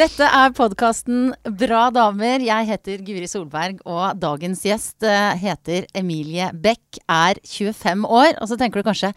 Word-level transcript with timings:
Dette 0.00 0.24
er 0.24 0.52
podkasten 0.56 1.34
Bra 1.60 1.80
damer. 1.92 2.40
Jeg 2.40 2.68
heter 2.70 3.02
Guri 3.04 3.26
Solberg, 3.28 3.82
og 3.84 4.16
dagens 4.16 4.62
gjest 4.64 5.04
eh, 5.04 5.34
heter 5.42 5.84
Emilie 5.92 6.46
Beck, 6.56 6.96
er 7.04 7.36
25 7.44 8.06
år. 8.08 8.30
Og 8.40 8.48
så 8.48 8.56
tenker 8.56 8.80
du 8.80 8.86
kanskje 8.86 9.10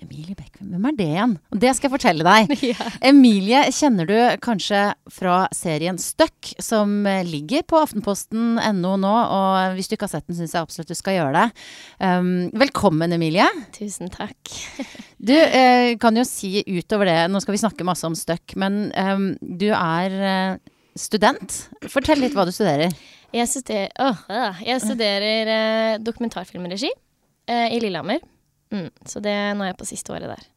Emilie 0.00 0.34
Beck, 0.38 0.56
hvem 0.60 0.86
er 0.88 0.96
det 0.96 1.06
igjen? 1.12 1.34
Det 1.52 1.72
skal 1.76 1.88
jeg 1.88 1.94
fortelle 1.94 2.26
deg. 2.26 2.54
Ja. 2.70 2.86
Emilie 3.08 3.62
kjenner 3.74 4.06
du 4.06 4.16
kanskje 4.44 4.82
fra 5.10 5.42
serien 5.56 5.98
Støkk, 6.00 6.52
som 6.62 7.02
ligger 7.26 7.64
på 7.66 7.80
aftenposten.no 7.80 8.92
nå. 9.00 9.12
Og 9.12 9.76
hvis 9.76 9.90
du 9.90 9.96
ikke 9.96 10.06
har 10.06 10.12
sett 10.14 10.28
den, 10.28 10.38
syns 10.38 10.54
jeg 10.54 10.62
absolutt 10.62 10.92
du 10.92 10.98
skal 10.98 11.16
gjøre 11.16 11.34
det. 11.34 11.64
Um, 12.04 12.30
velkommen, 12.60 13.12
Emilie. 13.16 13.48
Tusen 13.76 14.12
takk. 14.12 14.38
Du 15.20 15.34
eh, 15.36 15.98
kan 16.00 16.16
jo 16.16 16.22
si 16.24 16.62
utover 16.64 17.10
det, 17.10 17.18
nå 17.28 17.42
skal 17.44 17.52
vi 17.52 17.58
snakke 17.60 17.84
masse 17.84 18.08
om 18.08 18.14
Støkk, 18.16 18.54
men 18.60 18.86
um, 18.96 19.26
du 19.40 19.66
er 19.68 20.14
eh, 20.16 20.54
student. 20.96 21.58
Fortell 21.92 22.22
litt 22.24 22.32
hva 22.32 22.46
du 22.48 22.54
studerer. 22.56 22.94
Jeg 23.36 23.50
studerer, 23.52 23.92
åh, 24.00 24.62
jeg 24.64 24.80
studerer 24.82 25.50
eh, 25.54 25.98
dokumentarfilmregi 26.02 26.88
eh, 26.88 27.68
i 27.76 27.82
Lillehammer. 27.84 28.24
Mm, 28.70 28.90
så 29.06 29.22
det, 29.24 29.36
nå 29.56 29.66
er 29.66 29.72
jeg 29.72 29.80
på 29.80 29.88
siste 29.88 30.14
året 30.14 30.30
der. 30.30 30.48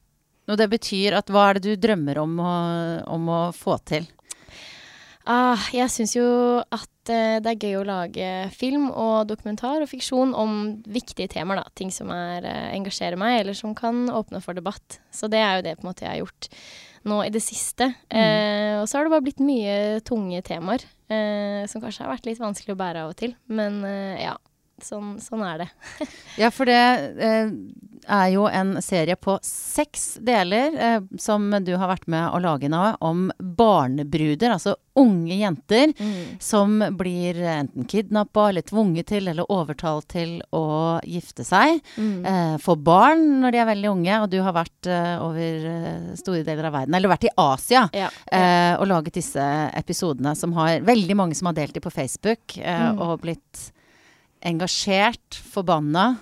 Og 0.52 0.59
det 0.59 0.67
betyr 0.73 1.16
at 1.17 1.31
hva 1.31 1.48
er 1.49 1.59
det 1.59 1.72
du 1.72 1.88
drømmer 1.88 2.20
om 2.20 2.36
å, 2.44 2.53
om 3.16 3.31
å 3.31 3.41
få 3.55 3.77
til? 3.88 4.09
Ah, 5.23 5.70
jeg 5.72 5.88
syns 5.88 6.17
jo 6.17 6.26
at 6.59 7.12
eh, 7.12 7.38
det 7.39 7.53
er 7.53 7.62
gøy 7.63 7.77
å 7.80 7.86
lage 7.88 8.31
film 8.52 8.89
og 8.91 9.30
dokumentar 9.30 9.80
og 9.80 9.88
fiksjon 9.88 10.34
om 10.36 10.58
viktige 10.84 11.31
temaer. 11.31 11.62
da. 11.62 11.76
Ting 11.80 11.94
som 11.95 12.12
er, 12.12 12.44
eh, 12.44 12.73
engasjerer 12.76 13.20
meg, 13.20 13.39
eller 13.39 13.55
som 13.55 13.72
kan 13.77 14.09
åpne 14.12 14.44
for 14.44 14.58
debatt. 14.58 15.00
Så 15.16 15.31
det 15.31 15.39
er 15.39 15.56
jo 15.56 15.67
det 15.69 15.78
på 15.78 15.88
en 15.88 15.91
måte 15.94 16.03
jeg 16.03 16.11
har 16.11 16.25
gjort 16.25 16.50
nå 17.08 17.22
i 17.23 17.31
det 17.31 17.44
siste. 17.44 17.88
Eh, 18.11 18.81
og 18.81 18.88
så 18.88 19.00
har 19.00 19.08
det 19.08 19.16
bare 19.16 19.25
blitt 19.30 19.44
mye 19.44 20.02
tunge 20.08 20.44
temaer 20.44 20.84
eh, 21.08 21.64
som 21.72 21.84
kanskje 21.84 22.03
har 22.03 22.11
vært 22.17 22.28
litt 22.28 22.44
vanskelig 22.44 22.75
å 22.75 22.80
bære 22.84 23.06
av 23.06 23.14
og 23.16 23.19
til. 23.23 23.38
Men 23.47 23.80
eh, 23.88 24.25
ja, 24.25 24.36
sånn, 24.81 25.17
sånn 25.21 25.43
er 25.45 25.57
det. 25.66 25.69
Ja, 26.41 26.49
for 26.49 26.66
det 26.66 26.79
eh, 27.21 27.52
er 28.09 28.29
jo 28.33 28.47
en 28.49 28.75
serie 28.81 29.16
på 29.16 29.35
seks 29.45 30.17
deler 30.25 30.73
eh, 30.75 30.99
som 31.21 31.45
du 31.63 31.75
har 31.77 31.91
vært 31.91 32.07
med 32.09 32.25
å 32.33 32.39
lage 32.41 32.67
nå, 32.71 32.81
om 33.05 33.27
barnebruder, 33.38 34.55
altså 34.55 34.73
unge 34.99 35.33
jenter 35.39 35.89
som 36.44 36.75
blir 36.97 37.38
enten 37.49 37.85
kidnappa 37.89 38.49
eller 38.51 38.61
tvunget 38.66 39.07
til 39.09 39.27
eller 39.31 39.47
overtalt 39.49 40.05
til 40.13 40.35
å 40.53 40.99
gifte 41.09 41.45
seg. 41.47 41.79
Mm. 41.97 42.25
Eh, 42.29 42.55
få 42.61 42.75
barn 42.77 43.23
når 43.41 43.55
de 43.55 43.61
er 43.63 43.69
veldig 43.71 43.89
unge, 43.89 44.19
og 44.21 44.27
du 44.33 44.38
har 44.45 44.53
vært 44.57 44.89
eh, 44.89 45.16
over 45.23 45.66
eh, 45.71 46.11
store 46.19 46.44
deler 46.45 46.69
av 46.69 46.75
verden, 46.77 46.97
eller 46.97 47.13
vært 47.13 47.25
i 47.29 47.33
Asia. 47.41 47.85
Ja. 47.97 48.09
Eh, 48.29 48.73
og 48.77 48.85
laget 48.91 49.17
disse 49.17 49.47
episodene 49.77 50.35
som 50.38 50.53
har 50.59 50.81
veldig 50.85 51.17
mange 51.17 51.38
som 51.39 51.49
har 51.49 51.57
delt 51.57 51.73
de 51.77 51.81
på 51.85 51.94
Facebook, 51.94 52.57
eh, 52.57 52.81
Mm. 52.83 52.97
og 53.05 53.21
blitt 53.21 53.69
engasjert, 54.45 55.39
forbanna. 55.53 56.17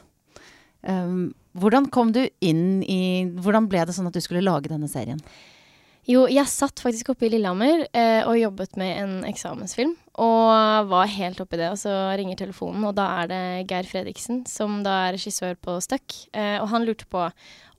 Um, 0.81 1.31
hvordan 1.57 1.89
kom 1.93 2.13
du 2.15 2.23
inn 2.41 2.81
i 2.89 3.27
Hvordan 3.37 3.67
ble 3.69 3.83
det 3.85 3.93
sånn 3.93 4.07
at 4.09 4.15
du 4.15 4.23
skulle 4.23 4.41
lage 4.41 4.71
denne 4.71 4.87
serien? 4.89 5.19
Jo, 6.09 6.23
jeg 6.25 6.49
satt 6.49 6.81
faktisk 6.81 7.11
oppe 7.13 7.27
i 7.27 7.29
Lillehammer 7.29 7.83
eh, 7.93 8.23
og 8.25 8.39
jobbet 8.39 8.73
med 8.79 8.95
en 9.03 9.11
eksamensfilm. 9.29 9.93
Og 10.21 10.87
var 10.89 11.11
helt 11.13 11.39
oppi 11.43 11.59
det, 11.61 11.67
og 11.69 11.77
så 11.77 11.93
ringer 12.17 12.39
telefonen, 12.39 12.87
og 12.89 12.95
da 12.97 13.05
er 13.21 13.29
det 13.29 13.43
Geir 13.69 13.85
Fredriksen, 13.87 14.41
som 14.49 14.79
da 14.85 14.95
er 15.05 15.15
regissør 15.15 15.53
på 15.61 15.77
Stuck. 15.85 16.17
Eh, 16.33 16.57
og 16.57 16.71
han 16.73 16.87
lurte 16.87 17.05
på 17.05 17.27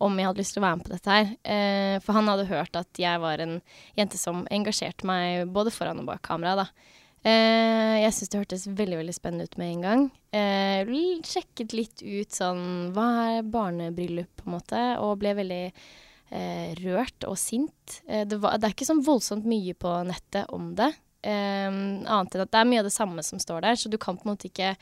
om 0.03 0.19
jeg 0.19 0.29
hadde 0.29 0.43
lyst 0.43 0.55
til 0.55 0.63
å 0.63 0.67
være 0.69 0.79
med 0.79 0.87
på 0.87 0.95
dette 0.95 1.17
her. 1.17 1.35
Eh, 1.43 1.97
for 2.05 2.15
han 2.15 2.31
hadde 2.31 2.47
hørt 2.53 2.79
at 2.79 3.03
jeg 3.03 3.23
var 3.23 3.43
en 3.43 3.59
jente 3.99 4.21
som 4.21 4.47
engasjerte 4.55 5.09
meg 5.09 5.51
både 5.51 5.75
foran 5.75 6.05
og 6.05 6.13
bak 6.15 6.23
kamera, 6.31 6.63
da. 6.63 7.01
Eh, 7.23 7.97
jeg 8.03 8.15
syns 8.17 8.33
det 8.33 8.41
hørtes 8.41 8.65
veldig 8.67 8.99
veldig 8.99 9.15
spennende 9.15 9.47
ut 9.47 9.59
med 9.61 9.69
en 9.69 9.85
gang. 9.87 10.07
Eh, 10.35 10.93
sjekket 11.29 11.75
litt 11.77 12.03
ut 12.03 12.35
sånn 12.35 12.91
Hva 12.97 13.07
er 13.37 13.47
barnebryllup, 13.47 14.33
på 14.41 14.49
en 14.49 14.57
måte? 14.57 14.83
Og 15.05 15.21
ble 15.23 15.37
veldig 15.39 15.63
eh, 15.69 16.75
rørt 16.83 17.29
og 17.29 17.39
sint. 17.39 18.01
Det, 18.09 18.41
var, 18.43 18.59
det 18.59 18.69
er 18.69 18.75
ikke 18.75 18.91
sånn 18.91 19.05
voldsomt 19.07 19.47
mye 19.47 19.77
på 19.79 19.95
nettet 20.09 20.51
om 20.55 20.73
det. 20.79 20.91
Annet 21.23 22.35
enn 22.35 22.43
at 22.43 22.51
det 22.51 22.59
er 22.59 22.67
mye 22.67 22.83
av 22.83 22.89
det 22.89 22.97
samme 22.97 23.23
som 23.23 23.39
står 23.39 23.63
der, 23.63 23.79
så 23.79 23.91
du 23.91 23.95
kan 24.03 24.17
på 24.19 24.27
en 24.27 24.33
måte 24.33 24.49
ikke 24.49 24.73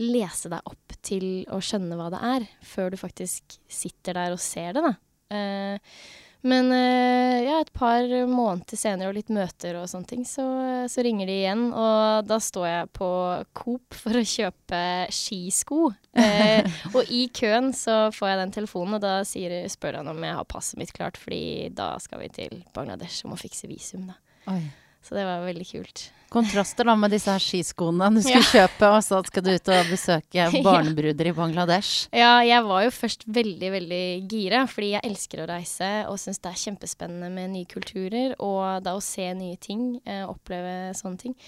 lese 0.00 0.48
deg 0.48 0.64
opp 0.70 0.94
til 1.04 1.26
å 1.52 1.58
skjønne 1.60 1.98
hva 1.98 2.08
det 2.14 2.20
er, 2.24 2.46
før 2.64 2.94
du 2.94 2.98
faktisk 3.00 3.58
sitter 3.68 4.16
der 4.16 4.34
og 4.34 4.40
ser 4.42 4.76
det, 4.76 4.84
da. 4.86 4.94
Eh, 5.34 5.98
men 6.46 6.70
eh, 6.70 7.44
ja, 7.48 7.58
et 7.58 7.72
par 7.74 8.04
måneder 8.30 8.78
senere 8.78 9.10
og 9.10 9.16
litt 9.16 9.30
møter 9.34 9.78
og 9.80 9.88
sånne 9.90 10.10
ting, 10.10 10.24
så, 10.28 10.44
så 10.90 11.02
ringer 11.02 11.26
de 11.26 11.36
igjen. 11.40 11.64
Og 11.74 12.28
da 12.28 12.38
står 12.42 12.66
jeg 12.68 12.90
på 12.98 13.10
Coop 13.58 13.98
for 13.98 14.18
å 14.18 14.24
kjøpe 14.34 14.82
skisko. 15.14 15.80
Eh, 16.18 16.66
og 16.94 17.10
i 17.14 17.24
køen 17.34 17.72
så 17.76 18.08
får 18.14 18.32
jeg 18.32 18.42
den 18.44 18.56
telefonen, 18.60 18.98
og 18.98 19.04
da 19.04 19.16
sier, 19.26 19.60
spør 19.72 20.00
han 20.00 20.12
om 20.14 20.28
jeg 20.28 20.38
har 20.38 20.50
passet 20.50 20.80
mitt 20.80 20.94
klart, 20.94 21.18
fordi 21.20 21.70
da 21.74 21.94
skal 22.02 22.22
vi 22.22 22.30
til 22.40 22.60
Bangladesh 22.76 23.26
og 23.26 23.34
må 23.34 23.40
fikse 23.40 23.70
visum, 23.70 24.06
da. 24.12 24.20
Oi. 24.54 24.62
Så 25.04 25.16
det 25.16 25.24
var 25.24 25.44
veldig 25.46 25.66
kult. 25.68 26.08
Kontraster 26.28 26.84
da 26.84 26.92
med 26.98 27.14
disse 27.14 27.32
her 27.32 27.40
skiskoene 27.40 28.10
du 28.12 28.20
skulle 28.20 28.44
kjøpe, 28.44 28.90
og 28.92 28.98
så 29.04 29.22
skal 29.24 29.44
du 29.46 29.48
ut 29.54 29.70
og 29.72 29.92
besøke 29.94 30.48
barnebruder 30.66 31.30
i 31.30 31.32
Bangladesh. 31.32 32.10
Ja, 32.12 32.34
jeg 32.44 32.66
var 32.66 32.84
jo 32.84 32.92
først 32.92 33.24
veldig, 33.24 33.70
veldig 33.78 34.02
gira, 34.28 34.66
fordi 34.68 34.90
jeg 34.92 35.08
elsker 35.08 35.42
å 35.44 35.48
reise 35.48 35.90
og 36.10 36.20
syns 36.20 36.42
det 36.44 36.52
er 36.52 36.62
kjempespennende 36.66 37.32
med 37.32 37.54
nye 37.54 37.70
kulturer, 37.70 38.36
og 38.44 38.84
da 38.84 38.98
å 38.98 39.04
se 39.04 39.24
nye 39.38 39.56
ting, 39.62 39.94
eh, 40.04 40.26
oppleve 40.28 40.92
sånne 40.98 41.22
ting. 41.24 41.38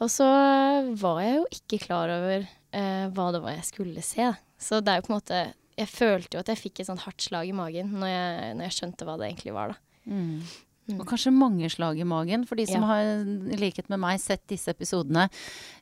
Og 0.00 0.08
så 0.12 0.26
var 0.96 1.20
jeg 1.24 1.36
jo 1.36 1.46
ikke 1.58 1.84
klar 1.84 2.12
over 2.12 2.40
eh, 2.46 3.06
hva 3.12 3.30
det 3.34 3.44
var 3.44 3.56
jeg 3.56 3.68
skulle 3.68 4.04
se. 4.04 4.32
Så 4.60 4.80
det 4.80 4.92
er 4.92 5.00
jo 5.00 5.08
på 5.08 5.12
en 5.12 5.18
måte 5.18 5.40
Jeg 5.76 5.90
følte 5.92 6.38
jo 6.38 6.40
at 6.40 6.48
jeg 6.48 6.56
fikk 6.56 6.80
et 6.80 6.88
sånt 6.88 7.02
hardt 7.04 7.20
slag 7.20 7.50
i 7.50 7.52
magen 7.52 7.90
når 8.00 8.08
jeg, 8.08 8.52
når 8.56 8.64
jeg 8.64 8.76
skjønte 8.78 9.04
hva 9.04 9.18
det 9.20 9.26
egentlig 9.28 9.52
var, 9.52 9.74
da. 9.74 9.82
Mm. 10.08 10.38
Mm. 10.88 11.00
Og 11.00 11.06
kanskje 11.10 11.32
mange 11.34 11.66
slag 11.72 11.98
i 11.98 12.04
magen, 12.06 12.44
for 12.46 12.54
de 12.54 12.66
som 12.66 12.80
Ja. 12.82 12.86
har, 12.86 13.02
i 13.50 13.56
likhet 13.58 13.88
med 13.90 13.98
meg, 13.98 14.20
sett 14.20 14.46
disse 14.46 14.68
episodene. 14.70 15.28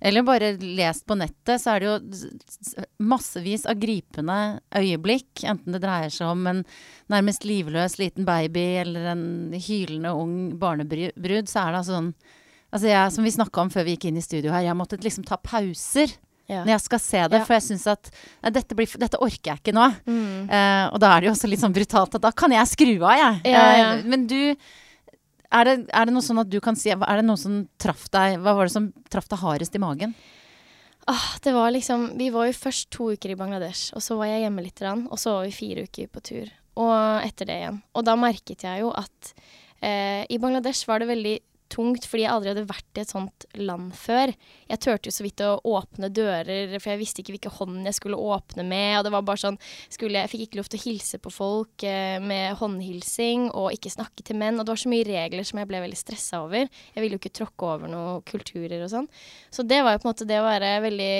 Eller 0.01 0.23
bare 0.23 0.57
lest 0.57 1.05
på 1.07 1.17
nettet, 1.17 1.61
så 1.61 1.75
er 1.77 1.81
det 1.81 1.91
jo 1.91 2.79
massevis 3.05 3.67
av 3.69 3.77
gripende 3.81 4.61
øyeblikk. 4.75 5.45
Enten 5.45 5.73
det 5.77 5.83
dreier 5.85 6.13
seg 6.15 6.31
om 6.33 6.47
en 6.51 6.65
nærmest 7.13 7.45
livløs 7.45 7.99
liten 8.01 8.25
baby 8.29 8.65
eller 8.83 9.11
en 9.13 9.53
hylende 9.53 10.15
ung 10.17 10.37
barnebrud, 10.61 11.49
så 11.51 11.67
er 11.67 11.73
det 11.75 11.83
altså 11.83 11.99
sånn 12.01 12.15
Altså 12.75 12.89
jeg, 12.91 13.13
som 13.15 13.23
vi 13.23 13.31
snakka 13.31 13.61
om 13.63 13.69
før 13.71 13.85
vi 13.87 13.93
gikk 13.95 14.05
inn 14.09 14.17
i 14.19 14.23
studio 14.25 14.51
her, 14.51 14.65
jeg 14.67 14.75
måtte 14.75 14.97
liksom 14.99 15.23
ta 15.25 15.37
pauser 15.39 16.11
Ja. 16.49 16.65
når 16.65 16.73
jeg 16.73 16.81
skal 16.81 16.99
se 16.99 17.21
det, 17.29 17.39
Ja. 17.39 17.45
for 17.45 17.55
jeg 17.55 17.63
syns 17.63 17.87
at 17.87 18.11
nei, 18.43 18.51
dette, 18.51 18.75
blir, 18.75 18.87
dette 18.99 19.21
orker 19.23 19.53
jeg 19.53 19.61
ikke 19.63 19.73
nå. 19.77 19.95
Mm. 20.05 20.51
Eh, 20.51 20.89
og 20.93 20.99
da 20.99 21.13
er 21.17 21.21
det 21.21 21.29
jo 21.29 21.35
også 21.37 21.49
litt 21.49 21.61
sånn 21.61 21.73
brutalt 21.73 22.17
at 22.17 22.21
da 22.21 22.33
kan 22.33 22.51
jeg 22.51 22.67
skru 22.67 22.97
av, 23.05 23.15
jeg. 23.17 23.53
Ja. 23.55 23.95
Eh, 23.95 24.03
men 24.03 24.27
du 24.27 24.57
er 25.55 25.69
det, 25.69 25.75
er 25.95 26.09
det 26.09 26.15
noe 26.15 26.25
sånn 26.25 26.43
at 26.43 26.51
du 26.51 26.59
kan 26.65 26.77
si 26.79 26.91
Er 26.93 27.21
det 27.21 27.27
noe 27.27 27.41
som 27.41 27.65
traff 27.81 28.09
deg 28.15 28.41
Hva 28.43 28.57
var 28.59 28.69
det 28.69 28.75
som 28.75 28.91
traff 29.13 29.29
deg 29.31 29.43
hardest 29.43 29.77
i 29.77 29.83
magen? 29.83 30.15
Ah, 31.11 31.35
det 31.45 31.53
var 31.55 31.73
liksom 31.75 32.11
Vi 32.19 32.31
var 32.35 32.49
jo 32.49 32.57
først 32.57 32.91
to 32.95 33.11
uker 33.13 33.35
i 33.35 33.39
Bangladesh, 33.39 33.93
og 33.95 34.03
så 34.05 34.17
var 34.19 34.31
jeg 34.31 34.47
hjemme 34.47 34.65
litt, 34.65 34.81
og 34.85 35.19
så 35.21 35.39
var 35.39 35.49
vi 35.49 35.57
fire 35.57 35.85
uker 35.85 36.09
på 36.09 36.23
tur. 36.25 36.53
Og 36.81 36.95
etter 37.27 37.49
det 37.51 37.59
igjen. 37.61 37.83
Og 37.95 38.07
da 38.09 38.15
merket 38.19 38.65
jeg 38.65 38.83
jo 38.83 38.89
at 38.97 39.35
eh, 39.85 40.25
i 40.33 40.41
Bangladesh 40.41 40.89
var 40.89 41.03
det 41.03 41.11
veldig 41.13 41.35
tungt, 41.73 42.07
fordi 42.09 42.25
jeg 42.25 42.33
aldri 42.33 42.51
hadde 42.53 42.67
vært 42.69 42.99
i 42.99 43.03
et 43.03 43.13
sånt 43.13 43.47
land 43.59 43.95
før. 43.97 44.33
Jeg 44.69 44.81
turte 44.85 45.09
jo 45.09 45.15
så 45.15 45.25
vidt 45.27 45.43
å 45.45 45.57
åpne 45.75 46.11
dører, 46.15 46.75
for 46.79 46.93
jeg 46.93 47.01
visste 47.01 47.23
ikke 47.23 47.35
hvilke 47.37 47.53
hånd 47.57 47.89
jeg 47.89 47.97
skulle 47.99 48.21
åpne 48.21 48.67
med. 48.69 48.99
Og 48.99 49.07
det 49.07 49.15
var 49.15 49.27
bare 49.27 49.43
sånn 49.45 49.59
skulle, 49.89 50.23
Jeg 50.25 50.33
fikk 50.33 50.45
ikke 50.47 50.61
lov 50.61 50.71
til 50.71 50.81
å 50.81 50.85
hilse 50.85 51.21
på 51.23 51.33
folk 51.35 51.87
eh, 51.89 52.19
med 52.23 52.59
håndhilsing, 52.61 53.49
og 53.53 53.73
ikke 53.75 53.95
snakke 53.95 54.27
til 54.27 54.39
menn. 54.41 54.59
Og 54.59 54.67
det 54.67 54.75
var 54.75 54.85
så 54.85 54.93
mye 54.93 55.09
regler 55.09 55.49
som 55.49 55.61
jeg 55.61 55.71
ble 55.71 55.83
veldig 55.87 56.01
stressa 56.01 56.45
over. 56.45 56.69
Jeg 56.69 57.05
ville 57.05 57.19
jo 57.19 57.23
ikke 57.23 57.39
tråkke 57.41 57.73
over 57.75 57.91
noen 57.91 58.23
kulturer 58.29 58.79
og 58.85 58.93
sånn. 58.93 59.11
Så 59.55 59.67
det 59.67 59.83
var 59.85 59.97
jo 59.97 60.05
på 60.05 60.09
en 60.09 60.15
måte 60.15 60.29
det 60.29 60.41
å 60.43 60.47
være 60.49 60.77
veldig 60.85 61.13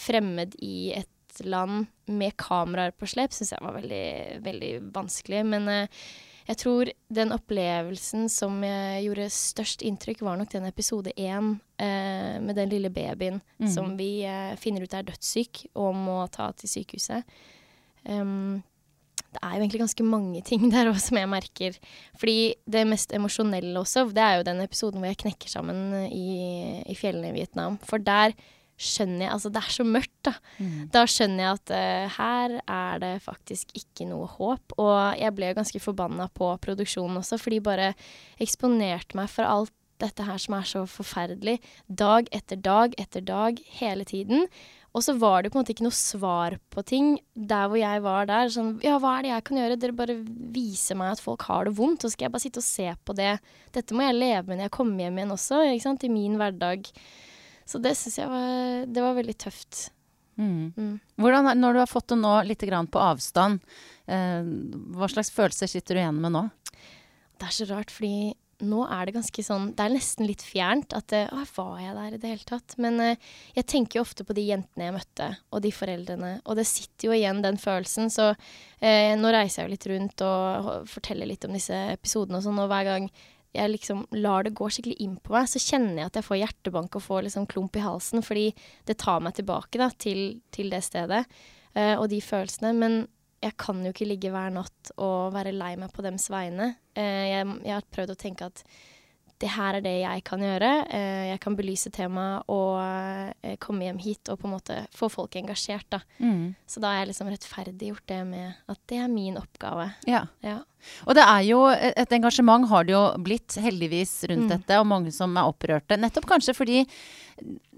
fremmed 0.00 0.58
i 0.64 0.92
et 0.98 1.44
land 1.46 1.86
med 2.10 2.34
kameraer 2.40 2.92
på 2.96 3.08
slep, 3.08 3.32
syns 3.34 3.54
jeg 3.54 3.62
var 3.62 3.76
veldig, 3.76 4.40
veldig 4.44 4.72
vanskelig. 4.94 5.44
Men 5.46 5.70
eh, 5.70 6.02
jeg 6.50 6.58
tror 6.58 6.90
den 7.14 7.30
opplevelsen 7.34 8.26
som 8.32 8.56
gjorde 8.64 9.28
størst 9.30 9.84
inntrykk, 9.86 10.24
var 10.26 10.38
nok 10.40 10.50
den 10.50 10.66
episode 10.66 11.12
én 11.14 11.52
eh, 11.78 12.40
med 12.42 12.56
den 12.58 12.72
lille 12.72 12.90
babyen 12.90 13.40
Mm. 13.60 13.68
som 13.68 13.96
vi 13.98 14.24
eh, 14.24 14.56
finner 14.56 14.82
ut 14.82 14.94
er 14.96 15.04
dødssyk 15.06 15.66
og 15.76 15.94
må 15.94 16.16
ta 16.32 16.50
til 16.56 16.68
sykehuset. 16.72 17.24
Um, 18.08 18.62
det 19.30 19.38
er 19.44 19.52
jo 19.54 19.60
egentlig 19.62 19.82
ganske 19.84 20.06
mange 20.06 20.40
ting 20.42 20.64
der 20.72 20.88
også 20.90 21.10
som 21.10 21.20
jeg 21.20 21.30
merker. 21.30 21.76
Fordi 22.18 22.54
det 22.66 22.86
mest 22.88 23.12
emosjonelle 23.14 23.78
også, 23.78 24.08
det 24.10 24.24
er 24.24 24.40
jo 24.40 24.46
den 24.48 24.62
episoden 24.64 24.98
hvor 24.98 25.10
jeg 25.12 25.20
knekker 25.22 25.52
sammen 25.52 26.08
i, 26.08 26.82
i 26.88 26.96
fjellene 26.98 27.30
i 27.30 27.36
Vietnam. 27.36 27.78
For 27.84 28.02
der 28.02 28.34
skjønner 28.80 29.26
jeg 29.26 29.32
Altså, 29.34 29.52
det 29.52 29.60
er 29.60 29.74
så 29.74 29.86
mørkt, 29.86 30.16
da. 30.26 30.34
Mm. 30.58 30.78
Da 30.94 31.04
skjønner 31.08 31.44
jeg 31.44 31.58
at 31.58 31.74
uh, 31.74 32.14
her 32.16 32.56
er 32.64 33.02
det 33.02 33.12
faktisk 33.26 33.74
ikke 33.78 34.08
noe 34.08 34.28
håp. 34.38 34.76
Og 34.80 34.96
jeg 35.20 35.36
ble 35.36 35.52
jo 35.52 35.58
ganske 35.60 35.82
forbanna 35.82 36.30
på 36.34 36.52
produksjonen 36.64 37.20
også, 37.20 37.38
for 37.40 37.54
de 37.54 37.60
bare 37.64 37.92
eksponerte 38.40 39.18
meg 39.18 39.30
for 39.32 39.48
alt 39.48 39.74
dette 40.00 40.24
her 40.24 40.40
som 40.40 40.56
er 40.56 40.68
så 40.68 40.82
forferdelig, 40.88 41.58
dag 41.86 42.28
etter 42.32 42.56
dag 42.56 42.94
etter 43.00 43.24
dag, 43.24 43.58
hele 43.80 44.06
tiden. 44.08 44.46
Og 44.96 45.04
så 45.06 45.14
var 45.20 45.42
det 45.42 45.52
på 45.52 45.58
en 45.58 45.62
måte 45.62 45.74
ikke 45.74 45.86
noe 45.86 45.94
svar 45.94 46.56
på 46.74 46.82
ting 46.82 47.12
der 47.34 47.68
hvor 47.70 47.78
jeg 47.78 48.02
var 48.02 48.26
der. 48.26 48.50
Sånn 48.50 48.72
Ja, 48.82 48.96
hva 48.98 49.18
er 49.18 49.26
det 49.26 49.30
jeg 49.30 49.46
kan 49.46 49.60
gjøre? 49.60 49.78
Dere 49.78 49.98
bare 50.00 50.16
viser 50.56 50.98
meg 50.98 51.14
at 51.14 51.22
folk 51.22 51.44
har 51.46 51.68
det 51.68 51.76
vondt, 51.78 52.02
og 52.02 52.10
så 52.10 52.16
skal 52.16 52.26
jeg 52.26 52.34
bare 52.34 52.44
sitte 52.46 52.62
og 52.62 52.66
se 52.66 52.88
på 53.06 53.14
det. 53.18 53.34
Dette 53.76 53.94
må 53.94 54.08
jeg 54.08 54.18
leve 54.18 54.48
med 54.48 54.58
når 54.58 54.66
jeg 54.66 54.76
kommer 54.80 55.04
hjem 55.04 55.20
igjen 55.20 55.36
også, 55.36 55.60
ikke 55.68 55.86
sant. 55.86 56.06
I 56.08 56.14
min 56.16 56.40
hverdag. 56.40 56.90
Så 57.70 57.80
det 57.82 57.94
syns 57.98 58.18
jeg 58.18 58.30
var 58.30 58.86
Det 58.90 59.04
var 59.04 59.16
veldig 59.18 59.38
tøft. 59.38 59.88
Mm. 60.40 60.72
Mm. 60.76 60.94
Hvordan, 61.20 61.52
når 61.60 61.76
du 61.76 61.80
har 61.82 61.90
fått 61.90 62.10
det 62.12 62.20
nå 62.20 62.34
litt 62.48 62.62
grann 62.64 62.88
på 62.88 63.00
avstand, 63.02 63.60
eh, 64.08 64.40
hva 64.96 65.08
slags 65.12 65.32
følelser 65.34 65.68
sitter 65.68 65.98
du 65.98 66.00
igjen 66.00 66.20
med 66.22 66.32
nå? 66.32 66.46
Det 67.40 67.48
er 67.48 67.56
så 67.56 67.66
rart, 67.68 67.92
fordi 67.92 68.32
nå 68.60 68.82
er 68.92 69.08
det 69.08 69.14
ganske 69.16 69.42
sånn 69.44 69.70
Det 69.76 69.84
er 69.84 69.92
nesten 69.94 70.26
litt 70.28 70.42
fjernt 70.44 70.92
at 70.96 71.14
eh, 71.16 71.30
Å, 71.32 71.44
var 71.56 71.80
jeg 71.80 71.96
der 71.96 72.16
i 72.16 72.20
det 72.20 72.32
hele 72.34 72.48
tatt? 72.48 72.76
Men 72.82 73.00
eh, 73.04 73.30
jeg 73.56 73.68
tenker 73.72 73.98
jo 73.98 74.04
ofte 74.04 74.26
på 74.28 74.36
de 74.36 74.44
jentene 74.50 74.88
jeg 74.88 74.96
møtte, 74.96 75.28
og 75.50 75.64
de 75.64 75.72
foreldrene. 75.74 76.32
Og 76.44 76.58
det 76.60 76.66
sitter 76.68 77.08
jo 77.08 77.16
igjen, 77.16 77.42
den 77.44 77.60
følelsen. 77.60 78.10
Så 78.12 78.30
eh, 78.80 79.16
nå 79.18 79.32
reiser 79.32 79.62
jeg 79.62 79.68
jo 79.68 79.74
litt 79.74 79.90
rundt 79.94 80.24
og 80.26 80.38
og 80.60 80.88
forteller 80.90 81.28
litt 81.28 81.44
om 81.46 81.54
disse 81.56 81.76
episodene 81.94 82.40
og 82.40 82.44
sånn, 82.44 82.58
og 82.60 82.68
hver 82.70 82.88
gang 82.88 83.06
jeg 83.56 83.72
liksom 83.72 84.04
lar 84.14 84.46
det 84.46 84.54
gå 84.58 84.68
skikkelig 84.70 84.98
inn 85.02 85.16
på 85.22 85.34
meg, 85.34 85.48
så 85.50 85.62
kjenner 85.62 86.02
jeg 86.02 86.10
at 86.10 86.18
jeg 86.20 86.26
får 86.26 86.40
hjertebank 86.42 86.98
og 86.98 87.02
får 87.02 87.24
liksom 87.26 87.48
klump 87.50 87.78
i 87.78 87.82
halsen, 87.82 88.22
fordi 88.22 88.50
det 88.86 88.98
tar 89.02 89.22
meg 89.24 89.34
tilbake 89.38 89.80
da, 89.80 89.90
til, 89.90 90.38
til 90.54 90.70
det 90.70 90.82
stedet 90.86 91.24
uh, 91.26 91.96
og 91.96 92.06
de 92.12 92.20
følelsene. 92.22 92.72
Men 92.78 93.00
jeg 93.42 93.56
kan 93.58 93.82
jo 93.82 93.90
ikke 93.94 94.06
ligge 94.06 94.30
hver 94.30 94.54
natt 94.54 94.92
og 95.00 95.34
være 95.34 95.56
lei 95.56 95.72
meg 95.80 95.90
på 95.94 96.04
dems 96.06 96.28
vegne. 96.30 96.72
Uh, 96.94 97.26
jeg, 97.26 97.50
jeg 97.66 97.74
har 97.74 97.90
prøvd 97.90 98.14
å 98.14 98.20
tenke 98.22 98.50
at 98.52 98.62
det 99.40 99.48
her 99.54 99.78
er 99.78 99.84
det 99.84 99.94
jeg 100.02 100.22
kan 100.28 100.42
gjøre. 100.44 100.70
Eh, 100.92 101.22
jeg 101.30 101.40
kan 101.40 101.54
belyse 101.56 101.90
temaet 101.94 102.44
og 102.52 102.74
eh, 103.42 103.54
komme 103.62 103.86
hjem 103.86 104.00
hit 104.04 104.28
og 104.28 104.40
på 104.42 104.48
en 104.48 104.52
måte 104.56 104.76
få 104.96 105.08
folk 105.12 105.36
engasjert. 105.40 105.86
Da. 105.90 106.02
Mm. 106.20 106.54
Så 106.68 106.82
da 106.82 106.90
har 106.92 106.98
jeg 107.02 107.10
liksom 107.14 107.30
rettferdiggjort 107.32 108.04
det 108.12 108.18
med 108.28 108.52
at 108.68 108.80
det 108.92 108.98
er 109.00 109.08
min 109.08 109.38
oppgave. 109.40 109.90
Ja. 110.10 110.26
Ja. 110.44 110.58
Og 111.04 111.12
det 111.16 111.24
er 111.24 111.42
jo 111.44 111.58
et 111.72 112.12
engasjement 112.16 112.64
har 112.70 112.84
det 112.88 112.94
jo 112.94 113.02
blitt, 113.20 113.52
heldigvis, 113.60 114.14
rundt 114.30 114.46
Mm. 114.48 114.52
dette, 114.54 114.78
og 114.80 114.86
mange 114.88 115.12
som 115.12 115.34
er 115.36 115.48
opprørte. 115.48 115.98
Nettopp 116.00 116.24
kanskje 116.30 116.54
fordi 116.56 116.86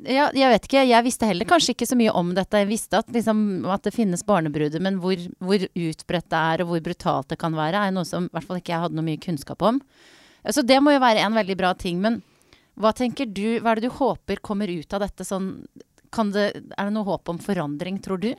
ja, 0.07 0.29
Jeg 0.35 0.51
vet 0.51 0.65
ikke, 0.67 0.83
jeg 0.89 1.05
visste 1.07 1.27
heller 1.29 1.47
kanskje 1.47 1.75
ikke 1.77 1.87
så 1.87 1.99
mye 1.99 2.11
om 2.19 2.33
dette. 2.35 2.59
Jeg 2.63 2.69
visste 2.71 2.99
at, 2.99 3.07
liksom, 3.15 3.65
at 3.71 3.83
det 3.87 3.95
finnes 3.95 4.25
barnebruder, 4.27 4.81
men 4.83 4.99
hvor, 5.03 5.15
hvor 5.39 5.63
utbredt 5.63 6.29
det 6.31 6.41
er, 6.41 6.63
og 6.65 6.73
hvor 6.73 6.83
brutalt 6.83 7.29
det 7.31 7.39
kan 7.39 7.55
være, 7.55 7.87
er 7.87 7.95
noe 7.95 8.07
som 8.09 8.27
i 8.27 8.33
hvert 8.35 8.49
fall 8.49 8.59
ikke 8.59 8.75
jeg 8.75 8.83
hadde 8.87 8.99
noe 8.99 9.07
mye 9.07 9.23
kunnskap 9.23 9.63
om. 9.63 9.79
Så 10.51 10.65
det 10.67 10.81
må 10.83 10.95
jo 10.95 11.03
være 11.03 11.23
en 11.23 11.37
veldig 11.39 11.57
bra 11.59 11.73
ting. 11.79 12.01
Men 12.03 12.21
hva 12.81 12.93
tenker 12.97 13.29
du, 13.29 13.61
hva 13.61 13.73
er 13.73 13.81
det 13.81 13.91
du 13.91 13.99
håper 13.99 14.43
kommer 14.45 14.71
ut 14.73 14.95
av 14.97 15.05
dette? 15.05 15.27
Sånn, 15.27 15.55
det, 16.33 16.47
er 16.53 16.89
det 16.89 16.95
noe 16.95 17.09
håp 17.09 17.31
om 17.33 17.41
forandring, 17.43 18.01
tror 18.03 18.23
du? 18.23 18.33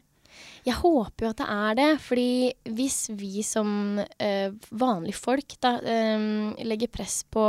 Jeg 0.63 0.79
håper 0.79 1.25
jo 1.25 1.31
at 1.33 1.41
det 1.41 1.47
er 1.53 1.77
det, 1.77 1.87
fordi 2.01 2.29
hvis 2.77 2.97
vi 3.19 3.43
som 3.45 3.99
øh, 3.99 4.55
vanlige 4.71 5.19
folk 5.19 5.55
da, 5.61 5.75
øh, 5.77 6.53
legger 6.65 6.91
press 6.93 7.21
på 7.29 7.43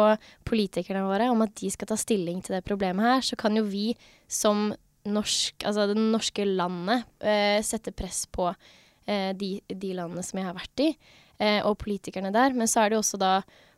politikerne 0.46 1.04
våre 1.06 1.30
om 1.32 1.44
at 1.46 1.54
de 1.60 1.70
skal 1.72 1.88
ta 1.90 1.98
stilling 2.00 2.42
til 2.44 2.58
det 2.58 2.64
problemet 2.66 3.06
her, 3.06 3.24
så 3.24 3.38
kan 3.40 3.56
jo 3.56 3.64
vi 3.68 3.92
som 4.28 4.72
norsk, 5.04 5.64
altså 5.68 5.88
det 5.90 6.00
norske 6.00 6.46
landet 6.48 7.04
øh, 7.24 7.60
sette 7.64 7.92
press 7.94 8.24
på 8.26 8.52
de, 9.04 9.48
de 9.68 9.88
landene 9.92 10.22
som 10.24 10.38
jeg 10.40 10.46
har 10.46 10.54
vært 10.56 10.80
i, 10.80 10.86
og 11.68 11.74
politikerne 11.76 12.30
der. 12.32 12.54
Men 12.56 12.64
så 12.64 12.80
er 12.80 12.88
det 12.88 12.96
jo 12.96 13.02
også 13.02 13.18
da 13.20 13.32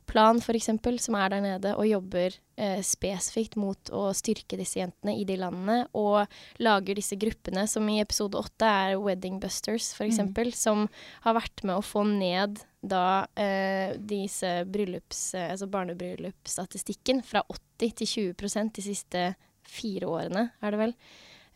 Plan, 0.07 0.39
f.eks., 0.39 0.71
som 1.03 1.17
er 1.19 1.33
der 1.33 1.43
nede 1.45 1.73
og 1.75 1.89
jobber 1.89 2.35
eh, 2.57 2.79
spesifikt 2.87 3.57
mot 3.59 3.91
å 3.95 4.09
styrke 4.17 4.59
disse 4.59 4.81
jentene 4.81 5.17
i 5.19 5.25
de 5.29 5.37
landene, 5.41 5.81
og 5.99 6.31
lager 6.63 6.99
disse 6.99 7.19
gruppene, 7.21 7.67
som 7.71 7.89
i 7.91 7.99
episode 8.03 8.39
åtte 8.39 8.71
er 8.71 8.97
Wedding 9.03 9.41
Busters, 9.43 9.91
f.eks., 9.93 10.17
eksempel, 10.17 10.53
som 10.57 10.87
har 11.27 11.37
vært 11.39 11.65
med 11.67 11.79
å 11.79 11.85
få 11.85 12.05
ned 12.09 12.63
da 12.87 13.27
eh, 13.35 13.97
disse 13.99 14.63
bryllups, 14.71 15.35
eh, 15.35 15.51
altså 15.53 15.69
barnebryllupsstatistikken 15.71 17.23
fra 17.27 17.43
80 17.51 17.97
til 18.01 18.13
20% 18.33 18.77
de 18.79 18.85
siste 18.85 19.25
fire 19.67 20.11
årene, 20.11 20.51
er 20.63 20.75
det 20.75 20.83
vel. 20.85 20.97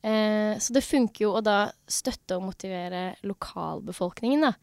Eh, 0.02 0.54
så 0.58 0.74
det 0.74 0.86
funker 0.86 1.26
jo 1.26 1.34
å 1.36 1.44
da 1.44 1.70
støtte 1.90 2.38
og 2.38 2.48
motivere 2.48 3.10
lokalbefolkningen, 3.26 4.48
da. 4.48 4.54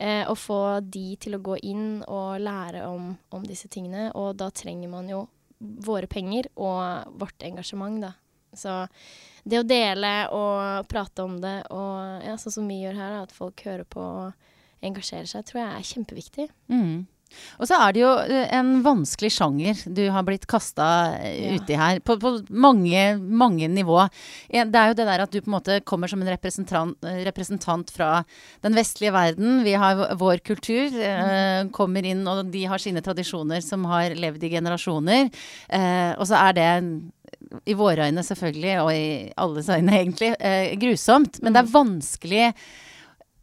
Eh, 0.00 0.24
og 0.24 0.38
få 0.40 0.60
de 0.80 1.12
til 1.20 1.36
å 1.36 1.42
gå 1.44 1.58
inn 1.68 2.00
og 2.08 2.40
lære 2.40 2.86
om, 2.88 3.12
om 3.36 3.42
disse 3.44 3.68
tingene. 3.68 4.08
Og 4.16 4.32
da 4.40 4.48
trenger 4.48 4.88
man 4.88 5.10
jo 5.10 5.26
våre 5.60 6.08
penger 6.08 6.48
og 6.56 7.18
vårt 7.20 7.44
engasjement, 7.44 8.00
da. 8.06 8.14
Så 8.56 8.72
det 9.44 9.60
å 9.60 9.66
dele 9.66 10.12
og 10.34 10.88
prate 10.90 11.22
om 11.22 11.36
det, 11.42 11.58
og 11.70 12.24
ja, 12.24 12.38
sånn 12.40 12.56
som 12.56 12.70
vi 12.70 12.80
gjør 12.80 12.96
her, 12.96 13.18
at 13.20 13.34
folk 13.36 13.60
hører 13.66 13.84
på 13.86 14.00
og 14.00 14.48
engasjerer 14.84 15.28
seg, 15.28 15.44
tror 15.46 15.60
jeg 15.60 15.70
er 15.76 15.88
kjempeviktig. 15.90 16.46
Mm. 16.72 17.04
Og 17.60 17.68
så 17.70 17.78
er 17.80 17.94
det 17.96 18.02
jo 18.02 18.12
eh, 18.24 18.48
en 18.56 18.72
vanskelig 18.84 19.30
sjanger 19.36 19.82
du 19.94 20.02
har 20.12 20.24
blitt 20.26 20.46
kasta 20.50 20.88
Ja. 21.20 21.54
uti 21.56 21.76
her, 21.78 22.00
på, 22.04 22.16
på 22.20 22.32
mange, 22.50 23.02
mange 23.18 23.68
nivå. 23.70 24.02
Det 24.50 24.64
er 24.80 24.90
jo 24.90 24.96
det 24.98 25.06
der 25.08 25.24
at 25.24 25.30
du 25.32 25.40
på 25.40 25.50
en 25.50 25.56
måte 25.58 25.78
kommer 25.86 26.10
som 26.10 26.22
en 26.22 26.30
representant, 26.32 26.96
eh, 27.06 27.22
representant 27.28 27.90
fra 27.94 28.10
den 28.64 28.74
vestlige 28.78 29.12
verden. 29.14 29.62
Vi 29.66 29.76
har 29.78 30.14
vår 30.20 30.42
kultur, 30.46 30.90
eh, 30.96 31.64
kommer 31.76 32.06
inn, 32.06 32.26
og 32.30 32.50
de 32.52 32.64
har 32.70 32.82
sine 32.82 33.02
tradisjoner 33.04 33.62
som 33.64 33.84
har 33.90 34.16
levd 34.18 34.44
i 34.44 34.52
generasjoner. 34.56 35.30
Eh, 35.68 36.12
og 36.18 36.26
så 36.28 36.38
er 36.40 36.58
det 36.58 36.70
i 37.66 37.74
våre 37.78 38.08
øyne 38.10 38.22
selvfølgelig, 38.26 38.74
og 38.82 38.90
i 38.94 39.32
alles 39.40 39.68
øyne 39.72 39.96
egentlig, 40.00 40.34
eh, 40.40 40.74
grusomt. 40.80 41.40
Men 41.42 41.54
det 41.54 41.62
er 41.64 41.74
vanskelig 41.74 42.54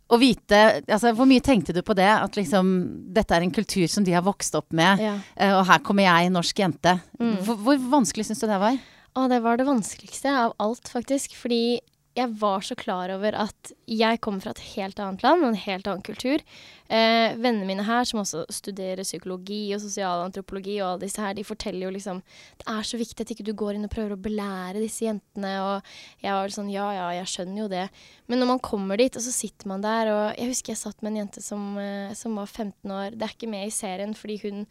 å 0.10 0.18
vite 0.22 0.60
altså 0.88 1.12
Hvor 1.18 1.28
mye 1.28 1.44
tenkte 1.44 1.74
du 1.76 1.82
på 1.84 1.96
det? 1.98 2.08
At 2.08 2.38
liksom 2.40 2.70
dette 3.14 3.36
er 3.36 3.44
en 3.44 3.52
kultur 3.52 3.88
som 3.92 4.06
de 4.08 4.14
har 4.16 4.24
vokst 4.24 4.56
opp 4.56 4.72
med, 4.72 5.02
Ja. 5.04 5.16
eh, 5.36 5.52
og 5.58 5.66
her 5.68 5.80
kommer 5.84 6.04
jeg, 6.08 6.32
norsk 6.32 6.60
jente. 6.64 7.00
Mm. 7.20 7.36
Hvor, 7.44 7.56
hvor 7.66 7.78
vanskelig 7.98 8.26
syns 8.30 8.40
du 8.40 8.48
det 8.48 8.60
var? 8.62 8.78
Å, 9.18 9.28
det 9.28 9.42
var 9.44 9.58
det 9.58 9.66
vanskeligste 9.68 10.30
av 10.30 10.54
alt, 10.62 10.88
faktisk. 10.94 11.34
Fordi 11.36 11.80
jeg 12.18 12.34
var 12.40 12.64
så 12.66 12.76
klar 12.78 13.12
over 13.14 13.36
at 13.38 13.72
jeg 13.86 14.20
kommer 14.26 14.42
fra 14.42 14.54
et 14.56 14.64
helt 14.74 14.98
annet 15.02 15.22
land 15.26 15.44
og 15.44 15.52
en 15.52 15.60
helt 15.62 15.88
annen 15.90 16.06
kultur. 16.06 16.42
Eh, 16.90 17.36
vennene 17.38 17.68
mine 17.68 17.86
her, 17.86 18.08
som 18.10 18.24
også 18.24 18.46
studerer 18.54 19.06
psykologi 19.06 19.62
og 19.76 19.84
sosialantropologi, 19.84 20.80
og 20.82 20.88
alle 20.88 21.04
disse 21.06 21.22
her, 21.22 21.36
de 21.38 21.46
forteller 21.46 21.86
jo 21.86 21.94
liksom 21.94 22.24
Det 22.58 22.68
er 22.72 22.90
så 22.90 22.98
viktig 22.98 23.22
at 23.22 23.34
ikke 23.36 23.46
du 23.46 23.54
går 23.54 23.76
inn 23.78 23.86
og 23.86 23.94
prøver 23.94 24.16
å 24.16 24.22
belære 24.28 24.82
disse 24.82 25.06
jentene. 25.06 25.54
Og 25.62 26.26
jeg 26.26 26.34
var 26.34 26.58
sånn 26.58 26.74
Ja, 26.74 26.90
ja, 26.96 27.08
jeg 27.20 27.32
skjønner 27.34 27.64
jo 27.64 27.72
det. 27.72 27.88
Men 28.28 28.42
når 28.42 28.54
man 28.56 28.64
kommer 28.66 28.98
dit, 28.98 29.16
og 29.16 29.24
så 29.24 29.34
sitter 29.36 29.70
man 29.70 29.86
der, 29.86 30.14
og 30.14 30.24
jeg 30.40 30.54
husker 30.54 30.74
jeg 30.74 30.84
satt 30.84 31.04
med 31.04 31.14
en 31.14 31.24
jente 31.26 31.44
som, 31.46 31.68
eh, 31.78 32.16
som 32.18 32.40
var 32.40 32.48
15 32.48 32.92
år. 32.92 33.12
Det 33.14 33.28
er 33.28 33.36
ikke 33.36 33.52
med 33.52 33.68
i 33.68 33.76
serien 33.76 34.18
fordi 34.18 34.42
hun 34.48 34.66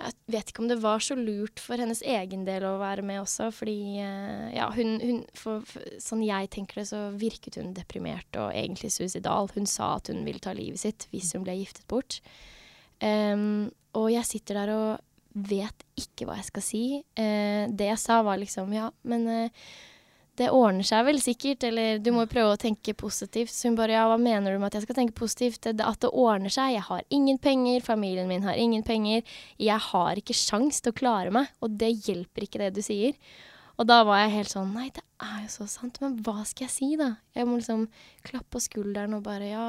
jeg 0.00 0.34
vet 0.34 0.50
ikke 0.50 0.62
om 0.62 0.68
det 0.70 0.78
var 0.82 1.02
så 1.04 1.16
lurt 1.18 1.60
for 1.62 1.80
hennes 1.80 2.00
egen 2.06 2.46
del 2.46 2.64
å 2.66 2.76
være 2.80 3.04
med 3.06 3.20
også, 3.22 3.50
fordi 3.54 3.98
eh, 4.00 4.46
ja, 4.56 4.70
hun, 4.74 4.96
hun 5.02 5.20
for, 5.36 5.64
for, 5.68 5.84
Sånn 6.02 6.22
jeg 6.24 6.50
tenker 6.54 6.80
det, 6.80 6.86
så 6.90 7.02
virket 7.20 7.58
hun 7.60 7.74
deprimert 7.76 8.38
og 8.40 8.54
egentlig 8.54 8.92
suicidal. 8.94 9.50
Hun 9.54 9.68
sa 9.68 9.94
at 9.98 10.10
hun 10.12 10.24
ville 10.26 10.42
ta 10.42 10.54
livet 10.56 10.82
sitt 10.82 11.06
hvis 11.12 11.34
hun 11.36 11.44
ble 11.46 11.58
giftet 11.60 11.86
bort. 11.90 12.20
Um, 13.00 13.70
og 13.96 14.10
jeg 14.12 14.28
sitter 14.28 14.60
der 14.60 14.72
og 14.74 15.44
vet 15.50 15.86
ikke 16.00 16.26
hva 16.28 16.36
jeg 16.40 16.48
skal 16.50 16.64
si. 16.64 16.84
Uh, 17.18 17.68
det 17.68 17.92
jeg 17.92 18.02
sa, 18.02 18.20
var 18.26 18.40
liksom 18.40 18.72
Ja, 18.76 18.90
men 19.08 19.28
eh, 19.30 19.70
det 20.40 20.48
ordner 20.56 20.86
seg 20.86 21.04
vel 21.04 21.18
sikkert, 21.20 21.66
eller 21.68 21.98
du 22.00 22.10
må 22.16 22.24
prøve 22.30 22.54
å 22.54 22.60
tenke 22.60 22.94
positivt. 22.96 23.52
Så 23.52 23.68
hun 23.68 23.76
bare 23.76 23.92
ja, 23.98 24.06
hva 24.08 24.16
mener 24.20 24.54
du 24.54 24.60
med 24.60 24.70
at 24.70 24.78
jeg 24.78 24.86
skal 24.86 24.96
tenke 25.02 25.18
positivt? 25.18 25.60
Det, 25.66 25.84
at 25.84 26.00
det 26.00 26.12
ordner 26.16 26.52
seg. 26.52 26.72
Jeg 26.78 26.86
har 26.86 27.04
ingen 27.12 27.36
penger, 27.42 27.84
familien 27.84 28.30
min 28.30 28.46
har 28.48 28.56
ingen 28.56 28.84
penger. 28.86 29.26
Jeg 29.60 29.86
har 29.90 30.20
ikke 30.20 30.36
sjans 30.36 30.80
til 30.80 30.94
å 30.94 30.96
klare 30.96 31.34
meg, 31.34 31.52
og 31.60 31.76
det 31.80 31.92
hjelper 32.06 32.46
ikke 32.46 32.62
det 32.62 32.72
du 32.78 32.82
sier. 32.84 33.18
Og 33.80 33.88
da 33.88 34.00
var 34.04 34.22
jeg 34.22 34.34
helt 34.38 34.52
sånn 34.52 34.72
Nei, 34.76 34.88
det 34.92 35.04
er 35.24 35.44
jo 35.44 35.52
så 35.52 35.66
sant, 35.68 36.00
men 36.02 36.18
hva 36.24 36.42
skal 36.48 36.66
jeg 36.66 36.74
si, 36.74 36.88
da? 37.00 37.14
Jeg 37.36 37.48
må 37.48 37.60
liksom 37.60 37.86
klappe 38.26 38.56
på 38.56 38.64
skulderen 38.64 39.16
og 39.16 39.24
bare 39.28 39.48
Ja, 39.48 39.68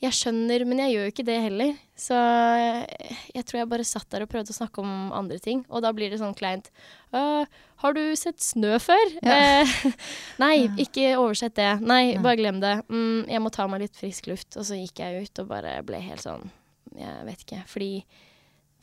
jeg 0.00 0.16
skjønner, 0.16 0.62
men 0.64 0.78
jeg 0.80 0.94
gjør 0.94 1.02
jo 1.06 1.12
ikke 1.12 1.24
det 1.28 1.36
heller. 1.44 1.72
Så 2.00 2.16
jeg, 2.16 3.16
jeg 3.36 3.44
tror 3.48 3.58
jeg 3.60 3.68
bare 3.68 3.84
satt 3.84 4.08
der 4.14 4.24
og 4.24 4.30
prøvde 4.32 4.54
å 4.54 4.56
snakke 4.56 4.80
om 4.80 5.10
andre 5.16 5.36
ting, 5.42 5.60
og 5.68 5.82
da 5.84 5.90
blir 5.96 6.08
det 6.12 6.20
sånn 6.22 6.36
kleint. 6.36 6.70
«Øh, 7.12 7.44
har 7.84 7.96
du 7.96 8.00
sett 8.16 8.40
snø 8.44 8.78
før? 8.80 9.12
Ja. 9.20 9.36
Eh, 9.60 9.74
nei, 10.42 10.54
ikke 10.80 11.14
oversett 11.18 11.58
det. 11.58 11.68
Nei, 11.84 12.14
Nei. 12.14 12.22
bare 12.24 12.40
glem 12.40 12.62
det. 12.64 12.74
Mm, 12.88 13.28
jeg 13.28 13.44
må 13.44 13.52
ta 13.52 13.68
meg 13.68 13.84
litt 13.84 14.00
frisk 14.00 14.28
luft. 14.32 14.56
Og 14.56 14.66
så 14.68 14.80
gikk 14.80 15.00
jeg 15.04 15.28
ut 15.28 15.44
og 15.44 15.52
bare 15.52 15.78
ble 15.86 16.00
helt 16.04 16.24
sånn 16.24 16.48
Jeg 16.96 17.28
vet 17.28 17.44
ikke. 17.44 17.62
Fordi 17.70 17.92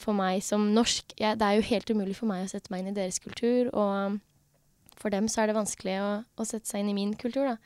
for 0.01 0.17
meg 0.17 0.43
som 0.45 0.69
norsk 0.75 1.13
jeg, 1.17 1.38
Det 1.41 1.45
er 1.45 1.57
jo 1.57 1.67
helt 1.71 1.89
umulig 1.89 2.15
for 2.17 2.29
meg 2.29 2.45
å 2.45 2.50
sette 2.51 2.69
meg 2.74 2.83
inn 2.83 2.93
i 2.93 2.97
deres 2.97 3.17
kultur, 3.21 3.69
og 3.74 4.19
for 4.97 5.13
dem 5.13 5.29
så 5.29 5.43
er 5.43 5.50
det 5.50 5.57
vanskelig 5.57 5.97
å, 6.01 6.09
å 6.38 6.45
sette 6.45 6.69
seg 6.69 6.81
inn 6.81 6.91
i 6.93 6.97
min 6.97 7.13
kultur, 7.17 7.50
da. 7.50 7.57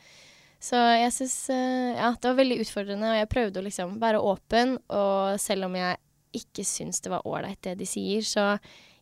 Så 0.61 0.77
jeg 0.77 1.09
syns 1.15 1.35
Ja, 1.49 2.11
det 2.13 2.27
var 2.29 2.37
veldig 2.37 2.59
utfordrende, 2.61 3.09
og 3.09 3.17
jeg 3.17 3.29
prøvde 3.33 3.61
å 3.61 3.65
liksom 3.65 3.95
være 4.01 4.21
åpen, 4.21 4.75
og 4.93 5.39
selv 5.41 5.65
om 5.69 5.75
jeg 5.79 5.97
ikke 6.37 6.63
syns 6.67 7.01
det 7.03 7.11
var 7.11 7.25
ålreit, 7.27 7.59
det 7.65 7.73
de 7.81 7.87
sier, 7.89 8.21
så 8.23 8.45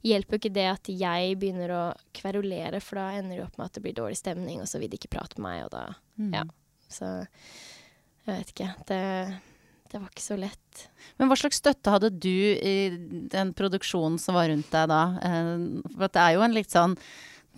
hjelper 0.07 0.37
jo 0.37 0.39
ikke 0.39 0.53
det 0.55 0.67
at 0.71 0.87
jeg 0.89 1.35
begynner 1.41 1.73
å 1.75 1.81
kverulere, 2.15 2.79
for 2.81 3.01
da 3.01 3.09
ender 3.19 3.35
det 3.37 3.43
opp 3.45 3.59
med 3.59 3.67
at 3.67 3.75
det 3.75 3.83
blir 3.83 3.97
dårlig 3.97 4.17
stemning, 4.17 4.61
og 4.63 4.69
så 4.71 4.79
vil 4.79 4.89
de 4.89 4.97
ikke 4.97 5.11
prate 5.17 5.35
med 5.37 5.49
meg, 5.49 5.65
og 5.67 5.73
da 5.75 5.83
Mm. 6.19 6.33
Ja. 6.35 6.41
Så 6.91 7.05
jeg 8.27 8.33
vet 8.33 8.49
ikke. 8.51 8.69
Det, 8.89 9.01
det 9.91 9.99
var 10.01 10.09
ikke 10.09 10.23
så 10.25 10.35
lett. 10.39 10.81
Men 11.17 11.29
hva 11.29 11.37
slags 11.39 11.59
støtte 11.61 11.93
hadde 11.93 12.09
du 12.11 12.27
i 12.59 12.73
den 13.31 13.53
produksjonen 13.57 14.17
som 14.19 14.35
var 14.35 14.49
rundt 14.51 14.67
deg 14.73 14.89
da? 14.91 15.01
Eh, 15.23 15.51
For 15.95 16.07
det 16.11 16.23
er 16.25 16.33
jo 16.35 16.43
en 16.43 16.55
litt 16.57 16.73
sånn 16.73 16.97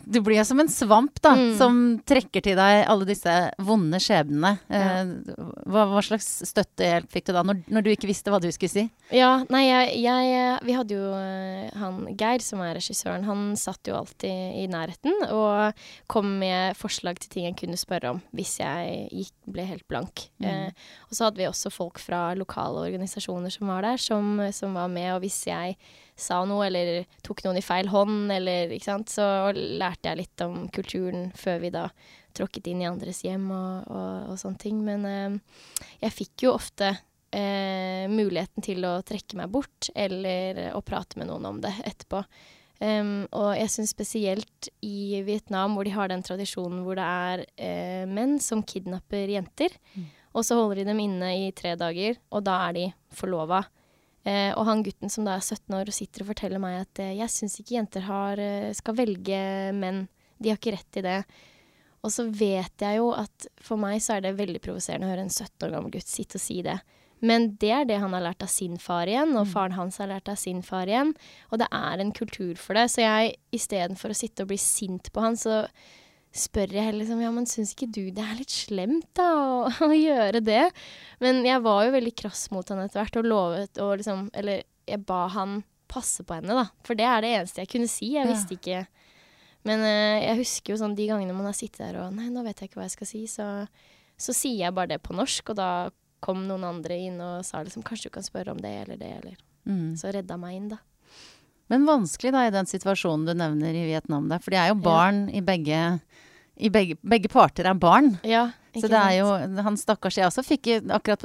Du 0.06 0.20
blir 0.24 0.44
som 0.48 0.60
en 0.60 0.68
svamp, 0.72 1.20
da, 1.22 1.32
Mm. 1.36 1.58
som 1.58 1.76
trekker 2.06 2.42
til 2.44 2.56
deg 2.56 2.86
alle 2.88 3.06
disse 3.06 3.32
vonde 3.60 4.00
skjebnene. 4.02 4.60
Ja. 4.70 5.02
Eh, 5.02 5.12
Hva, 5.72 5.86
hva 5.88 6.02
slags 6.04 6.28
støttehjelp 6.50 7.10
fikk 7.12 7.26
du 7.30 7.34
da, 7.34 7.44
når, 7.44 7.62
når 7.72 7.84
du 7.86 7.90
ikke 7.92 8.10
visste 8.10 8.32
hva 8.34 8.40
du 8.42 8.50
skulle 8.52 8.70
si? 8.74 8.84
Ja, 9.12 9.44
nei, 9.50 9.64
jeg, 9.68 10.02
jeg 10.04 10.60
Vi 10.68 10.74
hadde 10.76 10.96
jo 10.98 11.14
eh, 11.16 11.70
han 11.80 12.02
Geir, 12.20 12.42
som 12.44 12.60
er 12.66 12.76
regissøren, 12.76 13.24
han 13.28 13.56
satt 13.60 13.88
jo 13.88 13.96
alltid 13.96 14.60
i 14.62 14.68
nærheten 14.72 15.28
og 15.32 15.74
kom 16.12 16.40
med 16.42 16.76
forslag 16.80 17.20
til 17.20 17.30
ting 17.32 17.46
jeg 17.50 17.58
kunne 17.62 17.80
spørre 17.80 18.12
om 18.16 18.22
hvis 18.36 18.58
jeg 18.60 19.08
gikk, 19.12 19.34
ble 19.52 19.66
helt 19.68 19.88
blank. 19.88 20.28
Mm. 20.42 20.48
Eh, 20.50 20.72
og 21.10 21.16
så 21.16 21.28
hadde 21.30 21.38
vi 21.42 21.48
også 21.50 21.72
folk 21.72 22.00
fra 22.00 22.34
lokale 22.36 22.84
organisasjoner 22.90 23.52
som 23.54 23.68
var 23.72 23.82
der, 23.88 23.98
som, 24.02 24.38
som 24.52 24.74
var 24.78 24.88
med, 24.92 25.14
og 25.16 25.22
hvis 25.26 25.44
jeg 25.48 25.78
sa 26.22 26.42
noe 26.48 26.68
eller 26.68 27.04
tok 27.26 27.44
noen 27.46 27.60
i 27.60 27.66
feil 27.66 27.90
hånd, 27.92 28.32
eller 28.34 28.72
ikke 28.74 28.90
sant, 28.90 29.12
så 29.12 29.52
lærte 29.56 30.12
jeg 30.12 30.22
litt 30.22 30.46
om 30.46 30.66
kulturen 30.74 31.30
før 31.38 31.62
vi 31.64 31.74
da 31.74 31.88
tråkket 32.38 32.70
inn 32.72 32.84
i 32.84 32.88
andres 32.88 33.24
hjem 33.26 33.50
og, 33.52 33.92
og, 33.92 34.32
og 34.32 34.40
sånne 34.40 34.62
ting. 34.62 34.80
Men 34.86 35.08
eh, 35.10 35.66
jeg 36.06 36.18
fikk 36.22 36.46
jo 36.48 36.56
ofte 36.56 36.94
eh, 37.36 38.08
muligheten 38.12 38.66
til 38.66 38.86
å 38.88 38.96
trekke 39.06 39.40
meg 39.40 39.52
bort, 39.52 39.92
eller 39.96 40.64
å 40.78 40.84
prate 40.86 41.20
med 41.20 41.32
noen 41.32 41.50
om 41.52 41.62
det 41.64 41.74
etterpå. 41.84 42.24
Um, 42.82 43.28
og 43.38 43.52
jeg 43.54 43.70
syns 43.70 43.92
spesielt 43.94 44.72
i 44.82 45.20
Vietnam, 45.22 45.76
hvor 45.78 45.86
de 45.86 45.94
har 45.94 46.10
den 46.10 46.24
tradisjonen 46.26 46.80
hvor 46.82 46.98
det 46.98 47.06
er 47.06 47.44
eh, 47.62 48.08
menn 48.10 48.40
som 48.42 48.64
kidnapper 48.66 49.30
jenter, 49.30 49.76
og 50.32 50.48
så 50.48 50.58
holder 50.58 50.82
de 50.82 50.88
dem 50.90 51.02
inne 51.04 51.30
i 51.44 51.52
tre 51.54 51.76
dager, 51.78 52.18
og 52.34 52.42
da 52.48 52.58
er 52.70 52.78
de 52.80 52.88
forlova. 53.14 53.62
Eh, 54.24 54.52
og 54.54 54.68
han 54.68 54.84
gutten 54.86 55.10
som 55.10 55.26
da 55.26 55.36
er 55.38 55.46
17 55.46 55.74
år 55.74 55.90
og 55.90 55.96
sitter 55.96 56.24
og 56.24 56.30
forteller 56.30 56.62
meg 56.62 56.84
at 56.84 57.02
eh, 57.02 57.16
jeg 57.18 57.34
syns 57.34 57.58
ikke 57.62 57.78
jenter 57.80 58.06
har, 58.06 58.42
eh, 58.42 58.70
skal 58.78 58.98
velge 59.00 59.40
menn. 59.74 60.04
De 60.38 60.52
har 60.52 60.60
ikke 60.60 60.76
rett 60.76 60.90
til 60.94 61.08
det. 61.08 61.20
Og 62.06 62.14
så 62.14 62.26
vet 62.30 62.82
jeg 62.82 62.98
jo 63.00 63.12
at 63.14 63.48
for 63.62 63.82
meg 63.82 64.02
så 64.02 64.18
er 64.18 64.26
det 64.26 64.38
veldig 64.38 64.62
provoserende 64.62 65.10
å 65.10 65.14
høre 65.14 65.26
en 65.26 65.34
17 65.34 65.68
år 65.68 65.74
gammel 65.76 65.94
gutt 65.94 66.10
sitte 66.10 66.38
og 66.38 66.44
si 66.44 66.62
det. 66.66 66.78
Men 67.22 67.52
det 67.62 67.70
er 67.70 67.84
det 67.86 68.00
han 68.02 68.14
har 68.18 68.24
lært 68.26 68.42
av 68.42 68.50
sin 68.50 68.80
far 68.82 69.10
igjen, 69.10 69.36
og 69.38 69.50
faren 69.52 69.76
hans 69.78 70.00
har 70.02 70.10
lært 70.10 70.30
av 70.32 70.40
sin 70.42 70.64
far 70.66 70.90
igjen. 70.90 71.14
Og 71.54 71.62
det 71.62 71.68
er 71.70 72.02
en 72.02 72.14
kultur 72.18 72.58
for 72.58 72.78
det. 72.78 72.88
Så 72.90 73.04
jeg 73.04 73.36
istedenfor 73.54 74.14
å 74.14 74.18
sitte 74.18 74.46
og 74.46 74.50
bli 74.50 74.58
sint 74.62 75.12
på 75.14 75.22
han, 75.22 75.38
så 75.38 75.64
spør 76.36 76.72
jeg 76.72 76.86
heller 76.86 77.02
liksom 77.04 77.22
Ja, 77.24 77.32
men 77.36 77.48
syns 77.50 77.74
ikke 77.76 77.90
du 77.92 78.04
det 78.16 78.24
er 78.24 78.38
litt 78.40 78.54
slemt, 78.54 79.08
da, 79.18 79.28
å, 79.36 79.72
å 79.90 79.92
gjøre 79.96 80.42
det? 80.46 80.64
Men 81.24 81.44
jeg 81.48 81.64
var 81.66 81.86
jo 81.86 81.94
veldig 81.98 82.14
krass 82.24 82.46
mot 82.54 82.68
han 82.72 82.84
etter 82.86 83.02
hvert, 83.02 83.20
og 83.20 83.28
lovet 83.28 83.82
og 83.84 83.98
liksom 84.00 84.30
Eller 84.38 84.64
jeg 84.88 85.04
ba 85.08 85.26
han 85.36 85.62
passe 85.92 86.24
på 86.24 86.38
henne, 86.38 86.56
da. 86.56 86.70
For 86.88 86.96
det 86.96 87.04
er 87.04 87.24
det 87.24 87.32
eneste 87.36 87.62
jeg 87.66 87.70
kunne 87.74 87.90
si. 87.92 88.14
Jeg 88.16 88.30
visste 88.30 88.56
ikke 88.56 88.86
Men 89.68 89.84
uh, 89.84 90.18
jeg 90.24 90.40
husker 90.40 90.74
jo 90.74 90.80
sånn 90.80 90.96
de 90.96 91.08
gangene 91.10 91.36
man 91.36 91.50
har 91.50 91.58
sittet 91.58 91.84
der 91.84 92.00
og 92.06 92.16
Nei, 92.16 92.30
nå 92.32 92.46
vet 92.48 92.64
jeg 92.64 92.72
ikke 92.72 92.80
hva 92.80 92.88
jeg 92.88 92.96
skal 92.96 93.12
si, 93.12 93.26
så, 93.30 93.48
så 94.16 94.36
sier 94.36 94.66
jeg 94.66 94.78
bare 94.78 94.96
det 94.96 95.02
på 95.04 95.16
norsk, 95.18 95.52
og 95.52 95.60
da 95.60 95.72
kom 96.24 96.46
noen 96.48 96.64
andre 96.68 96.98
inn 97.10 97.20
og 97.24 97.46
sa 97.46 97.64
liksom 97.66 97.84
Kanskje 97.86 98.10
du 98.10 98.16
kan 98.16 98.26
spørre 98.26 98.54
om 98.56 98.62
det 98.62 98.76
eller 98.84 99.00
det, 99.02 99.14
eller 99.22 99.40
Mm. 99.62 99.94
Så 99.94 100.10
redda 100.10 100.38
meg 100.42 100.56
inn, 100.58 100.70
da. 100.72 100.80
Men 101.72 101.88
vanskelig 101.88 102.34
da 102.36 102.46
i 102.50 102.54
den 102.54 102.68
situasjonen 102.70 103.26
du 103.30 103.34
nevner 103.40 103.72
i 103.74 103.86
Vietnam 103.88 104.28
der, 104.32 104.44
for 104.44 104.52
de 104.54 104.60
er 104.60 104.74
jo 104.74 104.80
barn 104.84 105.30
i 105.32 105.42
begge 105.42 106.00
i 106.62 106.70
begge, 106.70 106.98
begge 107.02 107.30
parter 107.32 107.66
er 107.66 107.74
barn. 107.80 108.18
Ja, 108.28 108.52
Så 108.76 108.86
det 108.92 109.00
er 109.00 109.16
jo 109.18 109.30
Han 109.64 109.76
stakkars 109.80 110.18
jeg 110.20 110.28
også 110.28 110.44
fikk 110.46 110.68
akkurat, 110.94 111.24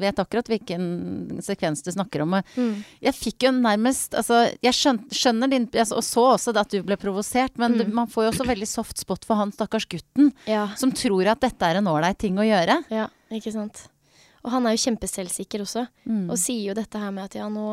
vet 0.00 0.18
akkurat 0.22 0.48
hvilken 0.48 1.42
sekvens 1.44 1.82
du 1.84 1.90
snakker 1.92 2.22
om. 2.24 2.38
mm. 2.56 2.84
Jeg 3.04 3.14
fikk 3.14 3.44
jo 3.48 3.50
nærmest 3.58 4.14
Altså, 4.16 4.38
jeg 4.62 4.72
skjøn, 4.72 5.02
skjønner 5.10 5.50
din 5.50 5.68
Og 5.74 6.02
så 6.02 6.24
også 6.32 6.56
at 6.56 6.70
du 6.70 6.80
ble 6.82 6.96
provosert, 6.96 7.58
men 7.58 7.72
Mm. 7.74 7.78
du, 7.78 7.94
man 7.94 8.06
får 8.08 8.24
jo 8.24 8.30
også 8.32 8.46
veldig 8.48 8.66
soft 8.70 8.98
spot 8.98 9.24
for 9.28 9.36
han 9.36 9.52
stakkars 9.52 9.86
gutten 9.86 10.32
Ja, 10.46 10.68
som 10.74 10.90
tror 10.92 11.26
at 11.34 11.40
dette 11.40 11.62
er 11.62 11.76
en 11.82 11.86
ålreit 11.86 12.18
ting 12.18 12.38
å 12.38 12.46
gjøre. 12.46 12.84
ja, 12.90 13.08
ikke 13.30 13.52
sant. 13.52 13.88
Og 14.48 14.52
han 14.54 14.64
er 14.64 14.72
jo 14.72 14.80
kjempeselvsikker 14.86 15.60
også, 15.60 15.82
Mm. 16.08 16.30
og 16.32 16.38
sier 16.40 16.70
jo 16.70 16.74
dette 16.78 16.96
her 16.98 17.10
med 17.12 17.26
at 17.28 17.34
ja, 17.36 17.48
nå, 17.52 17.66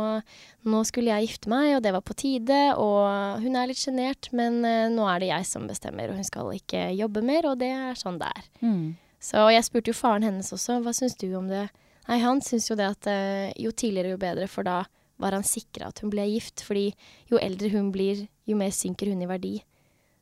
nå 0.67 0.81
skulle 0.83 1.13
jeg 1.13 1.29
gifte 1.29 1.47
meg, 1.53 1.77
og 1.77 1.83
det 1.85 1.93
var 1.95 2.03
på 2.03 2.15
tide, 2.19 2.57
og 2.75 3.39
hun 3.45 3.55
er 3.55 3.69
litt 3.71 3.79
sjenert, 3.79 4.27
men 4.35 4.59
uh, 4.67 4.89
nå 4.91 5.05
er 5.07 5.23
det 5.23 5.29
jeg 5.31 5.47
som 5.47 5.69
bestemmer, 5.69 6.11
og 6.11 6.19
hun 6.19 6.27
skal 6.27 6.51
ikke 6.57 6.89
jobbe 6.97 7.23
mer, 7.23 7.47
og 7.47 7.61
det 7.63 7.71
er 7.71 7.95
sånn 7.95 8.19
det 8.19 8.27
er. 8.27 8.49
Mm. 8.59 8.97
Så 9.23 9.45
jeg 9.55 9.63
spurte 9.65 9.93
jo 9.93 9.97
faren 9.97 10.27
hennes 10.27 10.51
også, 10.51 10.81
hva 10.83 10.91
syns 10.93 11.15
du 11.21 11.29
om 11.39 11.47
det? 11.47 11.69
Nei, 12.09 12.19
han 12.21 12.43
syns 12.43 12.67
jo 12.69 12.75
det 12.75 12.91
at 12.91 13.07
uh, 13.07 13.53
jo 13.55 13.71
tidligere 13.71 14.11
jo 14.17 14.19
bedre, 14.21 14.49
for 14.51 14.67
da 14.67 14.81
var 15.23 15.31
han 15.31 15.47
sikra 15.47 15.87
at 15.93 16.03
hun 16.03 16.11
ble 16.11 16.27
gift, 16.27 16.59
fordi 16.67 16.89
jo 17.31 17.39
eldre 17.39 17.71
hun 17.71 17.87
blir, 17.95 18.27
jo 18.45 18.59
mer 18.59 18.75
synker 18.75 19.07
hun 19.13 19.23
i 19.23 19.29
verdi. 19.31 19.55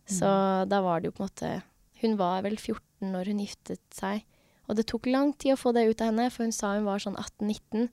Så 0.06 0.28
da 0.70 0.82
var 0.86 1.02
det 1.02 1.10
jo 1.10 1.16
på 1.18 1.24
en 1.24 1.30
måte 1.32 1.50
Hun 2.04 2.18
var 2.20 2.42
vel 2.44 2.58
14 2.60 3.08
når 3.14 3.30
hun 3.32 3.40
giftet 3.40 3.80
seg, 3.96 4.26
og 4.74 4.80
det 4.80 4.88
tok 4.90 5.08
lang 5.12 5.32
tid 5.38 5.54
å 5.54 5.62
få 5.62 5.72
det 5.78 5.86
ut 5.86 6.02
av 6.02 6.10
henne, 6.10 6.28
for 6.34 6.48
hun 6.48 6.56
sa 6.56 6.74
hun 6.74 6.90
var 6.90 7.04
sånn 7.04 7.20
18-19. 7.22 7.88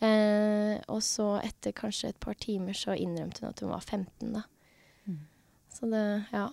Eh, 0.00 0.78
og 0.88 1.02
så 1.04 1.34
etter 1.42 1.74
kanskje 1.76 2.14
et 2.14 2.22
par 2.22 2.38
timer 2.40 2.78
så 2.78 2.94
innrømte 2.96 3.42
hun 3.42 3.50
at 3.50 3.60
hun 3.60 3.74
var 3.74 3.82
15, 3.84 4.30
da. 4.38 4.46
Så 5.80 5.86
det, 5.90 6.24
ja. 6.34 6.48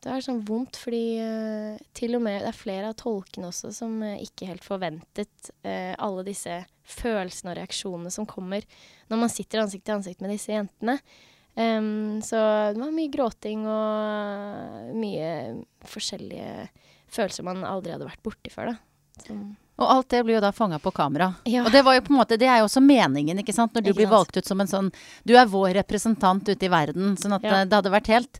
Det 0.00 0.08
er 0.08 0.22
sånn 0.24 0.40
vondt, 0.48 0.78
fordi 0.80 1.20
eh, 1.20 1.80
til 1.96 2.16
og 2.16 2.22
med 2.24 2.38
det 2.40 2.48
er 2.48 2.56
flere 2.56 2.88
av 2.88 2.96
tolkene 2.96 3.50
også 3.50 3.68
som 3.76 3.98
eh, 4.06 4.22
ikke 4.24 4.48
helt 4.48 4.64
forventet 4.64 5.50
eh, 5.60 5.92
alle 6.00 6.24
disse 6.24 6.54
følelsene 6.88 7.52
og 7.52 7.58
reaksjonene 7.58 8.12
som 8.14 8.28
kommer 8.28 8.64
når 9.12 9.20
man 9.20 9.32
sitter 9.32 9.60
ansikt 9.60 9.84
til 9.84 9.98
ansikt 9.98 10.24
med 10.24 10.32
disse 10.32 10.54
jentene. 10.54 10.96
Um, 11.52 12.22
så 12.24 12.38
det 12.72 12.80
var 12.80 12.94
mye 12.94 13.10
gråting 13.12 13.66
og 13.68 14.94
mye 14.96 15.30
forskjellige 15.90 16.70
følelser 17.10 17.44
man 17.44 17.66
aldri 17.66 17.92
hadde 17.92 18.08
vært 18.08 18.22
borti 18.24 18.52
før, 18.54 18.72
da. 18.72 18.89
Og 19.80 19.88
alt 19.88 20.08
det 20.12 20.24
blir 20.26 20.34
jo 20.34 20.40
da 20.44 20.50
fanga 20.52 20.78
på 20.78 20.92
kamera. 20.92 21.34
Ja. 21.48 21.62
Og 21.64 21.72
det 21.72 21.80
var 21.84 21.94
jo 21.96 22.00
på 22.04 22.12
en 22.12 22.18
måte, 22.20 22.36
det 22.38 22.46
er 22.48 22.58
jo 22.60 22.66
også 22.68 22.82
meningen, 22.84 23.38
ikke 23.40 23.54
sant? 23.56 23.72
Når 23.72 23.82
du 23.82 23.92
blir 23.94 24.08
valgt 24.10 24.36
ut 24.36 24.44
som 24.44 24.60
en 24.60 24.66
sånn 24.68 24.92
Du 25.24 25.34
er 25.36 25.46
vår 25.46 25.72
representant 25.74 26.44
ute 26.48 26.62
i 26.66 26.68
verden. 26.68 27.16
Sånn 27.16 27.32
at 27.34 27.42
Ja. 27.42 27.60
eh, 27.60 27.64
det 27.64 27.72
hadde 27.72 27.90
vært 27.90 28.06
helt 28.08 28.38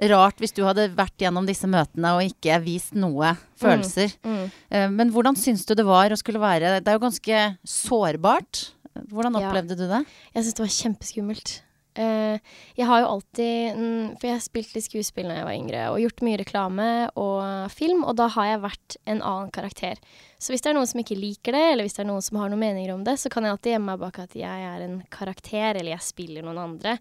rart 0.00 0.36
hvis 0.38 0.54
du 0.54 0.62
hadde 0.62 0.94
vært 0.94 1.18
gjennom 1.18 1.44
disse 1.44 1.66
møtene 1.66 2.12
og 2.14 2.22
ikke 2.22 2.62
vist 2.62 2.94
noe 2.94 3.36
følelser. 3.58 4.14
mm. 4.22 4.50
Mm. 4.70 4.94
Men 4.94 5.10
hvordan 5.10 5.34
syns 5.34 5.66
du 5.66 5.74
det 5.74 5.84
var 5.84 6.10
å 6.10 6.16
skulle 6.16 6.38
være 6.38 6.78
Det 6.80 6.86
er 6.86 6.98
jo 6.98 7.06
ganske 7.08 7.58
sårbart. 7.66 8.70
Hvordan 9.10 9.34
Ja. 9.40 9.50
opplevde 9.50 9.76
du 9.76 9.86
det? 9.88 10.06
Jeg 10.34 10.44
syns 10.44 10.54
det 10.54 10.62
var 10.62 10.74
kjempeskummelt. 10.78 11.60
Eh, 11.98 12.38
jeg 12.78 12.86
har 12.86 13.00
jo 13.02 13.08
alltid 13.16 13.78
For 14.20 14.28
jeg 14.28 14.36
har 14.36 14.44
spilt 14.44 14.74
litt 14.76 14.86
skuespill 14.86 15.26
da 15.30 15.40
jeg 15.40 15.48
var 15.48 15.56
yngre, 15.56 15.86
og 15.90 16.02
gjort 16.02 16.22
mye 16.26 16.38
reklame 16.38 16.88
og 17.18 17.72
film, 17.74 18.04
og 18.06 18.14
da 18.20 18.28
har 18.36 18.52
jeg 18.52 18.64
vært 18.66 18.98
en 19.04 19.22
annen 19.22 19.50
karakter. 19.54 19.98
Så 20.38 20.54
hvis 20.54 20.62
det 20.62 20.70
er 20.70 20.78
noen 20.78 20.90
som 20.90 21.02
ikke 21.02 21.18
liker 21.18 21.56
det, 21.56 21.64
eller 21.72 21.88
hvis 21.88 21.98
det 21.98 22.04
er 22.04 22.10
noen 22.12 22.24
som 22.24 22.38
har 22.38 22.52
noen 22.52 22.62
meninger 22.62 22.94
om 22.94 23.02
det, 23.06 23.16
så 23.18 23.32
kan 23.32 23.44
jeg 23.46 23.56
alltid 23.56 23.74
gjemme 23.74 23.90
meg 23.90 24.04
bak 24.04 24.22
at 24.22 24.38
jeg 24.38 24.68
er 24.70 24.86
en 24.86 25.00
karakter, 25.10 25.74
eller 25.74 25.96
jeg 25.96 26.06
spiller 26.06 26.46
noen 26.46 26.62
andre. 26.62 26.98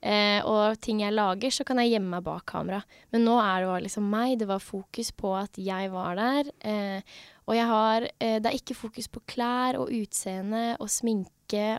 Eh, 0.00 0.40
og 0.48 0.78
ting 0.80 1.02
jeg 1.02 1.12
lager, 1.12 1.52
så 1.52 1.64
kan 1.68 1.80
jeg 1.82 1.92
gjemme 1.94 2.14
meg 2.14 2.24
bak 2.24 2.46
kamera. 2.48 2.80
Men 3.12 3.26
nå 3.26 3.36
er 3.42 3.60
det 3.60 3.68
jo 3.68 3.74
liksom 3.84 4.06
meg. 4.12 4.38
Det 4.40 4.48
var 4.48 4.64
fokus 4.64 5.12
på 5.12 5.34
at 5.36 5.60
jeg 5.60 5.92
var 5.92 6.16
der. 6.16 6.48
Eh, 6.64 7.18
og 7.50 7.56
jeg 7.58 7.66
har 7.66 8.06
eh, 8.22 8.38
Det 8.38 8.46
er 8.46 8.56
ikke 8.56 8.78
fokus 8.78 9.10
på 9.10 9.22
klær 9.28 9.78
og 9.80 9.90
utseende 9.90 10.76
og 10.78 10.90
sminke. 10.90 11.30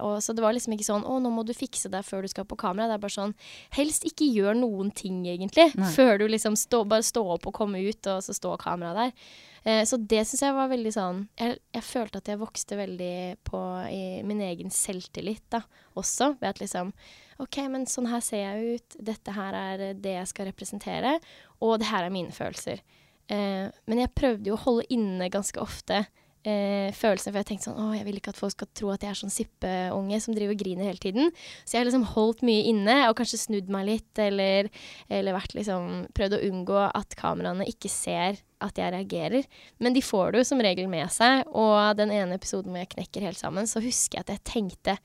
Og, 0.04 0.18
så 0.20 0.36
det 0.36 0.44
var 0.44 0.52
liksom 0.52 0.74
ikke 0.76 0.84
sånn 0.84 1.06
'Å, 1.08 1.20
nå 1.24 1.30
må 1.32 1.46
du 1.48 1.54
fikse 1.56 1.88
deg 1.88 2.04
før 2.04 2.26
du 2.26 2.28
skal 2.28 2.44
på 2.44 2.60
kamera'. 2.60 2.90
Det 2.92 2.98
er 2.98 3.06
bare 3.06 3.16
sånn 3.16 3.36
Helst 3.78 4.04
ikke 4.04 4.28
gjør 4.28 4.60
noen 4.60 4.92
ting, 4.92 5.24
egentlig. 5.24 5.70
Nei. 5.80 5.94
Før 5.96 6.20
du 6.20 6.26
liksom 6.28 6.60
stå, 6.60 6.84
bare 6.84 7.08
stå 7.08 7.24
opp 7.38 7.48
og 7.48 7.56
komme 7.56 7.80
ut, 7.80 8.04
og 8.12 8.20
så 8.20 8.36
står 8.36 8.60
kameraet 8.60 9.00
der. 9.00 9.32
Eh, 9.64 9.84
så 9.88 9.96
det 9.96 10.26
syns 10.28 10.44
jeg 10.44 10.58
var 10.58 10.72
veldig 10.72 10.92
sånn 10.92 11.18
jeg, 11.38 11.60
jeg 11.72 11.84
følte 11.86 12.18
at 12.18 12.30
jeg 12.32 12.40
vokste 12.42 12.78
veldig 12.80 13.18
på 13.46 13.60
i 13.94 14.06
min 14.26 14.42
egen 14.42 14.74
selvtillit 14.74 15.46
da, 15.54 15.64
også. 15.96 16.34
Ved 16.42 16.50
at 16.52 16.60
liksom 16.60 16.92
OK, 17.40 17.64
men 17.72 17.88
sånn 17.88 18.12
her 18.12 18.20
ser 18.20 18.44
jeg 18.44 18.76
ut. 18.76 18.98
Dette 19.00 19.34
her 19.34 19.56
er 19.56 19.94
det 19.96 20.18
jeg 20.20 20.28
skal 20.30 20.52
representere. 20.52 21.16
Og 21.64 21.80
det 21.80 21.88
her 21.90 22.06
er 22.06 22.14
mine 22.14 22.36
følelser. 22.36 22.84
Eh, 23.30 23.68
men 23.88 24.04
jeg 24.04 24.16
prøvde 24.18 24.52
jo 24.52 24.58
å 24.58 24.64
holde 24.66 24.88
inne 24.94 25.30
ganske 25.32 25.62
ofte 25.62 26.04
eh, 26.48 26.90
følelsene, 26.96 27.32
for 27.32 27.40
jeg 27.42 27.50
tenkte 27.52 27.68
sånn 27.70 27.80
Å, 27.80 27.88
jeg 27.96 28.06
vil 28.08 28.20
ikke 28.20 28.34
at 28.34 28.40
folk 28.40 28.56
skal 28.56 28.70
tro 28.78 28.92
at 28.94 29.06
jeg 29.06 29.14
er 29.14 29.20
sånn 29.20 29.34
sippeunge 29.34 30.20
som 30.24 30.36
driver 30.36 30.56
og 30.56 30.62
griner 30.64 30.90
hele 30.90 31.04
tiden. 31.04 31.32
Så 31.64 31.76
jeg 31.76 31.82
har 31.82 31.90
liksom 31.90 32.08
holdt 32.14 32.44
mye 32.48 32.68
inne, 32.72 32.98
og 33.10 33.18
kanskje 33.20 33.42
snudd 33.44 33.72
meg 33.74 33.88
litt, 33.90 34.12
eller, 34.22 34.72
eller 35.10 35.38
vært 35.38 35.56
liksom 35.58 35.90
Prøvd 36.18 36.38
å 36.38 36.44
unngå 36.50 36.80
at 36.88 37.18
kameraene 37.20 37.68
ikke 37.70 37.92
ser 37.92 38.42
at 38.62 38.78
jeg 38.78 38.94
reagerer. 38.94 39.48
Men 39.82 39.96
de 39.96 40.04
får 40.06 40.34
det 40.34 40.42
jo 40.42 40.50
som 40.52 40.62
regel 40.62 40.90
med 40.92 41.10
seg, 41.14 41.46
og 41.50 41.98
den 42.00 42.14
ene 42.14 42.38
episoden 42.38 42.74
hvor 42.74 42.84
jeg 42.84 42.94
knekker 42.96 43.30
helt 43.30 43.40
sammen, 43.40 43.70
så 43.70 43.82
husker 43.84 44.20
jeg 44.20 44.28
at 44.28 44.34
jeg 44.36 44.48
tenkte 44.52 44.98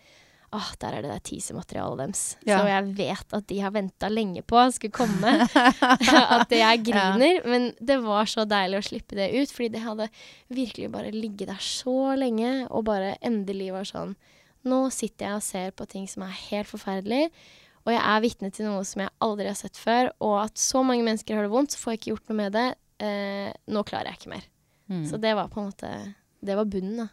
Åh, 0.55 0.69
der 0.81 0.95
er 0.95 1.03
det 1.03 1.11
der 1.11 1.23
teaser-materialet 1.27 2.01
deres. 2.05 2.23
Ja. 2.47 2.61
Så 2.61 2.71
jeg 2.71 2.93
vet 3.01 3.35
at 3.35 3.49
de 3.51 3.59
har 3.65 3.75
venta 3.75 4.11
lenge 4.13 4.45
på 4.47 4.61
skulle 4.77 4.95
komme. 4.95 5.33
at 6.39 6.55
jeg 6.55 6.85
griner. 6.87 7.43
Men 7.49 7.69
det 7.83 7.99
var 8.05 8.31
så 8.31 8.47
deilig 8.49 8.79
å 8.79 8.87
slippe 8.87 9.19
det 9.19 9.33
ut, 9.35 9.53
fordi 9.53 9.73
det 9.75 9.85
hadde 9.85 10.09
virkelig 10.55 10.91
bare 10.95 11.13
ligget 11.15 11.51
der 11.51 11.63
så 11.63 12.15
lenge, 12.19 12.55
og 12.71 12.87
bare 12.89 13.17
endelig 13.21 13.73
var 13.75 13.89
sånn 13.89 14.17
Nå 14.67 14.89
sitter 14.91 15.29
jeg 15.29 15.39
og 15.39 15.45
ser 15.47 15.69
på 15.79 15.85
ting 15.87 16.09
som 16.11 16.25
er 16.27 16.33
helt 16.49 16.67
forferdelig, 16.67 17.29
og 17.87 17.93
jeg 17.95 18.03
er 18.03 18.23
vitne 18.25 18.49
til 18.51 18.67
noe 18.67 18.81
som 18.83 19.05
jeg 19.05 19.13
aldri 19.23 19.47
har 19.47 19.55
sett 19.55 19.79
før, 19.79 20.09
og 20.27 20.41
at 20.41 20.59
så 20.59 20.83
mange 20.83 21.05
mennesker 21.07 21.39
har 21.39 21.47
det 21.47 21.53
vondt, 21.53 21.71
så 21.71 21.79
får 21.79 21.93
jeg 21.93 22.01
ikke 22.01 22.11
gjort 22.11 22.33
noe 22.33 22.39
med 22.41 22.57
det. 22.57 22.65
Eh, 23.07 23.53
nå 23.71 23.85
klarer 23.87 24.11
jeg 24.11 24.19
ikke 24.19 24.33
mer. 24.33 24.49
Mm. 24.91 25.05
Så 25.07 25.21
det 25.23 25.37
var 25.39 25.53
på 25.53 25.63
en 25.63 25.69
måte 25.69 25.93
Det 26.43 26.55
var 26.59 26.67
bunnen, 26.71 27.05
da. 27.05 27.07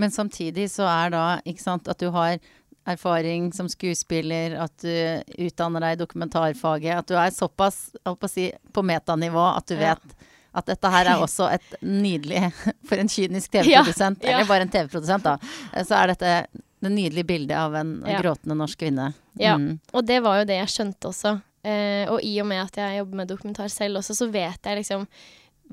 Men 0.00 0.10
samtidig 0.10 0.68
så 0.72 0.86
er 0.90 1.12
da, 1.14 1.24
ikke 1.46 1.62
sant, 1.62 1.88
at 1.90 2.00
du 2.02 2.08
har 2.14 2.38
erfaring 2.86 3.52
som 3.56 3.68
skuespiller, 3.68 4.56
at 4.60 4.76
du 4.82 5.22
utdanner 5.46 5.80
deg 5.80 5.96
i 5.96 6.00
dokumentarfaget, 6.04 6.98
at 6.98 7.06
du 7.08 7.14
er 7.16 7.30
såpass 7.34 7.90
si, 8.32 8.50
på 8.72 8.82
metanivå 8.84 9.44
at 9.56 9.66
du 9.66 9.74
Ja. 9.74 9.94
vet 9.94 10.16
at 10.54 10.66
dette 10.66 10.90
her 10.90 11.06
er 11.10 11.18
også 11.24 11.48
et 11.52 11.64
nydelig 11.82 12.52
For 12.88 12.96
en 13.00 13.08
kynisk 13.10 13.50
TV-produsent, 13.50 14.22
Ja, 14.22 14.30
ja. 14.30 14.36
eller 14.36 14.46
bare 14.46 14.62
en 14.68 14.70
TV-produsent, 14.70 15.24
da, 15.24 15.38
så 15.82 15.96
er 16.02 16.12
dette 16.12 16.46
det 16.84 16.92
nydelige 16.92 17.24
bildet 17.26 17.56
av 17.56 17.74
en 17.74 17.94
Ja. 18.06 18.20
gråtende 18.20 18.54
norsk 18.60 18.78
kvinne. 18.78 19.14
Ja. 19.40 19.56
Mm. 19.56 19.80
Og 19.92 20.04
det 20.06 20.20
var 20.22 20.38
jo 20.42 20.44
det 20.44 20.58
jeg 20.60 20.68
skjønte 20.68 21.08
også. 21.08 21.40
Eh, 21.64 22.04
og 22.12 22.20
i 22.22 22.34
og 22.42 22.46
med 22.46 22.60
at 22.66 22.76
jeg 22.76 22.98
jobber 23.00 23.16
med 23.22 23.28
dokumentar 23.32 23.68
selv 23.72 23.96
også, 24.02 24.14
så 24.14 24.28
vet 24.30 24.60
jeg 24.62 24.76
liksom 24.82 25.06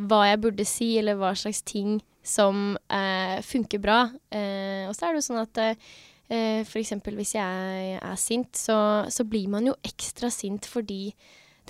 hva 0.08 0.22
jeg 0.30 0.40
burde 0.42 0.66
si, 0.66 0.98
eller 0.98 1.16
hva 1.20 1.34
slags 1.36 1.62
ting 1.68 2.00
som 2.24 2.78
eh, 2.90 3.42
funker 3.44 3.82
bra. 3.84 4.06
Eh, 4.32 4.88
og 4.88 4.96
så 4.96 5.10
er 5.10 5.14
det 5.14 5.20
jo 5.22 5.28
sånn 5.34 5.42
at 5.44 5.58
eh, 5.58 5.76
for 6.68 6.80
eksempel 6.80 7.18
hvis 7.20 7.36
jeg 7.36 7.96
er 8.00 8.18
sint, 8.20 8.56
så, 8.56 8.78
så 9.12 9.26
blir 9.28 9.50
man 9.52 9.68
jo 9.68 9.78
ekstra 9.84 10.30
sint 10.32 10.68
fordi 10.70 11.10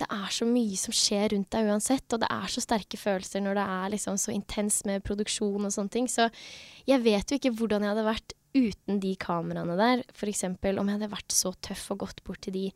det 0.00 0.06
er 0.08 0.30
så 0.32 0.46
mye 0.48 0.76
som 0.80 0.94
skjer 0.96 1.34
rundt 1.34 1.50
deg 1.52 1.68
uansett, 1.68 2.06
og 2.14 2.22
det 2.22 2.30
er 2.32 2.48
så 2.50 2.62
sterke 2.64 2.98
følelser 2.98 3.42
når 3.44 3.58
det 3.58 3.66
er 3.74 3.92
liksom 3.92 4.16
så 4.20 4.32
intenst 4.32 4.86
med 4.88 5.04
produksjon 5.04 5.68
og 5.68 5.74
sånne 5.74 5.92
ting. 5.92 6.08
Så 6.08 6.30
jeg 6.88 7.02
vet 7.04 7.28
jo 7.28 7.38
ikke 7.38 7.52
hvordan 7.58 7.84
jeg 7.84 7.92
hadde 7.92 8.08
vært 8.08 8.34
uten 8.56 9.00
de 9.02 9.12
kameraene 9.20 9.76
der. 9.78 10.02
For 10.16 10.32
eksempel 10.32 10.80
om 10.80 10.88
jeg 10.88 10.98
hadde 10.98 11.12
vært 11.12 11.36
så 11.36 11.52
tøff 11.64 11.90
og 11.94 12.02
gått 12.06 12.24
bort 12.26 12.42
til 12.46 12.56
de 12.56 12.66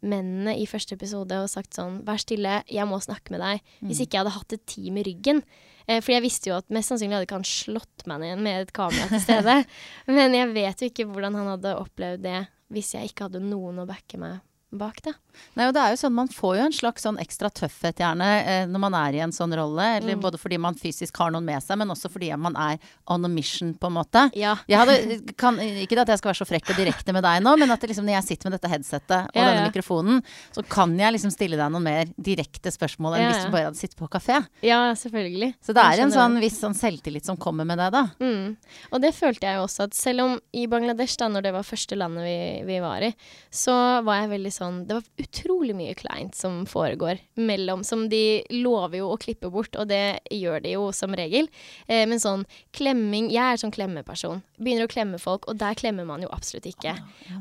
mennene 0.00 0.54
i 0.56 0.64
første 0.68 0.96
episode 0.96 1.36
og 1.42 1.50
sagt 1.52 1.76
sånn 1.76 1.98
Vær 2.06 2.20
stille, 2.22 2.60
jeg 2.70 2.88
må 2.88 3.00
snakke 3.02 3.34
med 3.34 3.42
deg. 3.44 3.66
Hvis 3.84 4.00
ikke 4.04 4.16
jeg 4.16 4.24
hadde 4.24 4.36
hatt 4.38 4.56
et 4.56 4.66
team 4.70 4.96
i 4.96 5.04
ryggen. 5.10 5.42
Eh, 5.90 5.98
for 6.04 6.14
jeg 6.14 6.24
visste 6.24 6.52
jo 6.52 6.58
at 6.60 6.68
mest 6.72 6.92
sannsynlig 6.92 7.18
hadde 7.18 7.26
ikke 7.26 7.40
han 7.40 7.48
slått 7.48 8.06
meg 8.10 8.22
ned 8.22 8.44
med 8.44 8.66
et 8.66 8.74
kamera 8.76 9.08
til 9.10 9.22
stede. 9.24 9.56
Men 10.18 10.36
jeg 10.36 10.52
vet 10.54 10.84
jo 10.84 10.90
ikke 10.92 11.08
hvordan 11.10 11.38
han 11.40 11.52
hadde 11.56 11.78
opplevd 11.80 12.24
det 12.28 12.38
hvis 12.70 12.94
jeg 12.94 13.10
ikke 13.10 13.26
hadde 13.26 13.42
noen 13.42 13.82
å 13.82 13.88
backe 13.88 14.20
meg 14.20 14.38
bak, 14.72 15.00
det. 15.02 15.12
Nei, 15.56 15.66
og 15.68 15.74
det 15.74 15.80
er 15.82 15.92
jo 15.94 15.98
sånn, 16.02 16.12
Man 16.14 16.28
får 16.28 16.56
jo 16.58 16.62
en 16.66 16.74
slags 16.74 17.02
sånn 17.06 17.18
ekstra 17.22 17.48
tøffhet 17.54 18.00
gjerne 18.02 18.26
eh, 18.44 18.64
når 18.70 18.80
man 18.82 18.94
er 18.98 19.16
i 19.16 19.20
en 19.24 19.32
sånn 19.34 19.54
rolle. 19.56 19.86
Eller 19.98 20.14
Mm. 20.16 20.20
Både 20.22 20.38
fordi 20.38 20.58
man 20.58 20.74
fysisk 20.74 21.16
har 21.22 21.30
noen 21.30 21.44
med 21.46 21.62
seg, 21.62 21.78
men 21.78 21.88
også 21.88 22.10
fordi 22.10 22.28
man 22.36 22.56
er 22.58 22.78
on 23.08 23.24
a 23.24 23.28
mission, 23.28 23.72
på 23.74 23.86
en 23.88 23.94
måte. 23.94 24.24
Ja. 24.36 24.56
Jeg 24.68 24.78
hadde, 24.78 25.34
kan, 25.38 25.56
ikke 25.58 25.98
at 26.02 26.08
jeg 26.12 26.18
skal 26.20 26.30
være 26.32 26.40
så 26.42 26.46
frekk 26.48 26.70
og 26.74 26.76
direkte 26.80 27.14
med 27.14 27.22
deg 27.24 27.42
nå, 27.42 27.54
men 27.58 27.70
at 27.70 27.80
liksom, 27.86 28.04
når 28.04 28.18
jeg 28.18 28.26
sitter 28.28 28.50
med 28.50 28.58
dette 28.58 28.70
headsetet 28.72 29.16
og 29.30 29.38
Ja, 29.38 29.46
denne 29.48 29.62
ja. 29.64 29.68
mikrofonen, 29.70 30.22
så 30.52 30.62
kan 30.68 30.92
jeg 30.98 31.14
liksom 31.16 31.30
stille 31.32 31.56
deg 31.56 31.70
noen 31.72 31.86
mer 31.86 32.10
direkte 32.20 32.70
spørsmål 32.74 33.16
enn 33.18 33.30
hvis 33.30 33.44
du 33.46 33.50
bare 33.54 33.70
hadde 33.70 33.80
sittet 33.80 33.96
på 33.98 34.08
kafé. 34.12 34.40
ja, 34.66 34.92
selvfølgelig. 34.94 35.54
Så 35.64 35.72
det 35.74 35.82
er 35.86 36.04
en 36.04 36.12
sånn 36.14 36.38
viss 36.42 36.58
sånn 36.60 36.74
selvtillit 36.76 37.24
som 37.24 37.36
kommer 37.40 37.64
med 37.64 37.78
det, 37.78 37.90
da. 37.94 38.04
Mm. 38.20 38.56
Og 38.92 39.00
det 39.00 39.14
følte 39.16 39.46
jeg 39.46 39.56
jo 39.56 39.64
også, 39.66 39.86
at 39.88 39.94
selv 39.94 40.26
om 40.26 40.36
i 40.52 40.66
Bangladesh, 40.66 41.16
da, 41.16 41.28
når 41.32 41.42
det 41.48 41.52
var 41.56 41.62
første 41.64 41.96
landet 41.96 42.26
vi, 42.26 42.36
vi 42.66 42.80
var 42.84 43.00
i, 43.06 43.14
så 43.50 43.72
var 44.04 44.20
jeg 44.22 44.30
veldig 44.36 44.52
sånn 44.52 44.59
Det 44.60 44.96
var 44.98 45.06
utrolig 45.24 45.74
mye 45.76 45.94
kleint 45.98 46.36
som 46.36 46.62
foregår 46.68 47.18
mellom 47.40 47.84
Som 47.86 48.08
de 48.12 48.42
lover 48.52 49.00
jo 49.00 49.10
å 49.14 49.18
klippe 49.20 49.50
bort, 49.50 49.76
og 49.80 49.88
det 49.88 50.20
gjør 50.30 50.60
de 50.64 50.74
jo 50.76 50.90
som 50.96 51.14
regel. 51.16 51.48
Eh, 51.88 52.04
men 52.08 52.20
sånn 52.20 52.44
klemming 52.76 53.30
Jeg 53.32 53.56
er 53.56 53.62
sånn 53.62 53.74
klemmeperson. 53.74 54.42
Begynner 54.60 54.88
å 54.88 54.92
klemme 54.92 55.18
folk, 55.22 55.48
og 55.48 55.58
der 55.60 55.78
klemmer 55.78 56.06
man 56.08 56.22
jo 56.22 56.30
absolutt 56.34 56.68
ikke. 56.68 56.94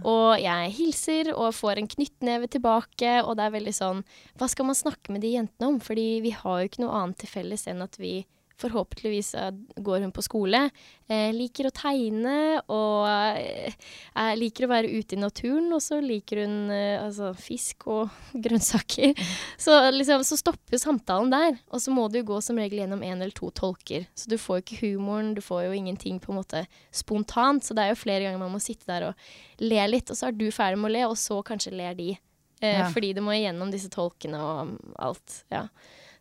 Og 0.07 0.39
jeg 0.39 0.73
hilser 0.79 1.33
og 1.35 1.53
får 1.57 1.81
en 1.81 1.91
knyttneve 1.91 2.49
tilbake, 2.55 3.19
og 3.23 3.35
det 3.37 3.47
er 3.47 3.55
veldig 3.59 3.75
sånn 3.75 4.03
Hva 4.39 4.49
skal 4.49 4.69
man 4.69 4.79
snakke 4.79 5.13
med 5.13 5.25
de 5.25 5.35
jentene 5.35 5.73
om? 5.73 5.79
Fordi 5.83 6.09
vi 6.25 6.35
har 6.35 6.61
jo 6.61 6.71
ikke 6.71 6.85
noe 6.85 7.03
annet 7.03 7.21
til 7.21 7.33
felles 7.35 7.67
enn 7.69 7.83
at 7.85 7.99
vi 7.99 8.21
forhåpentligvis 8.59 9.33
eh, 9.39 9.51
går 9.77 10.03
hun 10.05 10.11
på 10.15 10.23
skole. 10.25 10.61
Eh, 11.09 11.31
liker 11.33 11.67
å 11.69 11.71
tegne 11.73 12.33
og 12.69 13.07
eh, 13.09 14.33
liker 14.37 14.67
å 14.67 14.71
være 14.71 14.91
ute 14.91 15.15
i 15.17 15.19
naturen. 15.21 15.71
Og 15.75 15.81
så 15.83 15.97
liker 16.03 16.43
hun 16.43 16.55
eh, 16.75 16.97
altså, 17.01 17.31
fisk 17.39 17.87
og 17.89 18.13
grønnsaker. 18.45 19.15
Så, 19.57 19.77
liksom, 19.95 20.23
så 20.27 20.37
stopper 20.39 20.81
samtalen 20.81 21.33
der. 21.33 21.59
Og 21.73 21.81
så 21.83 21.93
må 21.95 22.07
du 22.13 22.19
gå 22.27 22.39
som 22.45 22.59
regel 22.61 22.83
gjennom 22.83 23.03
én 23.05 23.17
eller 23.17 23.33
to 23.35 23.51
tolker. 23.55 24.07
Så 24.13 24.29
du 24.31 24.37
får 24.39 24.59
jo 24.61 24.65
ikke 24.67 24.81
humoren, 24.85 25.33
du 25.37 25.41
får 25.45 25.65
jo 25.69 25.75
ingenting 25.79 26.19
på 26.23 26.33
en 26.33 26.41
måte 26.41 26.65
spontant. 26.95 27.63
Så 27.65 27.75
det 27.77 27.85
er 27.87 27.93
jo 27.95 28.01
flere 28.03 28.25
ganger 28.27 28.41
man 28.43 28.53
må 28.57 28.61
sitte 28.63 28.89
der 28.89 29.09
og 29.11 29.29
le 29.63 29.85
litt, 29.91 30.11
og 30.11 30.15
så 30.19 30.29
er 30.29 30.35
du 30.39 30.47
ferdig 30.55 30.79
med 30.79 30.91
å 30.91 30.93
le, 30.95 31.05
og 31.11 31.17
så 31.19 31.41
kanskje 31.47 31.73
ler 31.75 31.95
de. 31.97 32.11
Eh, 32.61 32.77
Ja. 32.81 32.89
Fordi 32.91 33.13
du 33.15 33.21
må 33.23 33.31
igjennom 33.35 33.69
disse 33.71 33.87
tolkene 33.91 34.39
og 34.43 34.73
alt. 34.99 35.43
Ja. 35.51 35.61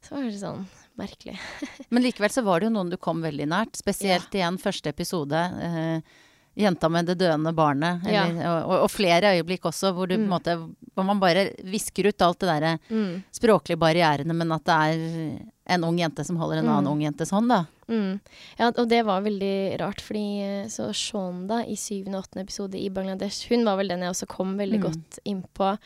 Så 0.06 0.14
var 0.14 0.22
det 0.28 0.38
sånn 0.40 0.64
merkelig. 0.98 1.36
Men 1.90 2.02
likevel 2.06 2.30
så 2.30 2.42
var 2.46 2.60
det 2.60 2.68
jo 2.70 2.74
noen 2.78 2.90
du 2.90 2.96
kom 2.96 3.20
veldig 3.22 3.46
nært. 3.50 3.76
Spesielt 3.80 4.30
igjen 4.34 4.58
første 4.62 4.90
episode. 4.94 5.44
Eh, 5.62 6.00
Jenta 6.58 6.88
med 6.90 7.06
det 7.06 7.14
døende 7.20 7.52
barnet. 7.54 8.02
Ja. 8.10 8.24
Og, 8.66 8.72
og 8.82 8.88
flere 8.90 9.28
øyeblikk 9.36 9.62
også 9.68 9.92
hvor, 9.94 10.08
du, 10.10 10.16
Mm. 10.18 10.24
måte, 10.26 10.56
hvor 10.96 11.04
man 11.06 11.20
bare 11.22 11.52
visker 11.62 12.08
ut 12.10 12.20
alt 12.26 12.40
det 12.40 12.48
derre 12.48 12.72
Mm. 12.90 13.22
språklige 13.30 13.78
barrierene, 13.78 14.34
men 14.34 14.50
at 14.50 14.64
det 14.66 14.74
er 14.74 15.38
en 15.76 15.84
ung 15.86 15.96
jente 16.00 16.24
som 16.26 16.34
holder 16.36 16.58
en 16.58 16.64
Mm. 16.66 16.72
annen 16.74 16.90
ung 16.90 17.00
jentes 17.04 17.30
hånd, 17.30 17.48
da. 17.48 17.60
Mm. 17.88 18.18
Ja, 18.58 18.72
og 18.74 18.88
det 18.90 19.04
var 19.06 19.22
veldig 19.22 19.78
rart, 19.78 20.00
fordi 20.02 20.24
eh, 20.42 20.66
så 20.66 20.90
Shonda 20.92 21.60
i 21.64 21.76
syvende 21.78 22.18
og 22.18 22.24
åttende 22.26 22.42
episode 22.48 22.74
i 22.74 22.88
Bangladesh, 22.90 23.46
hun 23.54 23.62
var 23.64 23.76
vel 23.78 23.88
den 23.94 24.00
jeg 24.02 24.10
også 24.10 24.26
kom 24.26 24.56
veldig 24.58 24.80
Mm. 24.82 24.86
godt 24.90 25.18
innpå. 25.30 25.78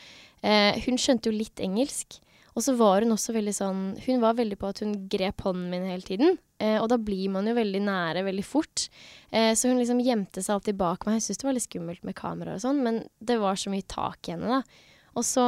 Eh, 0.43 0.81
hun 0.87 0.97
skjønte 0.97 1.29
jo 1.29 1.37
litt 1.37 1.57
engelsk. 1.61 2.19
Og 2.53 2.65
så 2.65 2.75
var 2.77 3.05
hun 3.05 3.15
også 3.15 3.33
veldig 3.33 3.55
sånn 3.57 3.83
Hun 4.05 4.21
var 4.21 4.37
veldig 4.37 4.59
på 4.61 4.69
at 4.69 4.83
hun 4.85 4.95
grep 5.13 5.45
hånden 5.47 5.71
min 5.73 5.89
hele 5.89 6.05
tiden. 6.05 6.39
Eh, 6.63 6.79
og 6.79 6.91
da 6.93 6.99
blir 7.01 7.33
man 7.33 7.49
jo 7.49 7.57
veldig 7.57 7.83
nære 7.87 8.25
veldig 8.29 8.45
fort. 8.47 8.87
Eh, 9.31 9.53
så 9.59 9.71
hun 9.71 9.81
liksom 9.81 10.03
gjemte 10.05 10.45
seg 10.45 10.59
alltid 10.59 10.79
bak 10.81 11.07
meg. 11.07 11.19
Jeg 11.19 11.29
syntes 11.29 11.43
det 11.43 11.49
var 11.49 11.59
litt 11.59 11.69
skummelt 11.69 12.07
med 12.07 12.19
kamera 12.19 12.57
og 12.57 12.65
sånn, 12.65 12.83
men 12.85 13.05
det 13.25 13.41
var 13.43 13.59
så 13.59 13.73
mye 13.73 13.87
tak 13.89 14.29
i 14.29 14.37
henne, 14.37 14.61
da. 14.61 14.89
Og 15.13 15.25
så 15.29 15.45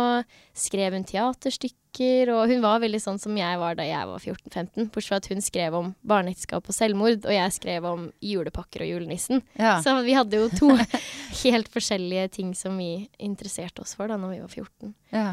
skrev 0.52 0.92
hun 0.92 1.06
teaterstykker, 1.08 2.28
og 2.34 2.50
hun 2.50 2.60
var 2.60 2.82
veldig 2.82 3.00
sånn 3.00 3.20
som 3.22 3.36
jeg 3.38 3.60
var 3.60 3.78
da 3.78 3.86
jeg 3.86 4.08
var 4.10 4.20
14-15. 4.20 4.90
Bortsett 4.92 5.08
fra 5.08 5.20
at 5.22 5.28
hun 5.32 5.44
skrev 5.44 5.76
om 5.78 5.92
barneekteskap 6.04 6.68
og 6.68 6.76
selvmord, 6.76 7.24
og 7.24 7.32
jeg 7.32 7.54
skrev 7.56 7.86
om 7.88 8.10
julepakker 8.20 8.84
og 8.84 8.90
julenissen. 8.90 9.40
Ja. 9.56 9.78
Så 9.84 9.94
vi 10.04 10.16
hadde 10.18 10.42
jo 10.42 10.50
to 10.52 10.74
helt 11.44 11.70
forskjellige 11.72 12.28
ting 12.40 12.52
som 12.58 12.76
vi 12.80 13.06
interesserte 13.16 13.84
oss 13.84 13.96
for 13.96 14.12
da 14.12 14.20
når 14.20 14.34
vi 14.34 14.42
var 14.44 14.52
14. 14.52 14.94
ja. 15.16 15.32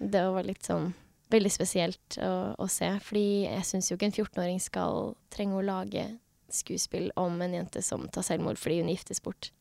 Det 0.00 0.20
var 0.32 0.46
litt 0.48 0.64
sånn 0.64 0.94
veldig 1.30 1.52
spesielt 1.54 2.18
å, 2.22 2.32
å 2.58 2.66
se, 2.70 2.90
fordi 3.06 3.44
jeg 3.46 3.64
syns 3.68 3.90
jo 3.90 3.96
ikke 3.98 4.10
en 4.10 4.18
14-åring 4.18 4.60
skal 4.60 5.14
trenge 5.30 5.56
å 5.60 5.64
lage 5.64 6.08
skuespill 6.50 7.12
om 7.20 7.40
en 7.42 7.54
jente 7.60 7.82
som 7.86 8.08
tar 8.10 8.26
selvmord 8.26 8.58
fordi 8.58 8.80
hun 8.82 8.90
giftes 8.90 9.22
bort. 9.22 9.52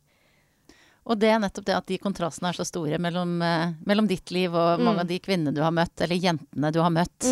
Og 1.09 1.17
det 1.17 1.29
er 1.31 1.39
nettopp 1.41 1.65
det 1.65 1.73
at 1.73 1.87
de 1.89 1.95
kontrastene 1.97 2.49
er 2.51 2.57
så 2.57 2.65
store 2.67 2.97
mellom, 3.01 3.31
eh, 3.41 3.71
mellom 3.87 4.05
ditt 4.05 4.29
liv 4.35 4.53
og 4.53 4.77
Mm. 4.77 4.83
mange 4.85 4.99
av 4.99 5.07
de 5.07 5.17
kvinnene 5.19 5.53
du 5.55 5.61
har 5.63 5.71
møtt, 5.73 5.95
eller 6.01 6.19
jentene 6.19 6.71
du 6.75 6.79
har 6.83 6.91
møtt. 6.93 7.25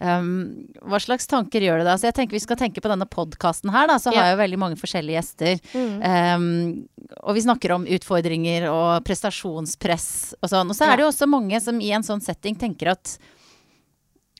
Um, 0.00 0.68
hva 0.80 1.00
slags 1.02 1.26
tanker 1.28 1.60
gjør 1.60 1.82
det 1.82 1.88
da? 1.90 1.96
Så 1.98 2.08
jeg 2.08 2.14
tenker 2.14 2.32
Vi 2.38 2.40
skal 2.40 2.56
tenke 2.56 2.80
på 2.80 2.88
denne 2.88 3.04
podkasten 3.10 3.70
her, 3.74 3.86
da. 3.90 3.98
Så 3.98 4.14
har 4.14 4.22
jeg 4.30 4.36
jo 4.36 4.42
veldig 4.44 4.58
mange 4.62 4.78
forskjellige 4.80 5.18
gjester. 5.18 5.60
Mm. 5.74 5.98
Um, 6.08 6.88
og 7.24 7.34
vi 7.34 7.40
snakker 7.44 7.74
om 7.74 7.84
utfordringer 7.84 8.68
og 8.70 9.04
prestasjonspress 9.04 10.34
og 10.42 10.48
sånn. 10.48 10.70
Og 10.70 10.76
så 10.78 10.86
er 10.88 10.96
det 10.96 11.04
jo 11.04 11.10
også 11.10 11.28
mange 11.28 11.60
som 11.60 11.80
i 11.80 11.90
en 11.92 12.02
sånn 12.06 12.22
setting 12.22 12.56
tenker 12.56 12.92
at 12.92 13.18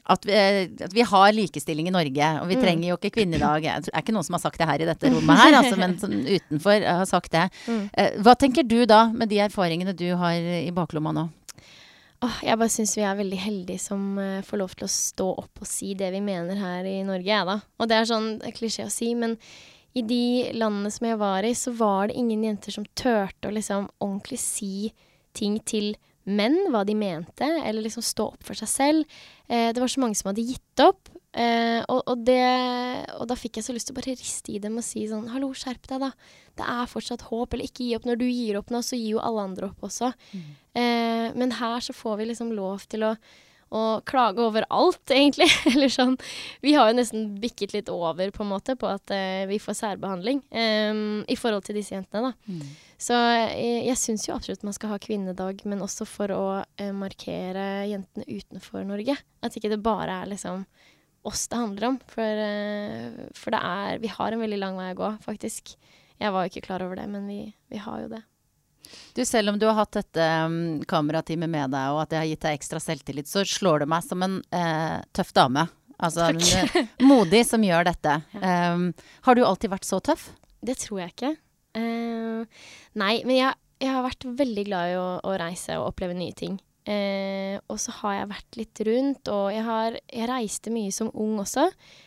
at 0.09 0.25
vi, 0.25 0.35
at 0.85 0.94
vi 0.97 1.05
har 1.05 1.33
likestilling 1.37 1.88
i 1.90 1.92
Norge, 1.92 2.29
og 2.40 2.49
vi 2.49 2.57
Mm. 2.57 2.62
trenger 2.62 2.88
jo 2.88 2.97
ikke 2.97 3.11
kvinnedag. 3.18 3.62
Det 3.85 3.92
er 3.92 4.01
ikke 4.03 4.14
noen 4.16 4.25
som 4.25 4.35
har 4.38 4.40
sagt 4.40 4.59
det 4.59 4.66
her 4.68 4.81
i 4.81 4.88
dette 4.88 5.11
rommet 5.12 5.37
her, 5.37 5.53
altså, 5.61 5.77
men 5.77 5.99
sånn 6.01 6.23
utenfor 6.25 6.87
har 6.87 7.05
sagt 7.07 7.31
det. 7.33 7.51
Mm. 7.66 7.90
Eh, 7.92 8.11
hva 8.25 8.35
tenker 8.35 8.64
du 8.66 8.87
da, 8.87 9.07
med 9.12 9.29
de 9.29 9.38
erfaringene 9.44 9.94
du 9.94 10.07
har 10.16 10.33
i 10.33 10.71
baklomma 10.73 11.12
nå? 11.12 11.29
Oh, 12.21 12.35
jeg 12.42 12.59
bare 12.59 12.73
syns 12.73 12.97
vi 12.97 13.05
er 13.07 13.14
veldig 13.14 13.38
heldige 13.38 13.79
som 13.79 14.18
uh, 14.18 14.40
får 14.42 14.59
lov 14.59 14.73
til 14.75 14.88
å 14.88 14.90
stå 14.90 15.27
opp 15.38 15.61
og 15.62 15.68
si 15.71 15.92
det 15.94 16.09
vi 16.11 16.18
mener 16.25 16.57
her 16.59 16.88
i 16.88 16.97
Norge, 17.07 17.29
jeg, 17.31 17.47
da. 17.47 17.61
Og 17.79 17.87
det 17.87 17.94
er 17.94 18.09
sånn 18.11 18.40
klisjé 18.57 18.88
å 18.88 18.90
si, 18.90 19.12
men 19.14 19.37
i 19.94 20.03
de 20.03 20.51
landene 20.59 20.90
som 20.90 21.07
jeg 21.07 21.18
var 21.21 21.47
i, 21.47 21.53
så 21.55 21.71
var 21.79 22.09
det 22.09 22.16
ingen 22.18 22.42
jenter 22.42 22.75
som 22.75 22.85
turte 22.99 23.47
å 23.47 23.55
liksom 23.55 23.87
ordentlig 24.03 24.40
si 24.42 24.90
ting 25.33 25.61
til 25.62 25.92
menn, 26.29 26.59
hva 26.73 26.85
de 26.87 26.95
mente, 26.99 27.47
eller 27.64 27.85
liksom 27.85 28.05
stå 28.05 28.31
opp 28.35 28.45
for 28.47 28.59
seg 28.59 28.71
selv. 28.71 29.21
Eh, 29.49 29.71
det 29.73 29.81
var 29.83 29.91
så 29.91 30.03
mange 30.03 30.19
som 30.19 30.31
hadde 30.31 30.45
gitt 30.47 30.85
opp. 30.85 31.11
Eh, 31.38 31.81
og, 31.93 32.03
og, 32.09 32.23
det, 32.27 32.41
og, 33.14 33.27
da 33.31 33.37
fikk 33.38 33.59
jeg 33.59 33.67
så 33.67 33.75
lyst 33.77 33.91
til 33.91 33.95
å 33.95 33.99
bare 34.01 34.17
riste 34.17 34.55
i 34.55 34.61
dem 34.62 34.79
og 34.81 34.85
si 34.87 35.05
sånn 35.07 35.29
Hallo, 35.31 35.51
skjerp 35.57 35.85
deg, 35.91 36.07
da. 36.07 36.12
Det 36.59 36.69
er 36.73 36.91
fortsatt 36.91 37.27
håp. 37.29 37.55
Eller 37.55 37.69
ikke 37.69 37.87
gi 37.87 37.97
opp. 37.99 38.09
Når 38.09 38.21
du 38.21 38.27
gir 38.29 38.61
opp 38.61 38.73
nå, 38.75 38.83
så 38.85 38.99
gir 38.99 39.17
jo 39.17 39.25
alle 39.25 39.49
andre 39.51 39.71
opp 39.71 39.85
også. 39.91 40.12
Mm. 40.33 40.49
Eh, 40.83 41.27
men 41.38 41.59
her 41.61 41.85
så 41.85 41.97
får 41.97 42.21
vi 42.21 42.31
liksom 42.33 42.55
lov 42.57 42.88
til 42.91 43.07
å 43.09 43.14
og 43.74 44.04
klage 44.09 44.42
over 44.42 44.66
alt, 44.72 45.02
egentlig. 45.14 45.48
Eller 45.70 45.92
sånn 45.92 46.16
Vi 46.64 46.74
har 46.76 46.90
jo 46.90 46.98
nesten 46.98 47.31
bikket 47.42 47.74
litt 47.76 47.92
over 47.92 48.33
på 48.35 48.44
en 48.44 48.52
måte 48.52 48.76
på 48.78 48.88
at 48.90 49.14
uh, 49.14 49.44
vi 49.50 49.61
får 49.62 49.78
særbehandling 49.83 50.42
um, 50.50 51.24
i 51.28 51.37
forhold 51.38 51.66
til 51.68 51.78
disse 51.78 51.96
jentene, 51.96 52.31
da. 52.31 52.52
Mm. 52.52 52.76
Så 52.98 53.14
jeg, 53.14 53.83
jeg 53.87 53.98
syns 54.00 54.24
jo 54.26 54.35
absolutt 54.35 54.64
man 54.66 54.74
skal 54.74 54.90
ha 54.90 54.98
kvinnedag, 55.02 55.61
men 55.70 55.85
også 55.85 56.07
for 56.09 56.35
å 56.35 56.44
uh, 56.64 56.92
markere 56.96 57.87
jentene 57.90 58.26
utenfor 58.26 58.87
Norge. 58.88 59.18
At 59.44 59.59
ikke 59.59 59.70
det 59.74 59.83
bare 59.85 60.22
er 60.22 60.33
liksom 60.33 60.64
oss 61.28 61.44
det 61.50 61.61
handler 61.61 61.92
om. 61.92 62.00
For, 62.11 62.42
uh, 62.48 63.28
for 63.37 63.54
det 63.54 63.62
er 63.62 64.02
Vi 64.02 64.11
har 64.16 64.35
en 64.35 64.42
veldig 64.42 64.61
lang 64.64 64.81
vei 64.81 64.90
å 64.94 64.98
gå, 64.98 65.12
faktisk. 65.26 65.76
Jeg 66.18 66.35
var 66.35 66.44
jo 66.44 66.52
ikke 66.52 66.66
klar 66.66 66.83
over 66.83 66.98
det, 66.98 67.07
men 67.11 67.28
vi, 67.31 67.44
vi 67.70 67.81
har 67.83 68.02
jo 68.02 68.11
det. 68.16 68.24
Du, 69.16 69.24
selv 69.29 69.53
om 69.53 69.59
du 69.61 69.66
har 69.68 69.77
hatt 69.79 69.98
dette 69.98 70.29
um, 70.46 70.79
kamerateamet 70.88 71.51
med 71.51 71.74
deg, 71.74 71.94
og 71.94 72.03
at 72.05 72.12
det 72.12 72.20
har 72.20 72.29
gitt 72.31 72.44
deg 72.46 72.59
ekstra 72.59 72.83
selvtillit, 72.83 73.31
så 73.31 73.44
slår 73.46 73.85
det 73.85 73.90
meg 73.92 74.07
som 74.07 74.24
en 74.27 74.38
uh, 74.55 74.98
tøff 75.16 75.35
dame. 75.37 75.66
Altså 75.98 76.29
en, 76.29 76.38
uh, 76.38 76.79
modig 77.11 77.42
som 77.48 77.64
gjør 77.64 77.90
dette. 77.90 78.20
Um, 78.48 78.92
har 79.27 79.37
du 79.37 79.42
alltid 79.44 79.72
vært 79.72 79.87
så 79.88 79.98
tøff? 80.05 80.31
Det 80.64 80.79
tror 80.81 81.03
jeg 81.03 81.14
ikke. 81.14 81.35
Uh, 81.79 82.46
nei, 82.98 83.18
men 83.27 83.37
jeg, 83.37 83.59
jeg, 83.83 83.92
har 83.92 84.07
vært 84.07 84.27
veldig 84.38 84.64
glad 84.70 84.94
i 84.94 84.96
å, 84.98 85.09
å 85.27 85.37
reise 85.40 85.77
og 85.81 85.90
oppleve 85.92 86.16
nye 86.16 86.37
ting. 86.37 86.57
Eh, 86.88 87.59
og 87.68 87.77
så 87.83 87.92
har 88.01 88.14
jeg 88.16 88.31
vært 88.31 88.57
litt 88.57 88.81
rundt, 88.88 89.29
og 89.29 89.51
jeg, 89.53 89.64
har, 89.66 89.96
jeg 90.09 90.29
reiste 90.31 90.72
mye 90.72 90.92
som 90.94 91.11
ung 91.12 91.37
også. 91.42 91.66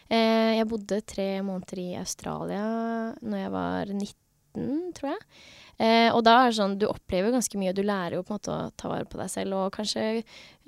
Eh, 0.09 0.57
jeg 0.57 0.69
bodde 0.71 1.03
tre 1.05 1.27
måneder 1.45 1.81
i 1.83 1.89
Australia 1.99 2.63
når 3.21 3.43
jeg 3.43 3.51
var 3.53 3.91
19, 3.93 4.79
tror 4.97 5.11
jeg. 5.11 5.21
Eh, 5.81 6.13
og 6.13 6.21
da 6.27 6.35
er 6.37 6.51
det 6.51 6.57
sånn, 6.59 6.77
du 6.77 6.85
opplever 6.85 7.33
ganske 7.33 7.57
mye, 7.57 7.71
og 7.71 7.79
du 7.79 7.85
lærer 7.87 8.19
jo 8.19 8.23
på 8.25 8.35
en 8.35 8.37
måte 8.37 8.53
å 8.53 8.69
ta 8.77 8.89
vare 8.91 9.07
på 9.09 9.17
deg 9.17 9.31
selv, 9.33 9.57
og 9.57 9.73
kanskje 9.73 10.21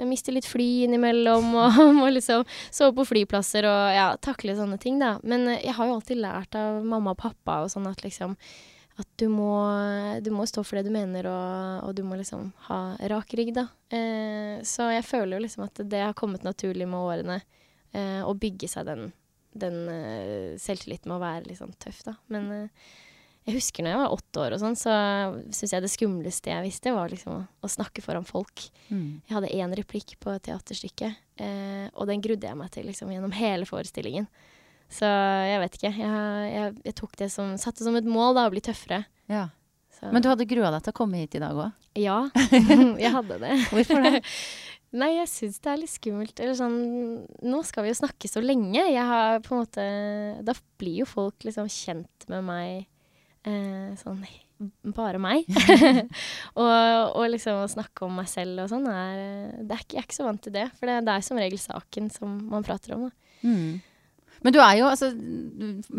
miste 0.10 0.34
litt 0.34 0.48
fly 0.50 0.88
innimellom, 0.88 1.52
og 1.64 1.82
må 2.00 2.10
liksom 2.10 2.46
sove 2.74 2.96
på 2.98 3.06
flyplasser 3.12 3.68
og 3.70 3.82
ja, 3.94 4.08
takle 4.18 4.58
sånne 4.58 4.80
ting, 4.82 4.98
da. 5.04 5.16
Men 5.22 5.46
eh, 5.52 5.62
jeg 5.68 5.78
har 5.78 5.90
jo 5.90 6.00
alltid 6.00 6.24
lært 6.24 6.58
av 6.58 6.82
mamma 6.82 7.14
og 7.14 7.22
pappa 7.22 7.62
og 7.66 7.74
sånn 7.74 7.90
at 7.92 8.02
liksom 8.06 8.38
at 9.02 9.08
du 9.18 9.26
må, 9.26 9.54
du 10.22 10.30
må 10.30 10.46
stå 10.46 10.62
for 10.62 10.78
det 10.78 10.86
du 10.86 10.94
mener, 10.94 11.26
og, 11.26 11.88
og 11.88 11.96
du 11.98 12.04
må 12.06 12.18
liksom 12.20 12.52
ha 12.68 12.82
rak 13.10 13.34
rygg, 13.38 13.54
da. 13.56 13.68
Eh, 13.94 14.60
så 14.70 14.92
jeg 14.94 15.06
føler 15.08 15.38
jo 15.38 15.46
liksom 15.48 15.66
at 15.66 15.82
det 15.90 16.04
har 16.04 16.18
kommet 16.18 16.46
naturlig 16.46 16.86
med 16.90 17.02
årene, 17.02 17.40
eh, 17.94 18.22
å 18.22 18.36
bygge 18.38 18.70
seg 18.70 18.86
den, 18.90 19.08
den 19.58 19.80
eh, 19.90 20.52
selvtilliten 20.62 21.10
med 21.10 21.18
å 21.18 21.24
være 21.26 21.50
litt 21.50 21.62
sånn 21.62 21.74
tøff, 21.82 22.04
da. 22.06 22.20
Men 22.34 22.52
uh, 22.54 22.94
jeg 23.44 23.58
husker 23.58 23.84
når 23.84 23.92
jeg 23.92 24.00
var 24.00 24.14
åtte 24.16 24.40
år 24.40 24.56
og 24.56 24.62
sånn, 24.62 24.78
så 24.80 24.94
syns 25.52 25.74
jeg 25.76 25.84
det 25.84 25.92
skumleste 25.92 26.52
jeg 26.52 26.64
visste, 26.64 26.94
var 26.96 27.12
liksom 27.12 27.34
å, 27.36 27.40
å 27.44 27.72
snakke 27.72 28.04
foran 28.06 28.28
folk. 28.28 28.68
Mm. 28.88 29.20
Jeg 29.28 29.36
hadde 29.36 29.52
én 29.58 29.76
replikk 29.76 30.16
på 30.24 30.32
et 30.32 30.46
teaterstykke, 30.48 31.10
eh, 31.44 31.88
og 31.92 32.08
den 32.08 32.24
grudde 32.24 32.48
jeg 32.48 32.60
meg 32.60 32.72
til 32.72 32.88
liksom, 32.88 33.12
gjennom 33.12 33.36
hele 33.36 33.68
forestillingen. 33.68 34.30
Så 34.94 35.10
jeg 35.10 35.60
vet 35.64 35.76
ikke. 35.80 35.92
Jeg, 35.98 36.22
jeg, 36.54 36.78
jeg 36.86 36.96
tok 37.00 37.18
det 37.20 37.30
som, 37.34 37.56
satte 37.60 37.84
som 37.84 37.98
et 38.00 38.08
mål 38.08 38.38
da, 38.38 38.48
å 38.48 38.54
bli 38.54 38.64
tøffere. 38.64 39.04
Ja. 39.32 39.50
Men 40.04 40.24
du 40.24 40.28
hadde 40.28 40.48
grua 40.48 40.72
deg 40.74 40.84
til 40.84 40.92
å 40.92 40.98
komme 40.98 41.22
hit 41.22 41.38
i 41.38 41.42
dag 41.42 41.58
òg? 41.58 41.90
Ja, 42.00 42.20
jeg 43.04 43.12
hadde 43.14 43.40
det. 43.44 43.58
Hvorfor 43.72 44.04
det? 44.04 44.22
Nei, 45.02 45.16
jeg 45.16 45.30
syns 45.32 45.62
det 45.64 45.72
er 45.72 45.80
litt 45.82 45.94
skummelt. 45.94 46.38
Eller 46.38 46.58
sånn 46.58 46.76
Nå 47.42 47.62
skal 47.66 47.86
vi 47.86 47.94
jo 47.94 47.98
snakke 47.98 48.30
så 48.30 48.44
lenge. 48.44 48.84
Jeg 48.84 49.06
har 49.10 49.40
på 49.46 49.56
en 49.56 49.64
måte 49.64 49.86
Da 50.46 50.54
blir 50.82 51.02
jo 51.02 51.08
folk 51.10 51.48
liksom 51.48 51.72
kjent 51.72 52.28
med 52.30 52.46
meg 52.46 52.84
eh, 53.48 53.94
sånn 54.00 54.24
bare 54.96 55.20
meg. 55.22 55.48
og, 56.60 56.68
og, 56.68 57.24
liksom 57.32 57.64
å 57.64 57.72
snakke 57.72 58.06
om 58.08 58.20
meg 58.22 58.30
selv 58.32 58.66
og 58.66 58.70
sånn 58.72 58.86
er, 58.90 59.18
det 59.64 59.76
er 59.76 59.82
ikke, 59.82 59.98
Jeg 59.98 60.04
er 60.04 60.08
ikke 60.08 60.20
så 60.20 60.28
vant 60.28 60.44
til 60.44 60.56
det. 60.56 60.68
For 60.78 60.90
det, 60.90 61.02
det 61.08 61.16
er 61.16 61.26
som 61.26 61.42
regel 61.42 61.62
saken 61.62 62.14
som 62.14 62.38
man 62.52 62.66
prater 62.66 62.96
om. 62.98 63.10
Mm. 63.44 63.82
Men 64.44 64.52
du 64.52 64.60
er 64.60 64.76
jo, 64.76 64.90
altså, 64.92 65.10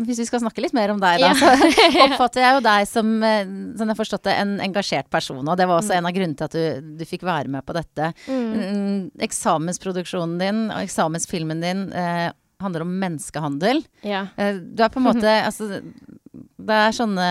hvis 0.05 0.19
vi 0.21 0.27
skal 0.27 0.41
snakke 0.43 0.61
litt 0.61 0.75
mer 0.77 0.93
om 0.93 0.99
deg, 1.01 1.23
da, 1.23 1.31
så 1.33 1.49
oppfatter 2.05 2.43
jeg 2.43 2.57
jo 2.57 2.63
deg 2.67 2.87
som, 2.89 3.11
eh, 3.25 3.53
som 3.79 3.89
jeg 3.89 3.97
forstått 3.97 4.27
det, 4.27 4.35
en 4.37 4.55
engasjert 4.67 5.09
person. 5.13 5.41
Og 5.41 5.57
det 5.57 5.65
var 5.65 5.81
også 5.81 5.95
mm. 5.95 5.97
en 5.97 6.09
av 6.09 6.15
grunnene 6.17 6.37
til 6.37 6.49
at 6.49 6.57
du, 6.57 6.91
du 7.01 7.05
fikk 7.09 7.25
være 7.25 7.49
med 7.51 7.65
på 7.65 7.75
dette. 7.77 8.13
Mm. 8.29 8.49
mm 8.53 8.95
eksamensproduksjonen 9.25 10.35
din 10.39 10.59
og 10.67 10.83
eksamensfilmen 10.83 11.61
din 11.63 11.85
eh, 11.97 12.29
handler 12.61 12.85
om 12.85 12.93
menneskehandel. 13.01 13.81
Ja. 14.05 14.27
Eh, 14.37 14.61
du 14.61 14.83
er 14.83 14.93
på 14.93 15.01
en 15.01 15.07
måte 15.07 15.31
Altså, 15.41 15.81
det 16.65 16.81
er 16.87 16.97
sånne 16.97 17.29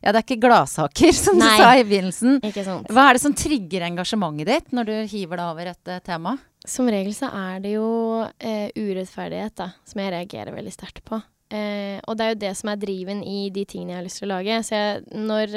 ja, 0.00 0.14
det 0.14 0.20
er 0.20 0.24
ikke 0.24 0.40
gladsaker, 0.46 1.12
som 1.24 1.40
Nei, 1.40 1.50
du 1.52 1.62
sa 1.62 1.72
i 1.76 1.84
begynnelsen. 1.88 2.38
Ikke 2.48 2.64
sant. 2.66 2.88
Hva 2.92 3.08
er 3.08 3.18
det 3.18 3.24
som 3.24 3.36
trigger 3.36 3.84
engasjementet 3.90 4.48
ditt 4.48 4.70
når 4.76 4.88
du 4.88 4.94
hiver 5.12 5.42
deg 5.42 5.50
over 5.50 5.74
et 5.74 5.92
uh, 5.92 5.98
tema? 6.04 6.38
Som 6.68 6.88
regel 6.92 7.12
så 7.16 7.28
er 7.36 7.60
det 7.64 7.74
jo 7.76 7.90
uh, 8.24 8.68
urettferdighet, 8.76 9.58
da, 9.60 9.68
som 9.88 10.00
jeg 10.00 10.14
reagerer 10.16 10.56
veldig 10.56 10.72
sterkt 10.72 11.04
på. 11.04 11.20
Uh, 11.50 11.98
og 12.06 12.14
det 12.16 12.24
er 12.24 12.32
jo 12.32 12.40
det 12.44 12.50
som 12.56 12.70
er 12.70 12.80
driven 12.80 13.24
i 13.26 13.38
de 13.52 13.64
tingene 13.68 13.92
jeg 13.92 13.98
har 13.98 14.06
lyst 14.06 14.22
til 14.22 14.30
å 14.30 14.32
lage. 14.32 14.58
Så 14.64 14.78
jeg, 14.78 15.22
når, 15.28 15.56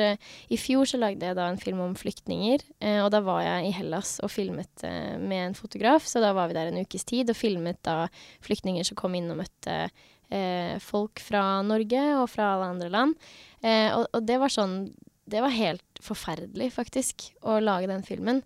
I 0.51 0.59
fjor 0.59 0.89
så 0.91 0.99
lagde 0.99 1.29
jeg 1.29 1.39
da 1.39 1.47
en 1.47 1.61
film 1.61 1.83
om 1.85 1.95
flyktninger, 1.95 2.65
og 3.05 3.11
da 3.13 3.21
var 3.23 3.45
jeg 3.45 3.69
i 3.69 3.75
Hellas 3.77 4.17
og 4.25 4.33
filmet 4.33 4.87
med 5.21 5.39
en 5.39 5.55
fotograf. 5.55 6.07
Så 6.09 6.19
da 6.23 6.33
var 6.35 6.51
vi 6.51 6.57
der 6.57 6.73
en 6.73 6.81
ukes 6.83 7.07
tid 7.07 7.31
og 7.31 7.39
filmet 7.39 7.79
da 7.85 8.09
flyktninger 8.43 8.89
som 8.89 8.99
kom 8.99 9.15
inn 9.15 9.31
og 9.31 9.39
møtte 9.45 9.85
eh, 9.85 10.01
folk 10.81 11.21
fra 11.21 11.61
Norge 11.65 12.03
og 12.17 12.27
fra 12.31 12.53
alle 12.55 12.69
andre 12.73 12.91
land. 12.93 13.17
Eh, 13.63 13.89
og, 13.95 14.07
og, 14.11 14.21
det 14.27 14.37
var 14.41 14.51
sånn 14.51 14.77
Det 15.23 15.39
var 15.39 15.53
helt 15.55 16.03
forferdelig, 16.03 16.73
faktisk, 16.75 17.29
å 17.47 17.59
lage 17.63 17.87
den 17.87 18.03
filmen. 18.03 18.41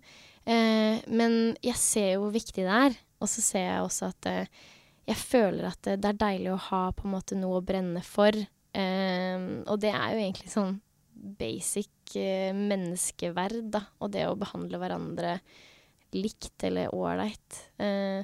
Eh, 0.46 1.00
men 1.10 1.56
jeg 1.64 1.76
ser 1.80 2.12
jo 2.12 2.26
hvor 2.26 2.34
viktig 2.36 2.62
det 2.62 2.82
er. 2.86 2.98
Og 3.18 3.30
så 3.30 3.42
ser 3.42 3.64
jeg 3.66 3.86
også 3.86 4.12
at 4.12 4.28
eh, 4.30 4.60
jeg 5.08 5.18
føler 5.18 5.70
at 5.70 5.80
det, 5.86 5.96
det, 6.04 6.12
er 6.12 6.20
deilig 6.20 6.52
å 6.54 6.62
ha 6.68 6.82
på 6.94 7.08
en 7.08 7.16
måte 7.16 7.38
noe 7.38 7.58
å 7.58 7.64
brenne 7.64 8.04
for. 8.06 8.36
Eh, 8.36 9.48
og 9.66 9.80
det 9.82 9.90
er 9.90 10.14
jo 10.14 10.22
egentlig 10.22 10.52
sånn 10.54 10.76
basic 11.38 12.14
eh, 12.20 12.54
menneskeverd, 12.54 13.72
da. 13.74 13.82
Og 13.98 14.14
det 14.14 14.28
å 14.28 14.38
behandle 14.38 14.80
hverandre 14.80 15.38
likt 16.16 16.62
eller 16.64 16.94
ålreit. 16.94 17.62
Eh, 17.82 18.22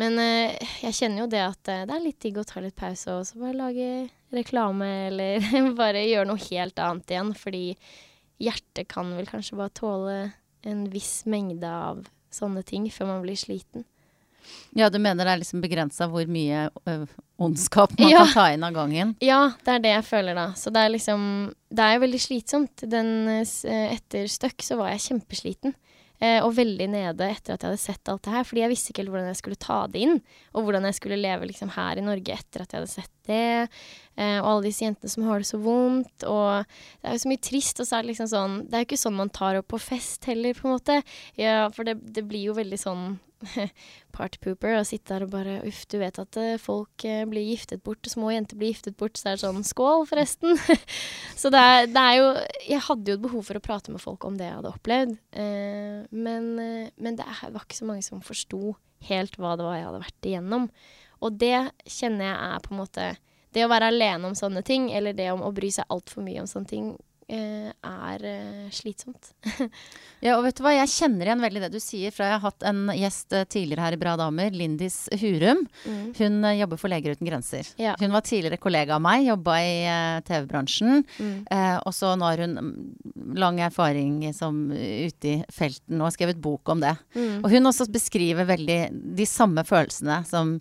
men 0.00 0.16
eh, 0.22 0.56
jeg 0.80 0.96
kjenner 0.96 1.24
jo 1.24 1.30
det 1.30 1.42
at 1.44 1.70
eh, 1.70 1.84
det 1.88 1.96
er 1.96 2.04
litt 2.04 2.20
digg 2.24 2.40
å 2.40 2.46
ta 2.48 2.62
litt 2.64 2.76
pause 2.78 3.18
og 3.18 3.26
så 3.28 3.40
bare 3.40 3.58
lage 3.58 3.90
reklame 4.32 4.88
eller 5.10 5.44
bare 5.80 6.06
gjøre 6.06 6.30
noe 6.30 6.40
helt 6.48 6.80
annet 6.80 7.12
igjen. 7.12 7.34
Fordi 7.36 7.64
hjertet 8.40 8.88
kan 8.90 9.12
vel 9.18 9.28
kanskje 9.28 9.58
bare 9.60 9.76
tåle 9.76 10.18
en 10.68 10.84
viss 10.92 11.22
mengde 11.28 11.68
av 11.68 12.04
sånne 12.32 12.62
ting 12.64 12.86
før 12.94 13.14
man 13.14 13.24
blir 13.24 13.38
sliten. 13.38 13.84
Ja, 14.72 14.88
du 14.88 14.96
mener 15.02 15.26
det 15.26 15.34
er 15.34 15.40
liksom 15.42 15.60
begrensa 15.60 16.06
hvor 16.08 16.24
mye 16.30 16.62
ø, 16.88 16.94
ondskap 17.44 17.92
man 17.98 18.08
ja. 18.14 18.22
kan 18.24 18.32
ta 18.32 18.46
inn 18.54 18.64
av 18.64 18.72
gangen? 18.74 19.12
Ja, 19.20 19.52
det 19.66 19.74
er 19.74 19.84
det 19.84 19.92
jeg 19.98 20.06
føler 20.08 20.38
da. 20.38 20.46
Så 20.56 20.72
det 20.72 20.80
er 20.80 20.94
liksom 20.94 21.22
Det 21.68 21.84
er 21.84 21.98
jo 21.98 22.04
veldig 22.06 22.22
slitsomt. 22.24 22.86
Den, 22.88 23.12
etter 23.28 24.30
Støkk 24.32 24.64
så 24.64 24.80
var 24.80 24.94
jeg 24.94 25.04
kjempesliten. 25.10 25.76
Eh, 26.20 26.38
og 26.44 26.52
veldig 26.58 26.86
nede 26.92 27.28
etter 27.32 27.54
at 27.54 27.62
jeg 27.64 27.70
hadde 27.70 27.80
sett 27.80 28.10
alt 28.12 28.26
det 28.26 28.34
her. 28.34 28.44
Fordi 28.44 28.62
jeg 28.64 28.72
visste 28.74 28.92
ikke 28.92 29.04
helt 29.04 29.14
hvordan 29.14 29.30
jeg 29.30 29.40
skulle 29.40 29.60
ta 29.60 29.78
det 29.88 30.02
inn. 30.04 30.18
Og 30.52 30.66
hvordan 30.66 30.88
jeg 30.88 30.98
skulle 30.98 31.20
leve 31.20 31.48
liksom, 31.48 31.72
her 31.76 32.00
i 32.00 32.04
Norge 32.04 32.36
etter 32.36 32.64
at 32.64 32.74
jeg 32.74 32.82
hadde 32.82 32.92
sett 32.92 33.14
det. 33.30 33.80
Eh, 34.20 34.36
og 34.42 34.50
alle 34.50 34.68
disse 34.68 34.84
jentene 34.84 35.14
som 35.14 35.24
har 35.30 35.40
det 35.40 35.48
så 35.48 35.62
vondt. 35.64 36.28
Og 36.28 36.68
det 37.00 37.08
er 37.08 37.16
jo 37.16 37.24
så 37.24 37.32
mye 37.32 37.46
trist. 37.50 37.80
Og 37.80 37.88
så 37.88 37.96
er 37.96 38.04
det 38.04 38.12
liksom 38.12 38.30
sånn 38.34 38.60
Det 38.66 38.76
er 38.76 38.84
jo 38.84 38.90
ikke 38.90 39.02
sånn 39.06 39.18
man 39.22 39.32
tar 39.40 39.60
opp 39.62 39.70
på 39.72 39.80
fest 39.80 40.28
heller, 40.28 40.56
på 40.56 40.68
en 40.68 40.76
måte. 40.76 41.00
Ja, 41.40 41.64
for 41.74 41.88
det, 41.88 41.96
det 42.04 42.26
blir 42.28 42.50
jo 42.50 42.58
veldig 42.58 42.80
sånn 42.80 43.10
partypooper 44.16 44.76
og 44.78 44.86
sitte 44.88 45.14
der 45.14 45.24
og 45.26 45.32
bare 45.32 45.56
Uff, 45.68 45.82
du 45.90 45.98
vet 46.00 46.18
at 46.20 46.38
uh, 46.40 46.54
folk 46.60 47.06
uh, 47.08 47.22
blir 47.30 47.46
giftet 47.48 47.82
bort, 47.86 48.08
små 48.10 48.32
jenter 48.34 48.58
blir 48.60 48.74
giftet 48.74 48.98
bort, 49.00 49.16
så 49.16 49.28
det 49.28 49.32
er 49.34 49.42
sånn 49.44 49.66
Skål, 49.66 50.06
forresten. 50.10 50.58
så 51.40 51.52
det 51.52 51.64
er, 51.72 51.88
det 51.90 52.04
er, 52.04 52.18
jo 52.20 52.28
Jeg 52.68 52.84
hadde 52.88 53.12
jo 53.12 53.18
et 53.18 53.26
behov 53.26 53.48
for 53.48 53.60
å 53.60 53.64
prate 53.64 53.94
med 53.94 54.02
folk 54.02 54.26
om 54.28 54.38
det 54.40 54.48
jeg 54.48 54.58
hadde 54.60 54.74
opplevd, 54.74 55.16
uh, 55.36 55.98
men, 56.10 56.52
men, 56.96 57.18
det 57.18 57.26
var 57.26 57.64
ikke 57.64 57.80
så 57.80 57.88
mange 57.88 58.06
som 58.06 58.24
forsto 58.24 58.74
helt 59.08 59.38
hva 59.40 59.56
det 59.56 59.64
var 59.64 59.78
jeg 59.78 59.88
hadde 59.88 60.04
vært 60.04 60.28
igjennom. 60.28 60.70
Og 61.20 61.36
det 61.40 61.56
kjenner 61.84 62.30
jeg 62.30 62.36
er 62.36 62.64
på 62.64 62.72
en 62.74 62.80
måte 62.80 63.10
Det 63.52 63.64
å 63.66 63.70
være 63.70 63.90
alene 63.90 64.28
om 64.28 64.34
sånne 64.38 64.62
ting, 64.62 64.92
eller 64.94 65.16
det 65.16 65.26
om 65.32 65.40
å 65.42 65.50
bry 65.54 65.72
seg 65.74 65.88
altfor 65.90 66.22
mye 66.22 66.38
om 66.44 66.46
sånne 66.46 66.70
ting, 66.70 66.90
eh, 66.94 67.09
er 67.36 68.24
eh, 68.26 68.70
slitsomt. 68.74 69.32
Ja, 70.20 70.34
og 70.36 70.42
vet 70.44 70.58
du 70.58 70.60
hva, 70.66 70.74
jeg 70.76 70.90
kjenner 70.92 71.30
igjen 71.30 71.40
veldig 71.40 71.60
det 71.62 71.68
du 71.72 71.78
sier, 71.80 72.12
fra 72.12 72.26
jeg 72.28 72.34
har 72.34 72.42
hatt 72.42 72.64
en 72.68 72.90
gjest 72.92 73.32
eh, 73.32 73.46
tidligere 73.48 73.86
her 73.86 73.94
i 73.96 74.00
Bra 74.02 74.12
damer, 74.20 74.52
Lindis 74.52 74.98
Hurum. 75.16 75.62
Mm. 75.86 76.02
Hun 76.18 76.44
eh, 76.44 76.58
jobber 76.58 76.80
for 76.82 76.92
Leger 76.92 77.16
uten 77.16 77.30
grenser. 77.30 77.70
Ja. 77.80 77.94
Hun 77.96 78.12
var 78.12 78.26
tidligere 78.28 78.60
kollega 78.60 78.98
av 78.98 79.04
meg, 79.06 79.24
jobba 79.24 79.54
i 79.64 79.72
eh, 79.88 80.18
TV-bransjen. 80.28 81.00
Mm. 81.16 81.32
Eh, 81.56 81.78
og 81.78 81.96
så 81.96 82.12
nå 82.20 82.28
har 82.28 82.44
hun 82.44 82.58
mm, 82.58 82.76
lang 83.40 83.62
erfaring 83.64 84.20
som 84.36 84.60
ute 84.74 85.32
i 85.32 85.38
felten 85.56 86.02
og 86.02 86.10
har 86.10 86.16
skrevet 86.18 86.44
bok 86.44 86.68
om 86.74 86.84
det. 86.84 86.92
Mm. 87.16 87.40
Og 87.40 87.48
hun 87.54 87.72
også 87.72 87.88
beskriver 87.88 88.48
veldig 88.52 88.80
de 89.16 89.28
samme 89.28 89.64
følelsene 89.64 90.20
som 90.28 90.58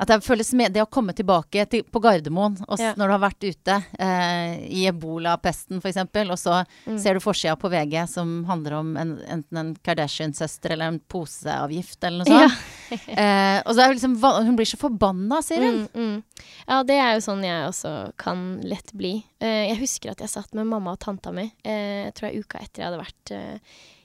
at 0.00 0.08
det 0.08 0.16
føles 0.24 0.48
med 0.56 0.72
det 0.72 0.80
å 0.82 0.88
komme 0.88 1.12
tilbake 1.16 1.66
til, 1.68 1.82
på 1.84 2.00
Gardermoen 2.00 2.56
Ja. 2.80 2.94
når 2.96 3.06
du 3.10 3.12
har 3.12 3.22
vært 3.26 3.44
ute 3.44 3.74
eh, 4.00 4.54
i 4.72 4.86
ebolapesten 4.88 5.78
f.eks., 5.82 6.00
og 6.30 6.38
så 6.40 6.60
Mm. 6.86 6.98
ser 6.98 7.14
du 7.14 7.20
forsida 7.20 7.56
på 7.60 7.68
VG 7.70 8.06
som 8.08 8.44
handler 8.48 8.72
om 8.78 8.96
en, 8.96 9.12
enten 9.28 9.58
en 9.60 9.74
Kardashian-søster 9.84 10.72
eller 10.72 10.88
en 10.94 11.00
poseavgift 11.00 12.02
eller 12.04 12.24
noe 12.24 12.40
Ja. 12.40 12.48
eh, 13.20 13.62
og 13.66 13.74
så 13.76 13.84
er 13.84 13.94
liksom, 13.94 14.16
hun 14.46 14.56
blir 14.56 14.66
så 14.66 14.78
forbanna, 14.80 15.42
sier 15.44 15.62
hun. 15.66 15.82
Mm, 15.94 16.08
mm. 16.16 16.44
Ja, 16.66 16.82
det 16.88 16.96
er 16.98 17.14
jo 17.18 17.24
sånn 17.28 17.44
jeg 17.44 17.68
også 17.68 17.94
kan 18.16 18.60
lett 18.66 18.92
bli. 18.96 19.18
Eh, 19.40 19.68
jeg 19.70 19.78
husker 19.82 20.10
at 20.14 20.20
jeg 20.24 20.32
satt 20.32 20.54
med 20.56 20.66
mamma 20.66 20.96
og 20.96 21.00
tanta 21.04 21.30
mi, 21.32 21.50
eh, 21.64 22.06
jeg 22.08 22.14
tror 22.16 22.30
jeg 22.30 22.44
uka 22.46 22.58
etter 22.64 22.82
jeg 22.82 22.88
hadde 22.90 23.04
vært 23.04 23.34
eh, 23.36 23.58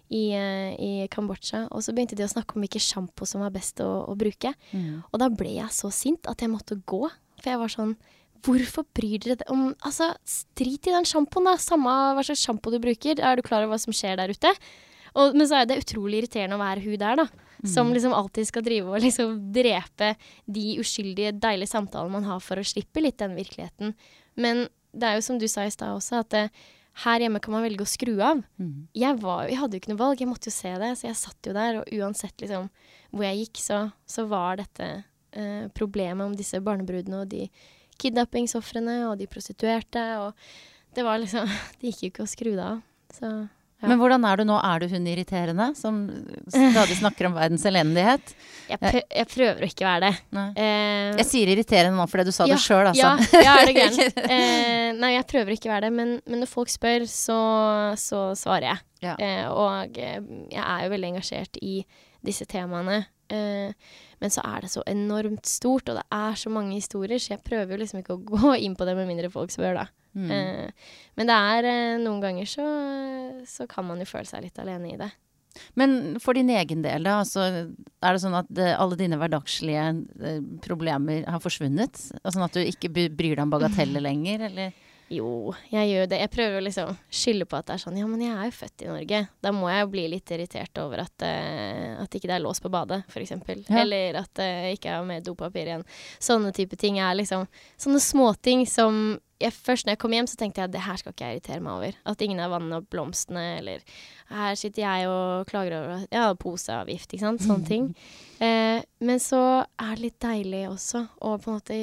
i, 0.09 0.31
eh, 0.37 0.73
i 0.77 0.91
Kambodsja. 1.11 1.65
Og 1.71 1.83
så 1.85 1.93
begynte 1.95 2.17
de 2.17 2.25
å 2.25 2.31
snakke 2.31 2.55
om 2.55 2.65
hvilken 2.65 2.83
sjampo 2.83 3.27
som 3.29 3.43
var 3.45 3.53
best 3.55 3.81
å, 3.83 4.05
å 4.09 4.15
bruke. 4.17 4.53
Mm. 4.71 5.03
Og 5.11 5.21
da 5.21 5.29
ble 5.29 5.55
jeg 5.57 5.71
så 5.75 5.91
sint 5.93 6.29
at 6.29 6.43
jeg 6.43 6.51
måtte 6.51 6.77
gå. 6.85 7.05
For 7.41 7.51
jeg 7.53 7.61
var 7.61 7.73
sånn 7.73 7.97
Hvorfor 8.45 8.83
bryr 8.93 9.23
dere 9.23 9.39
dere 9.39 9.49
om 9.49 9.71
Altså, 9.87 10.11
drit 10.53 10.85
i 10.85 10.93
den 10.93 11.07
sjampoen, 11.09 11.47
da. 11.49 11.55
Samme 11.57 11.93
hva 12.13 12.25
slags 12.25 12.43
sjampo 12.45 12.69
du 12.69 12.77
bruker. 12.83 13.17
Er 13.17 13.39
du 13.39 13.41
klar 13.45 13.63
over 13.63 13.73
hva 13.73 13.81
som 13.81 13.95
skjer 13.95 14.19
der 14.19 14.33
ute? 14.35 14.51
Og, 15.15 15.33
men 15.33 15.47
så 15.47 15.61
er 15.61 15.69
det 15.69 15.79
utrolig 15.81 16.19
irriterende 16.21 16.59
å 16.59 16.61
være 16.61 16.83
hun 16.83 16.99
der, 17.01 17.23
da. 17.23 17.25
Som 17.65 17.89
liksom 17.95 18.13
alltid 18.13 18.45
skal 18.45 18.61
drive 18.65 18.91
og 18.91 19.01
liksom 19.01 19.37
drepe 19.55 20.11
de 20.45 20.75
uskyldige, 20.83 21.31
deilige 21.41 21.71
samtalene 21.71 22.13
man 22.13 22.27
har 22.27 22.43
for 22.43 22.61
å 22.61 22.67
slippe 22.67 23.01
litt 23.01 23.17
den 23.23 23.33
virkeligheten. 23.33 23.95
Men 24.37 24.67
det 24.93 25.07
er 25.07 25.17
jo 25.17 25.25
som 25.25 25.39
du 25.41 25.47
sa 25.49 25.65
i 25.65 25.73
stad 25.73 25.95
også, 25.95 26.21
at 26.21 26.35
eh, 26.37 26.65
her 27.03 27.19
hjemme 27.19 27.41
kan 27.43 27.55
man 27.55 27.65
velge 27.65 27.83
å 27.83 27.89
skru 27.89 28.13
av. 28.23 28.43
Mm. 28.61 28.85
Jeg, 28.95 29.17
var, 29.19 29.49
jeg 29.49 29.59
hadde 29.59 29.75
jo 29.75 29.83
ikke 29.83 29.91
noe 29.91 30.01
valg, 30.01 30.21
jeg 30.21 30.29
måtte 30.29 30.51
jo 30.51 30.55
se 30.55 30.71
det. 30.79 30.91
Så 30.95 31.09
jeg 31.09 31.19
satt 31.19 31.49
jo 31.49 31.55
der, 31.55 31.81
og 31.81 31.91
uansett 31.97 32.43
liksom 32.43 32.69
hvor 33.11 33.25
jeg 33.27 33.41
gikk, 33.41 33.61
så, 33.63 33.79
så 34.07 34.25
var 34.31 34.61
dette 34.61 34.87
eh, 35.35 35.65
problemet 35.75 36.23
om 36.23 36.37
disse 36.37 36.59
barnebrudene 36.63 37.23
og 37.23 37.31
de 37.31 37.49
kidnappingsofrene 38.01 39.01
og 39.09 39.17
de 39.19 39.27
prostituerte. 39.31 40.05
Og 40.23 40.95
det 40.95 41.05
var 41.07 41.19
liksom 41.23 41.51
Det 41.81 41.91
gikk 41.91 42.01
jo 42.05 42.11
ikke 42.13 42.27
å 42.27 42.31
skru 42.31 42.51
det 42.53 42.69
av. 42.69 42.81
Så 43.15 43.31
Ja. 43.81 43.89
Men 43.91 43.99
hvordan 43.99 44.23
er 44.25 44.39
du 44.39 44.45
nå? 44.47 44.55
Er 44.63 44.81
du 44.81 44.87
hun 44.89 45.07
irriterende 45.11 45.65
som 45.75 45.97
stadig 46.47 46.95
snakker 46.95 47.27
om 47.27 47.35
verdens 47.35 47.65
elendighet? 47.67 48.31
jeg, 48.69 48.79
prø 48.81 49.01
jeg 49.03 49.27
prøver 49.29 49.65
å 49.65 49.67
ikke 49.69 49.85
være 49.85 50.09
det. 50.09 50.43
Eh, 50.63 51.09
Jeg 51.19 51.27
sier 51.29 51.51
irriterende 51.53 51.99
nå 51.99 52.05
fordi 52.09 52.25
du 52.29 52.31
sa 52.33 52.47
Ja, 52.47 52.55
det 52.55 52.63
sjøl, 52.63 52.87
altså. 52.89 53.11
Ja, 53.35 53.43
ja 53.45 53.57
er 53.59 53.69
det 53.69 53.75
gæren. 53.77 54.15
Eh, 54.35 54.89
nei, 54.95 55.11
jeg 55.17 55.27
prøver 55.29 55.55
ikke 55.57 55.69
å 55.69 55.73
være 55.73 55.89
det, 55.89 55.95
men, 55.97 56.15
men 56.25 56.41
når 56.43 56.49
folk 56.49 56.71
spør, 56.71 57.05
så, 57.09 57.39
så 57.99 58.21
svarer 58.39 58.69
jeg. 58.71 58.83
Ja. 59.05 59.17
Uh, 59.19 59.45
og 59.53 59.99
jeg 59.99 60.61
er 60.63 60.85
jo 60.85 60.93
veldig 60.95 61.11
engasjert 61.11 61.59
i 61.61 61.75
disse 62.25 62.47
temaene. 62.49 63.03
Men 63.29 64.31
så 64.33 64.41
er 64.47 64.63
det 64.65 64.71
så 64.71 64.83
enormt 64.87 65.49
stort, 65.49 65.89
og 65.91 65.99
det 65.99 66.05
er 66.13 66.39
så 66.39 66.49
mange 66.53 66.77
historier, 66.77 67.19
så 67.21 67.35
jeg 67.35 67.43
prøver 67.45 67.75
jo 67.75 67.81
liksom 67.83 68.01
ikke 68.01 68.15
å 68.15 68.23
gå 68.33 68.55
inn 68.65 68.77
på 68.77 68.87
det 68.87 68.95
med 68.97 69.09
mindre 69.11 69.31
folk 69.33 69.53
spør, 69.53 69.81
da. 69.83 69.87
Mm. 70.15 70.31
Eh, 70.31 70.89
men 71.19 71.29
det 71.29 71.35
er 71.35 71.69
eh, 71.69 71.99
noen 72.01 72.23
ganger 72.23 72.49
så, 72.49 72.65
så 73.47 73.67
kan 73.69 73.87
man 73.87 74.01
jo 74.01 74.07
føle 74.09 74.27
seg 74.29 74.47
litt 74.47 74.59
alene 74.63 74.93
i 74.93 74.99
det. 74.99 75.11
Men 75.79 76.17
for 76.23 76.35
din 76.35 76.49
egen 76.51 76.81
del, 76.83 77.05
da? 77.07 77.19
Altså, 77.21 77.45
er 78.03 78.15
det 78.15 78.23
sånn 78.23 78.35
at 78.35 78.49
det, 78.51 78.73
alle 78.75 78.97
dine 78.99 79.19
hverdagslige 79.19 79.85
eh, 80.19 80.41
problemer 80.63 81.27
har 81.31 81.43
forsvunnet? 81.43 81.99
Sånn 82.23 82.47
at 82.47 82.57
du 82.57 82.63
ikke 82.63 82.91
bryr 82.91 83.37
deg 83.37 83.45
om 83.45 83.53
bagateller 83.53 84.03
lenger, 84.09 84.47
eller? 84.49 84.75
Jo, 85.13 85.53
jeg 85.69 85.91
gjør 85.91 86.07
det. 86.09 86.19
Jeg 86.23 86.31
prøver 86.33 86.57
å 86.57 86.63
liksom 86.65 86.95
skylde 87.13 87.45
på 87.49 87.57
at 87.59 87.67
det 87.67 87.75
er 87.75 87.81
sånn 87.83 87.99
Ja, 87.99 88.07
men 88.09 88.23
jeg 88.25 88.33
er 88.33 88.47
jo 88.49 88.55
født 88.57 88.85
i 88.85 88.89
Norge. 88.89 89.19
Da 89.45 89.51
må 89.53 89.69
jeg 89.69 89.83
jo 89.83 89.91
bli 89.93 90.05
litt 90.15 90.33
irritert 90.33 90.81
over 90.81 91.03
at, 91.03 91.13
uh, 91.21 92.01
at 92.01 92.17
ikke 92.17 92.31
det 92.31 92.39
er 92.39 92.45
lås 92.45 92.61
på 92.63 92.71
badet, 92.73 93.03
f.eks. 93.11 93.35
Ja. 93.35 93.83
Eller 93.83 94.17
at 94.23 94.31
det 94.39 94.49
ikke 94.79 94.95
er 94.95 95.05
med 95.05 95.27
dopapir 95.27 95.69
igjen. 95.69 95.85
Sånne 96.17 96.53
type 96.55 96.79
ting 96.79 96.97
er 96.97 97.13
liksom 97.17 97.45
Sånne 97.77 98.01
småting 98.01 98.65
som 98.69 99.19
jeg, 99.41 99.51
Først 99.51 99.85
når 99.85 99.95
jeg 99.95 99.99
kom 99.99 100.13
hjem, 100.15 100.27
så 100.31 100.37
tenkte 100.39 100.63
jeg 100.63 100.71
det 100.71 100.83
her 100.85 100.99
skal 100.99 101.11
ikke 101.11 101.27
jeg 101.27 101.39
irritere 101.39 101.63
meg 101.63 101.73
over. 101.73 101.97
At 102.07 102.21
ingen 102.23 102.39
har 102.39 102.51
vannet 102.53 102.77
opp 102.77 102.87
blomstene, 102.93 103.43
eller 103.59 103.83
her 104.31 104.55
sitter 104.59 104.85
jeg 104.85 105.09
og 105.11 105.49
klager 105.49 105.75
over 105.77 105.95
at 105.97 106.15
ja, 106.15 106.29
poseavgift, 106.39 107.11
ikke 107.11 107.25
sant. 107.25 107.43
Sånne 107.43 107.67
ting. 107.67 107.89
Uh, 108.39 108.79
men 109.07 109.21
så 109.23 109.41
er 109.65 109.91
det 109.97 110.05
litt 110.05 110.19
deilig 110.23 110.63
også 110.71 111.03
å 111.19 111.35
på 111.35 111.51
en 111.51 111.59
måte 111.59 111.79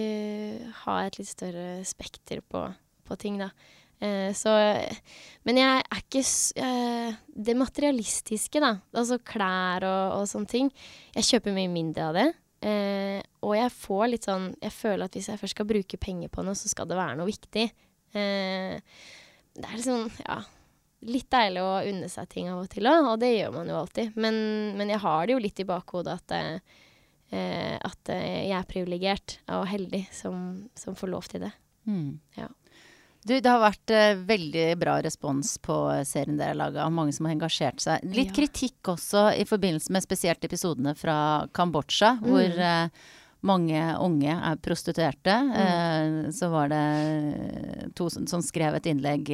ha 0.86 0.96
et 1.04 1.20
litt 1.20 1.28
større 1.28 1.82
spekter 1.86 2.40
på, 2.40 2.64
på 3.06 3.18
ting, 3.20 3.38
da. 3.40 3.50
Eh, 4.02 4.32
så 4.34 4.50
Men 5.46 5.58
jeg 5.60 5.82
er 5.82 6.00
ikke 6.00 6.22
eh, 6.58 7.18
Det 7.30 7.54
materialistiske, 7.54 8.62
da. 8.62 8.76
Altså 8.98 9.20
klær 9.22 9.86
og, 9.86 10.20
og 10.20 10.30
sånne 10.30 10.50
ting. 10.50 10.70
Jeg 11.14 11.28
kjøper 11.28 11.54
mye 11.54 11.70
mindre 11.70 12.08
av 12.08 12.18
det. 12.18 12.28
Eh, 12.62 13.18
og 13.42 13.56
jeg 13.58 13.74
får 13.74 14.04
litt 14.10 14.26
sånn 14.28 14.52
Jeg 14.62 14.74
føler 14.74 15.06
at 15.06 15.16
hvis 15.18 15.32
jeg 15.32 15.40
først 15.40 15.56
skal 15.56 15.66
bruke 15.66 15.98
penger 15.98 16.30
på 16.30 16.44
noe, 16.46 16.58
så 16.58 16.70
skal 16.70 16.90
det 16.90 16.98
være 16.98 17.18
noe 17.18 17.30
viktig. 17.30 17.68
Eh, 18.14 18.74
det 19.52 19.68
er 19.68 19.78
liksom, 19.78 20.10
ja 20.24 20.40
Litt 21.02 21.26
deilig 21.34 21.62
å 21.66 21.80
unne 21.90 22.06
seg 22.06 22.28
ting 22.30 22.46
av 22.52 22.60
og 22.62 22.68
til 22.70 22.86
òg, 22.86 23.08
og 23.10 23.16
det 23.18 23.32
gjør 23.32 23.56
man 23.56 23.70
jo 23.72 23.74
alltid. 23.80 24.12
Men, 24.22 24.36
men 24.78 24.92
jeg 24.92 25.02
har 25.02 25.24
det 25.26 25.34
jo 25.34 25.40
litt 25.42 25.58
i 25.58 25.66
bakhodet 25.66 26.12
at, 26.14 26.34
eh, 26.36 26.84
eh, 27.34 27.74
at 27.74 28.12
eh, 28.14 28.44
jeg 28.46 28.54
er 28.54 28.68
privilegert 28.70 29.34
og 29.50 29.66
heldig 29.66 30.04
som, 30.14 30.36
som 30.78 30.94
får 30.94 31.10
lov 31.10 31.26
til 31.32 31.42
det. 31.42 31.50
Mm. 31.90 32.20
Ja. 32.38 32.46
Du, 33.24 33.36
det 33.38 33.46
har 33.46 33.60
vært 33.62 33.92
uh, 33.94 34.18
veldig 34.26 34.64
bra 34.80 34.96
respons 35.04 35.54
på 35.62 35.76
eh, 35.92 36.00
serien 36.08 36.36
dere 36.40 36.56
har 36.56 36.58
laga. 36.58 36.88
Mange 36.90 37.14
som 37.14 37.28
har 37.28 37.36
engasjert 37.36 37.78
seg. 37.84 38.02
Litt 38.10 38.32
Ja. 38.32 38.36
kritikk 38.40 38.90
også 38.96 39.28
i 39.38 39.44
forbindelse 39.46 39.94
med 39.94 40.02
spesielt 40.02 40.42
episodene 40.44 40.96
fra 40.98 41.46
Kambodsja, 41.54 42.16
Mm. 42.18 42.24
hvor 42.26 42.58
uh, 42.58 42.88
mange 43.46 43.84
unge 44.02 44.34
er 44.34 44.58
prostituerte. 44.62 45.36
Mm. 45.38 46.26
Uh, 46.26 46.30
så 46.34 46.50
var 46.50 46.68
det 46.74 47.94
to 47.94 48.10
som, 48.10 48.26
som 48.26 48.42
skrev 48.42 48.74
et 48.74 48.90
innlegg 48.90 49.30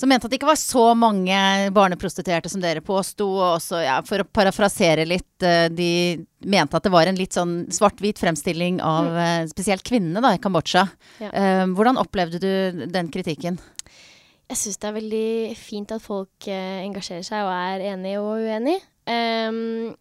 som 0.00 0.08
mente 0.08 0.26
at 0.26 0.32
det 0.32 0.38
ikke 0.40 0.48
var 0.48 0.58
så 0.58 0.84
mange 0.96 1.36
barneprostituerte 1.76 2.48
som 2.52 2.62
dere 2.62 2.82
påsto. 2.84 3.26
Og 3.36 3.46
også, 3.58 3.82
ja, 3.84 3.98
for 4.06 4.22
å 4.22 4.28
parafrasere 4.28 5.04
litt, 5.08 5.44
eh, 5.44 5.68
de 5.68 5.90
mente 6.48 6.78
at 6.78 6.86
det 6.86 6.94
var 6.94 7.10
en 7.10 7.18
litt 7.20 7.36
sånn 7.36 7.66
svart-hvit 7.72 8.20
fremstilling 8.20 8.80
av 8.80 9.10
mm. 9.12 9.50
spesielt 9.52 9.84
kvinnene 9.86 10.24
da, 10.24 10.32
i 10.34 10.40
Kambodsja. 10.42 10.86
Ja. 11.20 11.30
Eh, 11.30 11.66
hvordan 11.76 12.00
opplevde 12.00 12.40
du 12.40 12.86
den 12.88 13.12
kritikken? 13.12 13.60
Jeg 14.50 14.58
syns 14.58 14.80
det 14.82 14.88
er 14.88 14.96
veldig 14.96 15.32
fint 15.54 15.92
at 15.94 16.02
folk 16.02 16.48
eh, 16.50 16.80
engasjerer 16.82 17.26
seg 17.26 17.44
og 17.46 17.52
er 17.54 17.90
enig 17.92 18.16
og 18.18 18.40
uenig. 18.48 18.80
Um, 19.06 19.92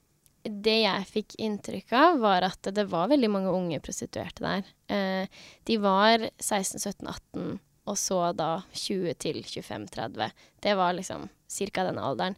det 0.44 0.78
jeg 0.82 1.08
fikk 1.10 1.36
inntrykk 1.44 1.94
av, 1.94 2.20
var 2.24 2.46
at 2.48 2.70
det 2.74 2.86
var 2.90 3.12
veldig 3.12 3.30
mange 3.32 3.54
unge 3.54 3.82
prostituerte 3.84 4.42
der. 4.46 4.72
Eh, 4.90 5.42
de 5.68 5.78
var 5.84 6.24
16-17-18, 6.40 7.60
og 7.90 7.98
så 8.00 8.20
da 8.38 8.60
20 8.72 9.16
til 9.22 9.42
25-30. 9.44 10.30
Det 10.62 10.76
var 10.78 10.96
liksom 10.98 11.28
ca. 11.30 11.84
den 11.88 12.02
alderen. 12.02 12.38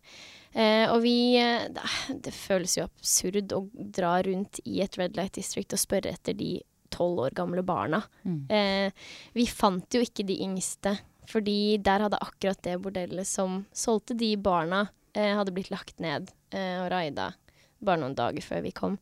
Eh, 0.52 0.88
og 0.92 1.02
vi 1.04 1.38
eh, 1.40 1.68
det, 1.72 2.34
føles 2.36 2.78
jo 2.78 2.88
absurd 2.88 3.54
å 3.56 3.66
dra 3.74 4.18
rundt 4.26 4.60
i 4.66 4.82
et 4.84 4.98
Red 5.00 5.16
Light 5.20 5.38
District 5.40 5.76
og 5.76 5.80
spørre 5.80 6.12
etter 6.12 6.36
de 6.36 6.58
tolv 6.92 7.26
år 7.28 7.36
gamle 7.36 7.64
barna. 7.64 8.02
Mm. 8.24 8.42
Eh, 8.52 9.12
vi 9.38 9.48
fant 9.48 9.96
jo 9.96 10.04
ikke 10.04 10.28
de 10.28 10.42
yngste, 10.44 10.98
fordi 11.32 11.78
der 11.84 12.08
hadde 12.08 12.20
akkurat 12.20 12.60
det 12.66 12.80
bordellet 12.84 13.28
som 13.28 13.62
solgte 13.72 14.18
de 14.20 14.34
barna, 14.36 14.90
eh, 15.16 15.32
hadde 15.38 15.54
blitt 15.56 15.72
lagt 15.72 16.04
ned 16.04 16.32
eh, 16.52 16.82
og 16.82 16.92
raida 16.92 17.32
bare 17.82 18.02
noen 18.04 18.18
dager 18.18 18.46
før 18.46 18.66
vi 18.66 18.74
kom. 18.76 18.98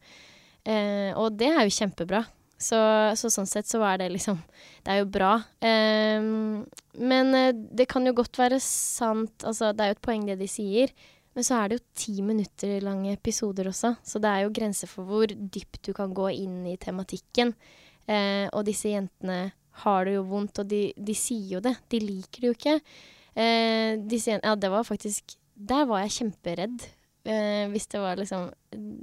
Eh, 0.64 1.12
og 1.18 1.38
det 1.40 1.50
er 1.52 1.66
jo 1.66 1.76
kjempebra. 1.80 2.24
Så, 2.60 2.78
så 3.16 3.30
sånn 3.32 3.48
sett 3.48 3.70
så 3.70 3.80
er 3.88 4.02
det 4.02 4.10
liksom 4.12 4.42
Det 4.84 4.92
er 4.92 4.98
jo 5.00 5.08
bra. 5.08 5.38
Um, 5.64 6.66
men 7.00 7.32
eh, 7.38 7.54
det 7.56 7.88
kan 7.88 8.04
jo 8.04 8.12
godt 8.18 8.36
være 8.36 8.58
sant 8.64 9.46
Altså, 9.48 9.72
det 9.72 9.86
er 9.86 9.94
jo 9.94 9.96
et 9.96 10.04
poeng 10.04 10.26
det 10.28 10.36
de 10.42 10.50
sier. 10.52 10.92
Men 11.38 11.46
så 11.48 11.60
er 11.60 11.70
det 11.70 11.78
jo 11.78 11.86
ti 12.02 12.16
minutter 12.26 12.84
lange 12.84 13.14
episoder 13.14 13.70
også, 13.70 13.94
så 14.04 14.20
det 14.20 14.32
er 14.32 14.42
jo 14.44 14.52
grenser 14.52 14.90
for 14.92 15.08
hvor 15.08 15.30
dypt 15.30 15.84
du 15.86 15.94
kan 15.96 16.12
gå 16.12 16.26
inn 16.36 16.66
i 16.68 16.76
tematikken. 16.82 17.54
Uh, 18.10 18.50
og 18.50 18.66
disse 18.68 18.92
jentene 18.92 19.54
har 19.86 20.10
det 20.10 20.18
jo 20.18 20.26
vondt, 20.28 20.60
og 20.60 20.68
de, 20.68 20.90
de 20.98 21.16
sier 21.16 21.56
jo 21.56 21.62
det. 21.64 21.78
De 21.94 22.02
liker 22.04 22.44
det 22.44 22.50
jo 22.50 22.58
ikke. 22.58 22.76
Uh, 23.38 24.02
disse 24.10 24.34
jentene 24.34 24.52
ja, 24.52 24.60
det 24.60 24.72
var 24.74 24.88
faktisk 24.88 25.38
Der 25.54 25.86
var 25.88 26.02
jeg 26.04 26.16
kjemperedd. 26.18 26.90
Eh, 27.30 27.66
hvis 27.70 27.86
det 27.92 28.00
var 28.02 28.18
liksom 28.18 28.48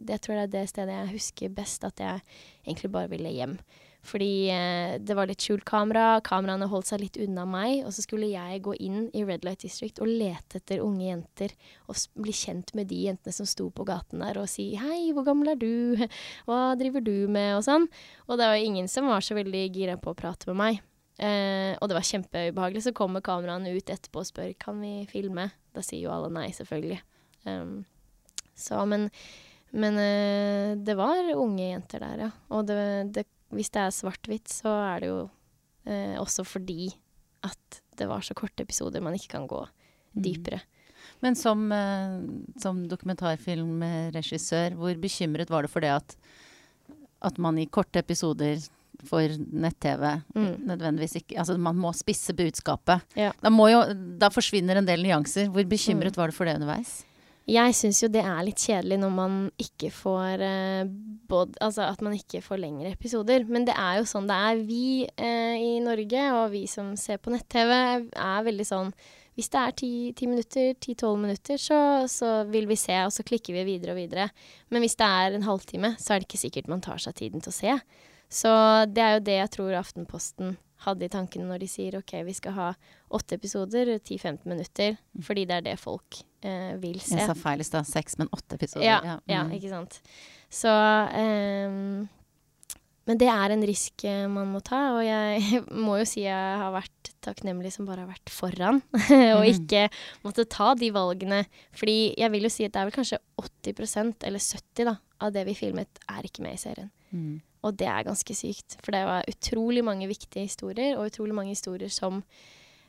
Jeg 0.08 0.22
tror 0.22 0.34
det 0.34 0.44
er 0.46 0.54
det 0.54 0.68
stedet 0.70 0.94
jeg 0.94 1.12
husker 1.14 1.52
best 1.54 1.84
at 1.86 2.00
jeg 2.02 2.22
egentlig 2.66 2.90
bare 2.94 3.10
ville 3.12 3.30
hjem. 3.30 3.58
Fordi 4.06 4.48
eh, 4.54 4.96
det 5.02 5.16
var 5.18 5.26
litt 5.26 5.42
skjult 5.42 5.64
kamera, 5.66 6.20
kameraene 6.24 6.68
holdt 6.70 6.90
seg 6.92 7.02
litt 7.02 7.18
unna 7.22 7.42
meg, 7.48 7.80
og 7.86 7.94
så 7.94 8.04
skulle 8.04 8.28
jeg 8.30 8.62
gå 8.62 8.76
inn 8.82 9.08
i 9.16 9.24
Red 9.26 9.46
Light 9.46 9.64
District 9.66 9.98
og 10.02 10.10
lete 10.10 10.60
etter 10.60 10.82
unge 10.84 11.08
jenter 11.08 11.54
og 11.90 11.98
bli 12.22 12.34
kjent 12.36 12.70
med 12.78 12.90
de 12.92 13.00
jentene 13.08 13.34
som 13.34 13.48
sto 13.50 13.66
på 13.74 13.86
gaten 13.88 14.22
der 14.22 14.38
og 14.38 14.50
si 14.50 14.68
'hei, 14.78 15.10
hvor 15.14 15.26
gammel 15.26 15.50
er 15.54 15.58
du', 15.58 16.06
'hva 16.46 16.78
driver 16.78 17.02
du 17.02 17.26
med', 17.26 17.56
og 17.58 17.64
sånn. 17.66 17.88
Og 18.28 18.38
det 18.38 18.46
var 18.46 18.62
ingen 18.62 18.88
som 18.88 19.10
var 19.10 19.26
så 19.26 19.34
veldig 19.34 19.64
gira 19.74 19.98
på 19.98 20.14
å 20.14 20.18
prate 20.18 20.46
med 20.52 20.56
meg. 20.62 20.80
Eh, 21.18 21.74
og 21.80 21.88
det 21.88 21.96
var 21.96 22.06
kjempeubehagelig. 22.06 22.82
Så 22.84 22.94
kommer 22.94 23.24
kameraene 23.24 23.72
ut 23.74 23.90
etterpå 23.90 24.22
og 24.22 24.30
spør 24.30 24.54
'kan 24.54 24.80
vi 24.80 25.06
filme'. 25.10 25.50
Da 25.74 25.82
sier 25.82 26.02
jo 26.02 26.14
alle 26.14 26.30
nei, 26.30 26.50
selvfølgelig. 26.50 27.00
Um, 27.46 27.86
så, 28.56 28.82
men 28.88 29.10
men 29.76 29.98
eh, 30.00 30.74
det 30.80 30.94
var 30.96 31.18
unge 31.36 31.66
jenter 31.72 32.00
der, 32.00 32.20
ja. 32.26 32.30
Og 32.54 32.64
det, 32.68 32.76
det, 33.12 33.24
hvis 33.52 33.68
det 33.74 33.82
er 33.82 33.90
svart-hvitt, 33.92 34.48
så 34.48 34.70
er 34.94 35.00
det 35.02 35.08
jo 35.10 35.18
eh, 35.84 36.14
også 36.22 36.44
fordi 36.48 36.86
at 37.44 37.80
det 37.98 38.06
var 38.08 38.24
så 38.24 38.32
korte 38.38 38.62
episoder 38.64 39.02
man 39.04 39.14
ikke 39.18 39.34
kan 39.34 39.44
gå 39.50 39.58
dypere. 40.16 40.62
Men 41.20 41.36
som, 41.36 41.66
eh, 41.72 42.16
som 42.62 42.86
dokumentarfilmregissør, 42.88 44.76
hvor 44.78 44.94
bekymret 45.00 45.50
var 45.52 45.62
du 45.66 45.68
for 45.68 45.84
det 45.84 45.92
at, 45.92 46.16
at 47.26 47.38
man 47.42 47.58
i 47.60 47.66
korte 47.68 48.00
episoder 48.00 48.62
for 49.06 49.28
nett-TV 49.52 50.22
Mm. 50.34 50.54
nødvendigvis 50.70 51.16
ikke 51.20 51.36
Altså 51.38 51.58
man 51.60 51.76
må 51.76 51.90
spisse 51.92 52.32
budskapet. 52.32 53.02
Ja. 53.16 53.32
Da, 53.42 53.50
må 53.52 53.68
jo, 53.68 53.82
da 54.18 54.30
forsvinner 54.32 54.76
en 54.80 54.86
del 54.88 55.02
nyanser. 55.04 55.50
Hvor 55.52 55.64
bekymret 55.68 56.14
Mm. 56.16 56.22
var 56.22 56.28
du 56.28 56.32
for 56.32 56.44
det 56.48 56.54
underveis? 56.56 57.04
Jeg 57.46 57.74
syns 57.78 58.00
jo 58.02 58.08
det 58.10 58.24
er 58.26 58.40
litt 58.42 58.58
kjedelig 58.58 58.96
når 58.98 59.12
man 59.14 59.34
ikke 59.62 59.92
får 59.94 60.42
eh, 60.42 60.88
både 61.30 61.54
Altså 61.62 61.84
at 61.86 62.00
man 62.02 62.16
ikke 62.16 62.40
får 62.42 62.58
lengre 62.58 62.90
episoder. 62.90 63.44
Men 63.46 63.68
det 63.68 63.76
er 63.78 64.00
jo 64.00 64.08
sånn 64.10 64.26
det 64.26 64.38
er. 64.48 64.64
Vi 64.66 64.86
eh, 65.06 65.54
i 65.62 65.76
Norge, 65.84 66.24
og 66.40 66.50
vi 66.56 66.64
som 66.70 66.96
ser 66.98 67.22
på 67.22 67.30
nett-TV, 67.34 67.70
er 68.10 68.48
veldig 68.48 68.66
sånn 68.66 68.90
Hvis 69.38 69.52
det 69.54 69.62
er 69.62 69.78
ti, 69.78 69.92
ti 70.18 70.26
minutter, 70.26 70.74
ti-tolv 70.82 71.22
minutter, 71.22 71.60
så, 71.60 71.78
så 72.10 72.42
vil 72.50 72.66
vi 72.66 72.78
se, 72.80 72.98
og 73.04 73.14
så 73.14 73.22
klikker 73.26 73.54
vi 73.60 73.66
videre 73.68 73.94
og 73.94 74.00
videre. 74.00 74.30
Men 74.74 74.82
hvis 74.82 74.98
det 74.98 75.06
er 75.06 75.36
en 75.36 75.46
halvtime, 75.46 75.94
så 76.02 76.14
er 76.14 76.22
det 76.22 76.30
ikke 76.30 76.44
sikkert 76.48 76.70
man 76.72 76.82
tar 76.82 76.98
seg 77.02 77.14
tiden 77.20 77.44
til 77.44 77.54
å 77.54 77.58
se. 77.60 77.78
Så 78.32 78.52
det 78.90 79.02
er 79.04 79.18
jo 79.18 79.26
det 79.28 79.36
jeg 79.38 79.52
tror 79.54 79.76
Aftenposten 79.78 80.56
hadde 80.84 81.06
i 81.06 81.08
tankene 81.08 81.46
når 81.48 81.58
de 81.62 81.66
sier 81.68 81.96
ok, 81.98 82.12
vi 82.26 82.32
skal 82.36 82.52
ha 82.52 82.66
åtte 83.16 83.34
episoder, 83.38 83.86
10-15 83.98 84.44
minutter, 84.46 84.98
fordi 85.24 85.46
det 85.48 85.54
er 85.56 85.60
det 85.70 85.78
folk 85.80 86.18
eh, 86.42 86.76
vil 86.82 86.98
se. 87.00 87.16
Jeg 87.16 87.26
sa 87.30 87.34
feil 87.34 87.60
i 87.60 87.64
stad. 87.64 87.86
Seks, 87.88 88.18
men 88.18 88.28
åtte 88.32 88.54
episoder. 88.58 88.84
Ja, 88.84 89.18
ja, 89.26 89.44
Mm. 89.44 89.52
ikke 89.56 89.70
sant. 89.72 90.00
Så 90.50 90.68
um, 90.68 92.08
Men 93.06 93.18
det 93.22 93.28
er 93.30 93.52
en 93.54 93.62
risk 93.62 94.02
eh, 94.04 94.24
man 94.26 94.48
må 94.50 94.58
ta, 94.66 94.80
og 94.98 95.02
jeg 95.06 95.60
må 95.86 95.96
jo 96.00 96.06
si 96.08 96.24
jeg 96.24 96.56
har 96.60 96.72
vært 96.74 97.12
takknemlig 97.22 97.70
som 97.74 97.86
bare 97.86 98.02
har 98.02 98.10
vært 98.10 98.30
foran, 98.34 98.80
og 98.92 99.44
Mhm. 99.44 99.52
ikke 99.52 99.84
måtte 100.24 100.44
ta 100.50 100.72
de 100.74 100.90
valgene. 100.94 101.44
Fordi 101.72 102.14
jeg 102.18 102.30
vil 102.34 102.42
jo 102.42 102.50
si 102.50 102.64
at 102.66 102.72
det 102.74 102.80
er 102.82 102.88
vel 102.90 102.96
kanskje 102.98 103.18
80% 103.38 104.26
eller 104.26 104.42
70 104.42 104.84
da, 104.90 104.96
av 105.20 105.32
det 105.32 105.46
vi 105.46 105.54
filmet, 105.54 105.88
er 106.10 106.22
ikke 106.26 106.42
med 106.42 106.54
i 106.58 106.60
serien. 106.60 106.90
Mm. 107.12 107.40
Og 107.66 107.74
det 107.78 107.88
er 107.90 108.06
ganske 108.06 108.36
sykt, 108.38 108.78
for 108.84 108.94
det 108.94 109.02
var 109.08 109.26
utrolig 109.30 109.82
mange 109.86 110.06
viktige 110.10 110.46
historier, 110.46 110.94
og 110.96 111.10
utrolig 111.10 111.34
mange 111.34 111.54
historier 111.56 111.90
som, 111.90 112.22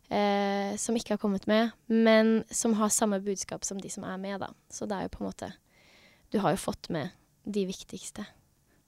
eh, 0.10 0.76
som 0.78 0.96
ikke 0.96 1.16
har 1.16 1.22
kommet 1.22 1.48
med, 1.50 1.74
men 1.90 2.44
som 2.52 2.78
har 2.78 2.94
samme 2.94 3.20
budskap 3.26 3.66
som 3.66 3.82
de 3.82 3.90
som 3.90 4.06
er 4.06 4.18
med, 4.22 4.40
da. 4.46 4.52
Så 4.70 4.86
det 4.86 4.98
er 4.98 5.08
jo 5.08 5.16
på 5.18 5.24
en 5.24 5.32
måte 5.32 5.54
Du 6.30 6.42
har 6.44 6.52
jo 6.52 6.60
fått 6.60 6.90
med 6.92 7.16
de 7.48 7.62
viktigste. 7.66 8.26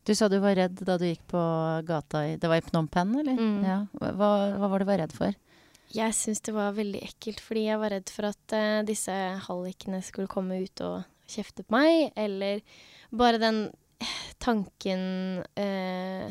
Du 0.04 0.12
sa 0.16 0.28
du 0.28 0.40
var 0.44 0.58
redd 0.58 0.80
da 0.84 0.98
du 1.00 1.06
gikk 1.06 1.22
på 1.32 1.42
gata 1.88 2.26
i 2.28 2.36
Det 2.36 2.50
var 2.50 2.60
i 2.60 2.66
Phnom 2.66 2.90
Penh, 2.92 3.20
eller? 3.22 3.38
Mm. 3.40 3.64
Ja. 3.64 3.78
Hva, 3.94 4.30
hva 4.58 4.70
var 4.72 4.80
du 4.80 4.88
var 4.90 5.00
redd 5.00 5.14
for? 5.16 5.36
Jeg 5.96 6.14
syns 6.14 6.42
det 6.46 6.54
var 6.54 6.76
veldig 6.78 7.02
ekkelt, 7.02 7.40
fordi 7.42 7.66
jeg 7.66 7.80
var 7.82 7.94
redd 7.96 8.12
for 8.14 8.30
at 8.30 8.56
eh, 8.58 8.82
disse 8.86 9.14
hallikene 9.48 10.02
skulle 10.06 10.30
komme 10.30 10.60
ut 10.66 10.84
og 10.86 11.08
kjefte 11.30 11.64
på 11.66 11.78
meg, 11.78 12.12
eller 12.20 12.62
bare 13.16 13.42
den 13.42 13.64
tanken 14.42 15.02
eh, 15.60 16.30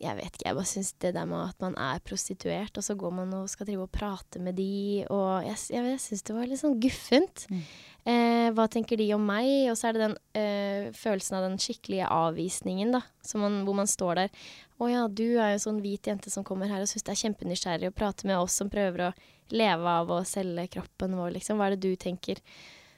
Jeg 0.00 0.16
vet 0.16 0.32
ikke, 0.32 0.46
jeg 0.46 0.56
bare 0.56 0.70
syns 0.70 0.90
det 1.02 1.12
der 1.16 1.28
med 1.28 1.42
at 1.44 1.62
man 1.62 1.76
er 1.76 2.02
prostituert, 2.04 2.76
og 2.76 2.84
så 2.84 2.96
går 2.96 3.12
man 3.18 3.34
og 3.36 3.50
skal 3.52 3.68
drive 3.68 3.84
og 3.84 3.92
prate 3.92 4.40
med 4.40 4.56
de, 4.56 5.04
og 5.12 5.44
jeg, 5.44 5.58
jeg, 5.74 5.86
jeg 5.92 6.02
syns 6.06 6.24
det 6.24 6.36
var 6.36 6.48
litt 6.48 6.62
sånn 6.62 6.78
guffent. 6.80 7.44
Mm. 7.52 7.64
Eh, 8.08 8.46
hva 8.56 8.64
tenker 8.72 8.96
de 8.96 9.10
om 9.12 9.26
meg? 9.28 9.50
Og 9.68 9.76
så 9.76 9.90
er 9.90 9.96
det 9.96 10.06
den 10.06 10.16
eh, 10.40 10.88
følelsen 10.96 11.36
av 11.36 11.44
den 11.50 11.60
skikkelige 11.60 12.08
avvisningen, 12.08 12.94
da, 12.96 13.02
som 13.20 13.44
man, 13.44 13.60
hvor 13.66 13.76
man 13.76 13.90
står 13.90 14.22
der. 14.22 14.46
Å 14.80 14.88
ja, 14.88 15.04
du 15.12 15.26
er 15.36 15.52
jo 15.52 15.64
sånn 15.66 15.82
hvit 15.84 16.08
jente 16.08 16.32
som 16.32 16.46
kommer 16.46 16.70
her 16.72 16.80
og 16.80 16.88
syns 16.88 17.04
det 17.04 17.12
er 17.12 17.22
kjempenysgjerrig 17.26 17.90
å 17.92 17.96
prate 17.96 18.28
med 18.30 18.40
oss 18.40 18.56
som 18.56 18.72
prøver 18.72 19.10
å 19.10 19.14
leve 19.52 19.96
av 20.00 20.12
å 20.14 20.22
selge 20.24 20.70
kroppen 20.78 21.18
vår, 21.18 21.34
liksom. 21.36 21.60
Hva 21.60 21.68
er 21.68 21.76
det 21.76 21.90
du 21.90 22.00
tenker? 22.00 22.40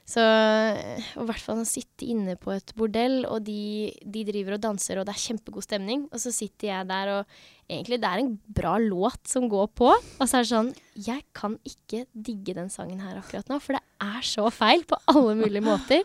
Så 0.03 0.19
eh, 0.19 1.03
og 1.15 1.23
i 1.23 1.27
hvert 1.29 1.43
fall 1.45 1.61
å 1.61 1.67
sitte 1.67 2.07
inne 2.11 2.35
på 2.39 2.51
et 2.51 2.73
bordell, 2.75 3.21
og 3.29 3.45
de, 3.47 3.93
de 4.03 4.23
driver 4.27 4.57
og 4.57 4.63
danser, 4.65 4.99
og 4.99 5.07
det 5.07 5.13
er 5.15 5.21
kjempegod 5.23 5.63
stemning. 5.65 6.05
Og 6.11 6.19
så 6.19 6.33
sitter 6.35 6.69
jeg 6.69 6.89
der, 6.89 7.11
og 7.13 7.71
egentlig 7.71 8.01
det 8.03 8.09
er 8.09 8.23
en 8.23 8.33
bra 8.59 8.75
låt 8.83 9.21
som 9.31 9.47
går 9.51 9.71
på. 9.79 9.93
Og 9.93 10.25
så 10.27 10.39
er 10.39 10.43
det 10.43 10.51
sånn 10.51 10.73
Jeg 11.07 11.23
kan 11.35 11.55
ikke 11.67 12.03
digge 12.11 12.55
den 12.57 12.71
sangen 12.73 12.99
her 13.03 13.21
akkurat 13.21 13.47
nå, 13.51 13.61
for 13.63 13.79
det 13.79 13.83
er 14.03 14.27
så 14.27 14.49
feil 14.53 14.83
på 14.89 14.99
alle 15.13 15.37
mulige 15.39 15.63
måter. 15.63 16.03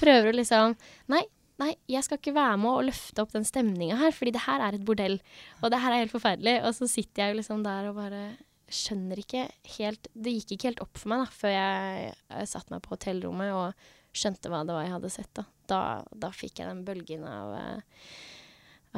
Prøver 0.00 0.30
å 0.30 0.36
liksom 0.38 0.76
Nei, 1.10 1.24
nei, 1.60 1.72
jeg 1.90 2.06
skal 2.06 2.20
ikke 2.20 2.36
være 2.36 2.60
med 2.62 2.70
og 2.70 2.86
løfte 2.86 3.24
opp 3.24 3.34
den 3.34 3.48
stemninga 3.48 3.98
her, 3.98 4.14
fordi 4.14 4.36
det 4.36 4.44
her 4.46 4.62
er 4.62 4.78
et 4.78 4.86
bordell. 4.86 5.18
Og 5.58 5.74
det 5.74 5.82
her 5.82 5.96
er 5.96 6.04
helt 6.04 6.14
forferdelig. 6.14 6.60
Og 6.68 6.78
så 6.78 6.86
sitter 6.90 7.24
jeg 7.24 7.34
jo 7.34 7.40
liksom 7.42 7.66
der 7.66 7.90
og 7.90 7.98
bare 7.98 8.22
skjønner 8.70 9.20
ikke 9.22 9.44
helt 9.76 10.08
Det 10.14 10.32
gikk 10.36 10.52
ikke 10.56 10.68
helt 10.70 10.82
opp 10.84 10.98
for 11.00 11.12
meg 11.12 11.24
da, 11.24 11.30
før 11.34 11.52
jeg, 11.54 12.12
jeg 12.30 12.50
satte 12.50 12.74
meg 12.74 12.82
på 12.84 12.94
hotellrommet 12.94 13.52
og 13.54 13.86
skjønte 14.16 14.50
hva 14.50 14.64
det 14.66 14.74
var 14.74 14.86
jeg 14.86 14.94
hadde 14.96 15.10
sett. 15.14 15.30
Da, 15.38 15.44
da, 15.70 15.80
da 16.24 16.30
fikk 16.34 16.58
jeg 16.62 16.70
den 16.70 16.84
bølgen 16.86 17.24
av, 17.30 17.52
eh, 17.54 18.16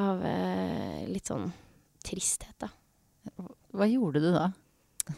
av 0.00 0.22
eh, 0.24 1.02
litt 1.10 1.28
sånn 1.28 1.50
tristhet, 2.04 2.56
da. 2.62 2.70
Hva 3.72 3.86
gjorde 3.88 4.22
du 4.24 4.30
da? 4.34 4.48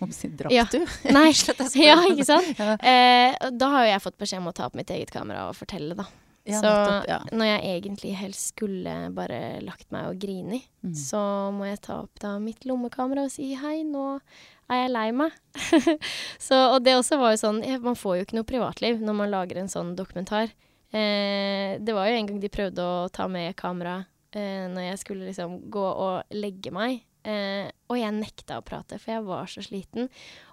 Drakk 0.00 0.52
Ja. 0.52 0.64
du? 0.72 0.80
Nei, 1.14 1.28
ja, 1.86 1.98
ikke 2.08 2.24
sant? 2.26 2.58
Eh, 2.84 3.36
da 3.52 3.68
har 3.74 3.84
jo 3.86 3.90
jeg 3.92 4.02
fått 4.06 4.18
beskjed 4.20 4.40
om 4.42 4.50
å 4.50 4.56
ta 4.56 4.66
opp 4.66 4.76
mitt 4.78 4.90
eget 4.90 5.12
kamera 5.14 5.46
og 5.50 5.56
fortelle, 5.58 5.94
da. 5.98 6.06
Ja, 6.44 6.58
så 6.60 6.68
nettopp, 6.68 7.06
ja. 7.08 7.18
når 7.32 7.46
jeg 7.48 7.60
egentlig 7.80 8.10
helst 8.20 8.50
skulle 8.52 8.94
bare 9.16 9.60
lagt 9.64 9.86
meg 9.94 10.10
og 10.10 10.18
grine, 10.20 10.60
Mm. 10.84 10.92
så 10.92 11.20
må 11.56 11.64
jeg 11.64 11.80
ta 11.80 12.02
opp 12.02 12.18
da 12.20 12.34
mitt 12.38 12.66
lommekamera 12.68 13.22
og 13.24 13.30
si 13.32 13.54
hei, 13.56 13.78
nå 13.88 14.20
er 14.68 14.82
jeg 14.82 14.90
lei 14.92 15.06
meg. 15.16 15.32
så, 16.38 16.58
og 16.74 16.82
det 16.84 16.92
også 16.98 17.16
var 17.18 17.32
jo 17.32 17.40
sånn, 17.40 17.62
man 17.80 17.96
får 17.96 18.18
jo 18.18 18.26
ikke 18.26 18.36
noe 18.36 18.48
privatliv 18.48 19.00
når 19.00 19.16
man 19.22 19.32
lager 19.32 19.62
en 19.62 19.72
sånn 19.72 19.94
dokumentar. 19.96 20.52
Eh, 20.92 21.78
det 21.80 21.94
var 21.96 22.06
jo 22.10 22.18
en 22.20 22.28
gang 22.28 22.40
de 22.42 22.52
prøvde 22.52 22.84
å 22.84 23.08
ta 23.08 23.26
med 23.26 23.56
kamera 23.56 24.02
eh, 24.36 24.68
når 24.68 24.90
jeg 24.90 24.98
skulle 25.00 25.26
liksom 25.30 25.56
gå 25.72 25.82
og 25.82 26.36
legge 26.36 26.70
meg. 26.74 27.00
Eh, 27.24 27.70
og 27.88 27.96
jeg 27.96 28.12
nekta 28.12 28.58
å 28.60 28.64
prate, 28.66 28.98
for 29.00 29.14
jeg 29.14 29.24
var 29.24 29.48
så 29.48 29.62
sliten. 29.64 30.10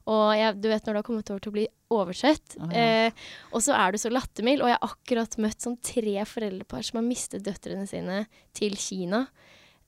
Og 0.07 0.31
jeg, 0.39 0.55
du 0.63 0.69
vet 0.71 0.85
når 0.87 0.95
du 0.95 0.99
har 1.01 1.07
kommet 1.07 1.31
over 1.33 1.43
til 1.43 1.51
å 1.51 1.57
bli 1.57 1.65
oversett, 1.91 2.55
eh, 2.71 3.11
og 3.51 3.63
så 3.65 3.75
er 3.75 3.91
du 3.91 3.99
så 3.99 4.11
lattermild. 4.11 4.63
Og 4.63 4.71
jeg 4.71 4.79
har 4.79 4.93
akkurat 4.93 5.39
møtt 5.43 5.65
sånn 5.65 5.79
tre 5.83 6.15
foreldrepar 6.27 6.87
som 6.87 7.01
har 7.01 7.07
mistet 7.07 7.43
døtrene 7.47 7.87
sine 7.89 8.23
til 8.57 8.77
Kina. 8.79 9.25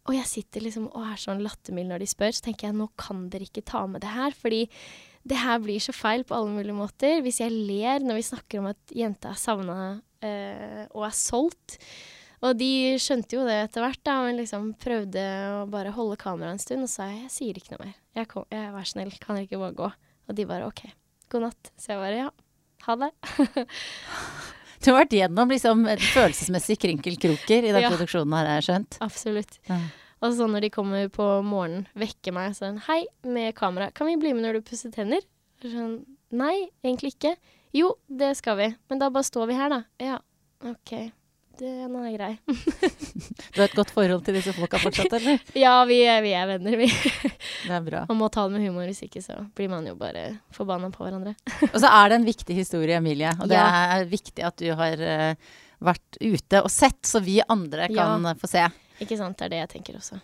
Og 0.04 0.18
jeg 0.18 0.28
sitter 0.28 0.66
liksom 0.66 0.90
og 0.92 1.08
er 1.08 1.20
sånn 1.22 1.44
lattermild 1.46 1.94
når 1.94 2.04
de 2.04 2.10
spør, 2.12 2.36
så 2.36 2.50
tenker 2.50 2.68
jeg 2.68 2.76
nå 2.76 2.90
kan 3.00 3.30
dere 3.32 3.48
ikke 3.48 3.64
ta 3.70 3.86
med 3.88 4.04
det 4.04 4.12
her, 4.12 4.36
fordi 4.36 4.66
det 5.24 5.40
her 5.40 5.62
blir 5.64 5.80
så 5.80 5.96
feil 5.96 6.26
på 6.28 6.36
alle 6.36 6.52
mulige 6.52 6.76
måter. 6.76 7.22
Hvis 7.24 7.40
jeg 7.40 7.54
ler 7.56 8.04
når 8.04 8.20
vi 8.20 8.26
snakker 8.28 8.60
om 8.60 8.68
at 8.74 8.92
jenta 8.92 9.32
er 9.32 9.40
savna 9.40 9.78
eh, 10.20 10.84
og 10.92 11.08
er 11.08 11.16
solgt. 11.16 11.78
Og 12.44 12.58
de 12.60 12.70
skjønte 13.00 13.38
jo 13.38 13.46
det 13.48 13.56
etter 13.70 13.86
hvert, 13.86 14.02
da, 14.04 14.18
men 14.26 14.40
liksom 14.42 14.74
prøvde 14.82 15.22
å 15.62 15.62
bare 15.72 15.94
holde 15.96 16.18
kameraet 16.20 16.58
en 16.58 16.64
stund, 16.64 16.84
og 16.88 16.92
sa 16.92 17.08
jeg, 17.08 17.22
jeg 17.28 17.32
sier 17.38 17.60
ikke 17.62 17.76
noe 17.78 17.86
mer. 17.86 17.94
Jeg, 18.20 18.28
kom, 18.34 18.48
jeg 18.52 18.74
Vær 18.76 18.90
snill, 18.90 19.14
kan 19.24 19.38
dere 19.40 19.48
ikke 19.48 19.62
bare 19.62 19.78
gå? 19.78 19.88
Og 20.28 20.36
de 20.38 20.46
bare 20.50 20.68
OK, 20.68 20.82
god 21.32 21.46
natt. 21.48 21.72
Så 21.80 21.94
jeg 21.94 22.02
bare 22.04 22.20
ja, 22.26 22.30
ha 22.88 22.98
det. 23.06 23.12
Du 24.84 24.90
har 24.92 24.98
vært 25.06 25.14
gjennom 25.16 25.48
liksom, 25.54 25.86
følelsesmessige 26.12 26.82
krinkelkroker 26.84 27.64
i 27.64 27.70
den 27.72 27.86
Ja. 27.86 27.88
produksjonen 27.94 28.34
her, 28.36 28.50
har 28.50 28.58
jeg 28.60 28.66
skjønt. 28.68 28.98
Absolutt. 29.06 29.54
Ja. 29.70 29.78
Og 30.20 30.36
så 30.36 30.48
når 30.52 30.66
de 30.66 30.70
kommer 30.76 31.08
på 31.08 31.28
morgenen, 31.48 31.86
vekker 31.96 32.36
meg 32.36 32.52
sånn 32.58 32.82
Hei, 32.90 33.06
med 33.24 33.56
kamera. 33.56 33.88
Kan 33.96 34.10
vi 34.12 34.18
bli 34.20 34.34
med 34.36 34.44
når 34.44 34.60
du 34.60 34.66
pusser 34.68 34.92
tenner? 34.92 35.24
Sånn, 35.64 36.02
Nei, 36.36 36.68
egentlig 36.84 37.14
ikke. 37.16 37.32
Jo, 37.72 37.94
det 38.12 38.34
skal 38.40 38.58
vi. 38.60 38.68
Men 38.92 39.00
da 39.00 39.08
bare 39.14 39.24
står 39.24 39.48
vi 39.54 39.56
her, 39.56 39.72
da. 39.72 39.80
Ja, 40.04 40.20
OK. 40.68 40.94
Det, 41.60 41.70
den 41.70 41.96
er 42.00 42.14
grei. 42.16 42.32
Du 43.54 43.60
har 43.62 43.68
et 43.68 43.76
godt 43.78 43.92
forhold 43.94 44.24
til 44.26 44.34
disse 44.40 44.54
folka 44.56 44.80
fortsatt, 44.82 45.14
eller? 45.20 45.42
ja, 45.66 45.74
vi 45.86 46.00
vi 46.26 46.32
er 46.34 46.48
venner, 46.50 46.78
vi. 46.80 46.88
Det 47.68 47.76
er 47.78 47.84
bra. 47.86 48.04
Man 48.10 48.20
må 48.24 48.30
ta 48.34 48.48
det 48.48 48.56
med 48.58 48.66
humor, 48.66 48.88
hvis 48.90 49.04
ikke 49.06 49.22
så 49.22 49.38
blir 49.54 49.70
man 49.70 49.86
jo 49.86 49.94
bare 50.00 50.26
forbanna 50.56 50.90
på 50.94 51.06
hverandre. 51.06 51.36
Og 51.70 51.78
så 51.78 51.92
er 51.92 52.10
det 52.10 52.20
en 52.20 52.28
viktig 52.28 52.58
historie, 52.58 52.98
Emilie. 52.98 53.36
Og 53.40 53.52
det 53.52 53.60
Ja. 53.60 53.70
er 54.00 54.10
viktig 54.10 54.46
at 54.50 54.58
du 54.58 54.72
har 54.74 54.98
uh, 54.98 55.56
vært 55.84 56.18
ute 56.22 56.64
og 56.64 56.72
sett, 56.74 57.02
så 57.06 57.22
vi 57.24 57.40
andre 57.46 57.88
kan 57.94 58.26
ja. 58.26 58.36
få 58.40 58.50
se. 58.50 58.66
Ikke 59.04 59.18
sant? 59.20 59.38
Det 59.38 59.46
er 59.46 59.54
det 59.54 59.62
jeg 59.64 59.74
tenker 59.78 60.00
også. 60.02 60.20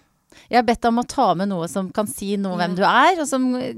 Jeg 0.49 0.59
har 0.59 0.65
bedt 0.65 0.82
deg 0.82 0.91
om 0.93 1.01
å 1.01 1.07
ta 1.09 1.27
med 1.38 1.49
noe 1.51 1.67
som 1.69 1.89
kan 1.93 2.07
si 2.09 2.36
noe 2.39 2.55
om 2.55 2.61
hvem 2.61 2.75
du 2.77 2.84
er, 2.88 3.19
og 3.19 3.27
som 3.27 3.47
eh, 3.59 3.73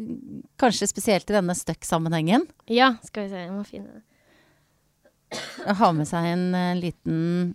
kanskje 0.62 0.90
spesielt 0.92 1.30
i 1.32 1.36
denne 1.36 1.56
støkk-sammenhengen. 1.58 2.46
Ja, 2.72 2.94
skal 3.08 3.26
vi 3.26 3.34
se. 3.34 3.44
Jeg 3.46 3.54
må 3.56 3.64
finne 3.68 3.98
det. 3.98 4.04
Ha 5.82 5.92
med 5.96 6.08
seg 6.10 6.26
en 6.34 6.48
uh, 6.56 6.72
liten 6.80 7.54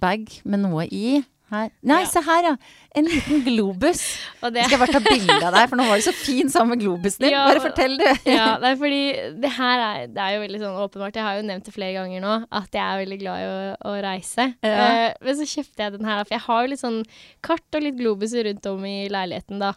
bag 0.00 0.26
med 0.44 0.64
noe 0.64 0.84
i. 0.90 1.22
Her. 1.52 1.68
Nei, 1.86 1.98
Ja. 2.00 2.06
se 2.08 2.20
her, 2.24 2.46
ja. 2.48 2.52
En 2.96 3.04
liten 3.06 3.42
globus. 3.44 4.00
Skal 4.40 4.56
jeg 4.56 4.78
bare 4.80 4.94
ta 4.96 5.00
bilde 5.04 5.36
av 5.44 5.52
deg, 5.54 5.66
for 5.70 5.78
nå 5.78 5.84
var 5.86 6.00
du 6.00 6.04
så 6.06 6.14
fin 6.16 6.48
sammen 6.50 6.72
med 6.74 6.80
globusen 6.82 7.22
din. 7.26 7.34
Ja, 7.36 7.42
Bare 7.46 7.60
fortell, 7.62 7.94
du. 8.00 8.06
ja, 8.32 8.46
det 8.62 8.70
er 8.72 8.78
fordi 8.80 9.02
det 9.44 9.50
her 9.58 9.82
er, 9.84 10.06
det 10.10 10.24
er 10.24 10.32
jo 10.34 10.40
veldig 10.46 10.60
sånn 10.64 10.80
åpenbart. 10.86 11.18
Jeg 11.20 11.26
har 11.28 11.36
jo 11.38 11.44
nevnt 11.46 11.68
det 11.68 11.74
flere 11.76 11.92
ganger 12.00 12.24
nå, 12.24 12.32
at 12.48 12.74
jeg 12.74 12.82
er 12.82 13.02
veldig 13.04 13.20
glad 13.20 13.44
i 13.44 13.46
å, 13.52 13.60
å 13.92 13.94
reise. 14.08 14.48
Ja. 14.64 14.88
Uh, 14.88 15.06
men 15.28 15.38
så 15.42 15.46
kjøpte 15.52 15.84
jeg 15.86 15.94
den 15.98 16.08
her, 16.10 16.24
for 16.24 16.34
jeg 16.38 16.44
har 16.48 16.64
jo 16.66 16.72
litt 16.74 16.82
sånn 16.82 16.98
kart 17.44 17.78
og 17.78 17.86
litt 17.86 18.00
globuser 18.00 18.48
rundt 18.48 18.70
om 18.72 18.88
i 18.88 18.96
leiligheten, 19.12 19.62
da. 19.62 19.74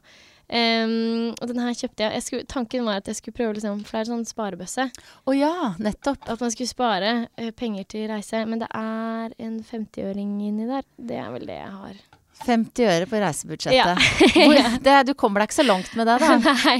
Em, 0.48 1.34
og 1.36 1.50
den 1.50 1.60
her 1.60 1.74
kjøpte 1.76 2.06
jeg. 2.06 2.14
jeg 2.16 2.24
skulle, 2.24 2.45
tanken 2.48 2.86
var 2.88 3.02
at 3.02 3.10
jeg 3.12 3.20
skulle 3.20 3.36
prøve 3.36 3.58
liksom, 3.58 3.82
for 3.84 3.98
det 3.98 4.04
er 4.06 4.12
sånn 4.14 4.28
sparebøsse. 4.28 4.86
Å 5.28 5.36
ja, 5.36 5.56
nettopp. 5.84 6.24
At 6.32 6.43
man 6.43 6.54
skulle 6.54 6.72
spare 6.72 7.16
uh, 7.28 7.50
penger 7.58 7.88
til 7.91 8.06
reise. 8.12 8.43
Men 8.48 8.64
det 8.64 8.70
er 8.72 9.36
en 9.43 9.58
50-øring 9.60 10.38
inni 10.48 10.70
der. 10.70 10.88
Det 10.95 11.20
er 11.20 11.34
vel 11.36 11.50
det 11.50 11.60
jeg 11.60 11.74
har. 11.74 12.00
50 12.45 12.88
øre 12.93 13.10
på 13.10 13.20
reisebudsjettet. 13.22 13.76
Ja. 13.76 13.98
Hvor, 14.48 14.80
det, 14.86 14.95
du 15.10 15.14
kommer 15.18 15.41
deg 15.41 15.50
ikke 15.50 15.60
så 15.60 15.68
langt 15.68 15.93
med 15.98 16.08
det, 16.08 16.18
da. 16.22 16.38
nei, 16.64 16.80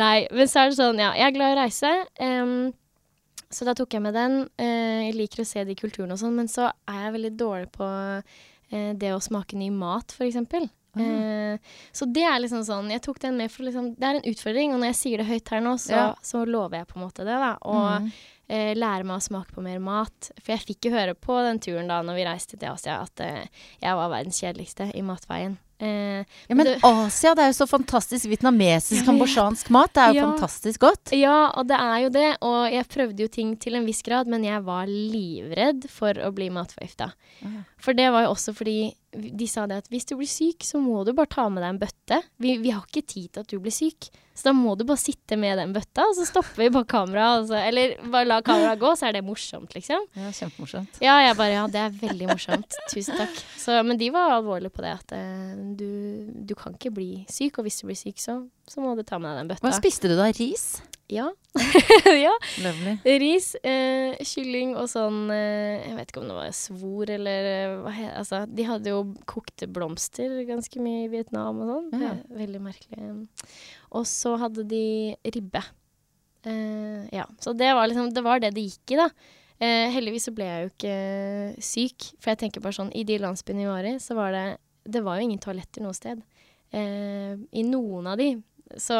nei, 0.00 0.18
men 0.32 0.50
så 0.50 0.64
er 0.64 0.72
det 0.72 0.78
sånn, 0.78 1.02
ja, 1.02 1.12
jeg 1.18 1.28
er 1.28 1.34
glad 1.36 1.52
i 1.52 1.56
å 1.56 1.60
reise. 1.60 1.92
Um, 2.24 2.54
så 3.52 3.68
da 3.68 3.74
tok 3.76 3.94
jeg 3.94 4.04
med 4.04 4.16
den. 4.16 4.40
Uh, 4.60 5.04
jeg 5.06 5.16
liker 5.18 5.44
å 5.44 5.48
se 5.48 5.64
de 5.68 5.76
kulturene 5.78 6.16
og 6.16 6.22
sånn, 6.22 6.34
men 6.40 6.48
så 6.50 6.70
er 6.88 7.04
jeg 7.04 7.14
veldig 7.18 7.34
dårlig 7.38 7.70
på 7.76 7.86
uh, 7.86 8.90
det 9.04 9.12
å 9.14 9.22
smake 9.22 9.60
ny 9.60 9.70
mat, 9.76 10.16
eksempel. 10.24 10.70
Eh, 10.96 11.58
så 11.92 12.06
det 12.12 12.22
er 12.24 12.40
liksom 12.40 12.64
sånn 12.64 12.90
Jeg 12.90 13.02
tok 13.02 13.18
den 13.20 13.36
med 13.36 13.50
for 13.52 13.62
liksom 13.62 13.94
Det 13.98 14.02
er 14.08 14.14
en 14.16 14.32
utfordring, 14.32 14.72
og 14.74 14.80
når 14.80 14.86
jeg 14.86 14.96
sier 14.96 15.18
det 15.18 15.26
høyt 15.28 15.48
her 15.52 15.60
nå, 15.60 15.74
så, 15.78 15.90
Ja. 15.92 16.14
så 16.22 16.46
lover 16.48 16.78
jeg 16.78 16.88
på 16.88 16.96
en 16.96 17.04
måte 17.06 17.18
det, 17.28 17.36
da. 17.38 17.56
Og 17.62 18.00
Mm. 18.02 18.12
Eh, 18.48 18.74
lære 18.74 19.04
meg 19.04 19.18
å 19.20 19.22
smake 19.28 19.52
på 19.54 19.62
mer 19.62 19.78
mat. 19.78 20.30
For 20.42 20.54
jeg 20.56 20.66
fikk 20.66 20.88
jo 20.88 20.96
høre 20.96 21.14
på 21.14 21.38
den 21.44 21.58
turen 21.60 21.88
da 21.88 22.00
når 22.02 22.14
vi 22.18 22.24
reiste 22.28 22.58
til 22.58 22.68
Asia, 22.72 23.00
at 23.04 23.20
eh, 23.20 23.46
jeg 23.82 23.94
var 24.00 24.08
verdens 24.10 24.40
kjedeligste 24.42 24.90
i 24.96 25.02
matveien. 25.02 25.58
Eh, 25.80 26.24
Ja, 26.48 26.54
men 26.56 26.66
det- 26.66 26.80
Asia, 26.82 27.34
det 27.38 27.44
er 27.44 27.52
jo 27.52 27.58
så 27.64 27.68
fantastisk 27.70 28.26
vietnamesisk, 28.26 29.04
kambodsjansk 29.06 29.68
mat. 29.70 29.92
Det 29.94 30.02
er 30.02 30.08
jo 30.14 30.20
Ja. 30.20 30.32
fantastisk 30.32 30.80
godt. 30.80 31.12
Ja, 31.14 31.52
og 31.54 31.68
det 31.68 31.76
er 31.78 31.98
jo 32.02 32.08
det. 32.10 32.36
Og 32.42 32.72
jeg 32.72 32.88
prøvde 32.88 33.20
jo 33.20 33.28
ting 33.28 33.56
til 33.56 33.76
en 33.76 33.86
viss 33.86 34.02
grad, 34.02 34.26
men 34.26 34.42
jeg 34.42 34.64
var 34.64 34.86
livredd 34.86 35.88
for 35.88 36.12
å 36.14 36.32
bli 36.34 36.48
matforgifta. 36.50 37.12
Ja. 37.42 37.62
For 37.78 37.94
det 37.94 38.10
var 38.10 38.24
jo 38.26 38.32
også 38.34 38.54
fordi 38.56 38.94
de 39.14 39.46
sa 39.46 39.66
det 39.66 39.78
at 39.84 39.88
hvis 39.92 40.04
du 40.10 40.16
blir 40.16 40.28
syk, 40.30 40.64
så 40.66 40.80
må 40.82 41.04
du 41.06 41.12
bare 41.12 41.30
ta 41.30 41.48
med 41.48 41.62
deg 41.62 41.70
en 41.70 41.78
bøtte. 41.78 42.22
Vi, 42.40 42.56
vi 42.58 42.70
har 42.74 42.82
ikke 42.88 43.06
tid 43.06 43.32
til 43.32 43.40
at 43.40 43.46
du 43.48 43.58
blir 43.60 43.72
syk, 43.74 44.10
så 44.38 44.46
da 44.46 44.52
må 44.54 44.76
du 44.78 44.84
bare 44.86 45.00
sitte 45.02 45.34
med 45.40 45.58
den 45.58 45.72
bøtta, 45.74 46.04
og 46.06 46.14
så 46.14 46.22
stopper 46.28 46.60
vi 46.62 46.68
bare 46.70 46.86
kameraet. 46.86 47.50
Eller 47.58 47.96
bare 48.06 48.28
la 48.28 48.36
kameraet 48.46 48.78
gå, 48.78 48.92
så 48.94 49.08
er 49.08 49.16
det 49.16 49.24
morsomt, 49.26 49.72
liksom. 49.74 50.04
Ja, 50.14 50.30
kjempemorsomt. 50.36 51.00
Ja, 51.02 51.16
jeg 51.26 51.34
bare 51.40 51.56
Ja, 51.56 51.64
det 51.72 51.80
er 51.82 51.96
veldig 52.04 52.28
morsomt. 52.30 52.76
Tusen 52.92 53.18
takk. 53.18 53.40
Så, 53.58 53.80
men 53.82 53.98
de 53.98 54.12
var 54.14 54.36
alvorlige 54.36 54.70
på 54.76 54.84
det, 54.86 54.92
at 55.00 55.16
eh, 55.18 55.56
du, 55.80 55.88
du 56.46 56.54
kan 56.54 56.78
ikke 56.78 56.94
bli 56.94 57.08
syk, 57.26 57.58
og 57.58 57.66
hvis 57.66 57.80
du 57.82 57.88
blir 57.90 57.98
syk, 57.98 58.22
så, 58.22 58.38
så 58.70 58.84
må 58.84 58.94
du 58.94 59.02
ta 59.02 59.18
med 59.18 59.32
deg 59.34 59.42
den 59.42 59.50
bøtta. 59.50 59.66
Hva 59.66 59.74
spiste 59.74 60.12
du 60.12 60.14
da? 60.14 60.30
Ris? 60.38 60.68
Ja. 61.08 61.30
ja. 62.24 62.34
Ris, 63.04 63.54
eh, 63.64 64.18
kylling 64.28 64.74
og 64.76 64.90
sånn 64.92 65.30
eh, 65.32 65.80
Jeg 65.86 65.94
vet 65.96 66.12
ikke 66.12 66.20
om 66.20 66.28
det 66.28 66.36
var 66.36 66.52
svor 66.54 67.12
eller 67.14 67.48
eh, 67.48 67.76
hva 67.80 67.92
he, 67.96 68.10
Altså, 68.12 68.42
de 68.44 68.66
hadde 68.68 68.92
jo 68.92 69.00
kokte 69.28 69.70
blomster 69.72 70.36
ganske 70.48 70.84
mye 70.84 71.06
i 71.06 71.10
Vietnam 71.12 71.62
og 71.64 71.72
sånn. 71.72 71.88
Ja. 72.04 72.12
Veldig 72.42 72.60
merkelig. 72.62 73.10
Og 73.96 74.04
så 74.08 74.34
hadde 74.42 74.66
de 74.68 74.84
ribbe. 75.32 75.64
Eh, 76.44 77.08
ja. 77.16 77.24
Så 77.40 77.56
det 77.56 77.72
var 77.74 77.88
liksom 77.88 78.12
Det 78.14 78.24
var 78.24 78.44
det 78.44 78.52
det 78.56 78.68
gikk 78.68 78.94
i, 78.94 79.00
da. 79.00 79.08
Eh, 79.58 79.88
heldigvis 79.96 80.28
så 80.28 80.34
ble 80.36 80.46
jeg 80.46 80.66
jo 80.66 80.72
ikke 80.74 81.62
syk, 81.66 82.10
for 82.20 82.30
jeg 82.30 82.42
tenker 82.44 82.62
bare 82.62 82.76
sånn 82.76 82.92
I 82.94 83.02
de 83.08 83.16
landsbyene 83.18 83.64
vi 83.64 83.72
var 83.72 83.88
i, 83.88 83.96
så 83.98 84.14
var 84.14 84.36
det 84.36 84.46
Det 84.86 85.02
var 85.04 85.18
jo 85.18 85.26
ingen 85.26 85.40
toaletter 85.42 85.84
noe 85.84 85.96
sted. 85.96 86.20
Eh, 86.70 87.32
I 87.34 87.64
noen 87.64 88.12
av 88.12 88.20
de. 88.20 88.34
Så 88.76 88.96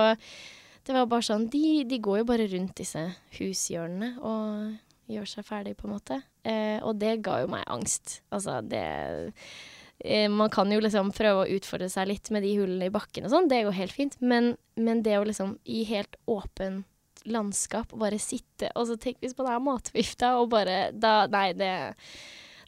det 0.95 1.01
var 1.03 1.09
bare 1.11 1.26
sånn 1.26 1.49
De, 1.53 1.84
de 1.89 1.99
går 2.03 2.20
jo 2.22 2.26
bare 2.28 2.47
rundt 2.51 2.76
disse 2.80 3.01
hushjørnene 3.39 4.14
og 4.20 4.76
gjør 5.09 5.28
seg 5.30 5.47
ferdig, 5.49 5.76
på 5.78 5.86
en 5.89 5.95
måte. 5.95 6.18
Eh, 6.45 6.78
og 6.84 6.99
det 7.01 7.14
ga 7.24 7.39
jo 7.43 7.49
meg 7.53 7.62
angst. 7.72 8.18
Altså, 8.34 8.59
det 8.61 8.82
eh, 10.05 10.28
Man 10.28 10.51
kan 10.53 10.70
jo 10.72 10.80
liksom 10.84 11.12
prøve 11.16 11.45
å 11.47 11.57
utfordre 11.57 11.89
seg 11.93 12.11
litt 12.11 12.28
med 12.34 12.45
de 12.45 12.53
hullene 12.59 12.91
i 12.91 12.93
bakken 12.95 13.24
og 13.28 13.32
sånn, 13.32 13.49
det 13.49 13.62
går 13.66 13.76
helt 13.78 13.95
fint. 13.97 14.18
Men, 14.20 14.53
men 14.76 15.01
det 15.07 15.16
å 15.18 15.24
liksom 15.28 15.57
i 15.64 15.84
helt 15.89 16.16
åpen 16.28 16.82
landskap 17.28 17.91
bare 17.99 18.16
sitte 18.22 18.68
Og 18.78 18.86
så 18.89 18.95
tenk 18.97 19.18
hvis 19.20 19.34
man 19.36 19.49
er 19.51 19.59
matforgifta 19.61 20.36
og 20.39 20.53
bare 20.53 20.76
da, 20.95 21.26
Nei, 21.28 21.51
det 21.59 21.72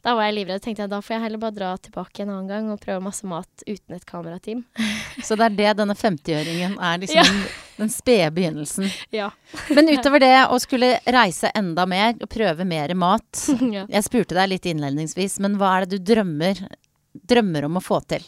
Da 0.03 0.11
var 0.17 0.27
jeg 0.27 0.35
livredd. 0.35 0.61
tenkte 0.61 0.83
jeg 0.83 0.91
da 0.91 0.99
får 1.01 1.15
jeg 1.15 1.23
heller 1.23 1.41
bare 1.41 1.55
dra 1.55 1.69
tilbake 1.87 2.25
en 2.25 2.33
annen 2.33 2.49
gang 2.51 2.67
og 2.73 2.81
prøve 2.83 3.01
masse 3.05 3.25
mat 3.25 3.63
uten 3.63 3.95
et 3.95 4.05
kamerateam. 4.05 4.65
Så 5.25 5.37
det 5.39 5.47
er 5.47 5.55
det 5.61 5.71
denne 5.79 5.95
50-øringen 5.97 6.75
er 6.81 7.01
liksom 7.05 7.21
Ja. 7.21 7.51
Den, 7.81 7.91
spede 7.93 8.29
begynnelsen. 8.35 8.87
Ja. 9.13 9.31
Men 9.73 9.89
utover 9.91 10.23
det 10.23 10.35
å 10.47 10.59
skulle 10.61 10.93
reise 11.03 11.51
enda 11.57 11.87
mer 11.89 12.15
og 12.19 12.29
prøve 12.31 12.67
mer 12.67 12.93
mat 12.95 13.47
ja. 13.75 13.87
Jeg 13.89 14.07
spurte 14.07 14.37
deg 14.37 14.53
litt 14.53 14.69
innledningsvis, 14.69 15.39
men 15.43 15.57
hva 15.59 15.73
er 15.77 15.87
det 15.87 15.99
du 15.99 16.13
drømmer, 16.13 16.61
drømmer 17.33 17.67
om 17.67 17.81
å 17.81 17.83
få 17.83 17.99
til? 18.11 18.23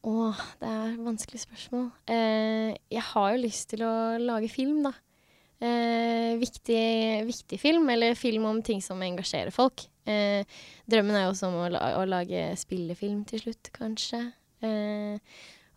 Å, 0.00 0.30
det 0.62 0.68
er 0.72 0.84
et 0.94 1.04
vanskelig 1.04 1.42
spørsmål. 1.42 1.86
Eh, 2.08 2.72
jeg 2.88 3.04
har 3.10 3.32
jo 3.34 3.40
lyst 3.42 3.68
til 3.74 3.84
å 3.84 3.94
lage 4.22 4.48
film, 4.48 4.80
da. 4.86 4.94
Eh, 5.60 6.38
viktig, 6.40 7.26
viktig 7.28 7.58
film, 7.60 7.88
eller 7.92 8.16
film 8.16 8.46
om 8.48 8.62
ting 8.64 8.80
som 8.80 9.02
engasjerer 9.04 9.52
folk. 9.52 9.84
Eh, 10.08 10.40
drømmen 10.88 11.18
er 11.18 11.26
jo 11.26 11.34
også 11.34 11.50
om 11.50 11.58
å, 11.60 11.68
la 11.68 11.82
å 12.00 12.06
lage 12.08 12.46
spillefilm 12.56 13.26
til 13.28 13.44
slutt, 13.44 13.68
kanskje. 13.76 14.22
Eh, 14.64 15.20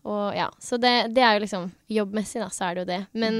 og 0.04 0.34
ja, 0.36 0.50
Så 0.60 0.76
det, 0.80 0.92
det 1.16 1.22
er 1.24 1.34
jo 1.38 1.42
liksom 1.46 1.70
Jobbmessig, 1.88 2.40
da, 2.42 2.48
så 2.52 2.66
er 2.68 2.74
det 2.74 2.82
jo 2.84 2.88
det. 2.92 3.00
Men, 3.16 3.38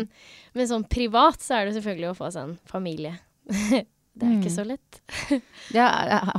men 0.54 0.68
sånn 0.70 0.86
privat 0.88 1.42
så 1.44 1.58
er 1.58 1.66
det 1.68 1.74
selvfølgelig 1.76 2.10
å 2.12 2.16
få 2.16 2.30
seg 2.32 2.48
en 2.48 2.54
familie. 2.70 3.18
det 3.50 4.24
er 4.24 4.36
ikke 4.38 4.48
Mm. 4.48 4.56
så 4.56 4.64
lett. 4.64 5.00
Ja, 5.76 5.88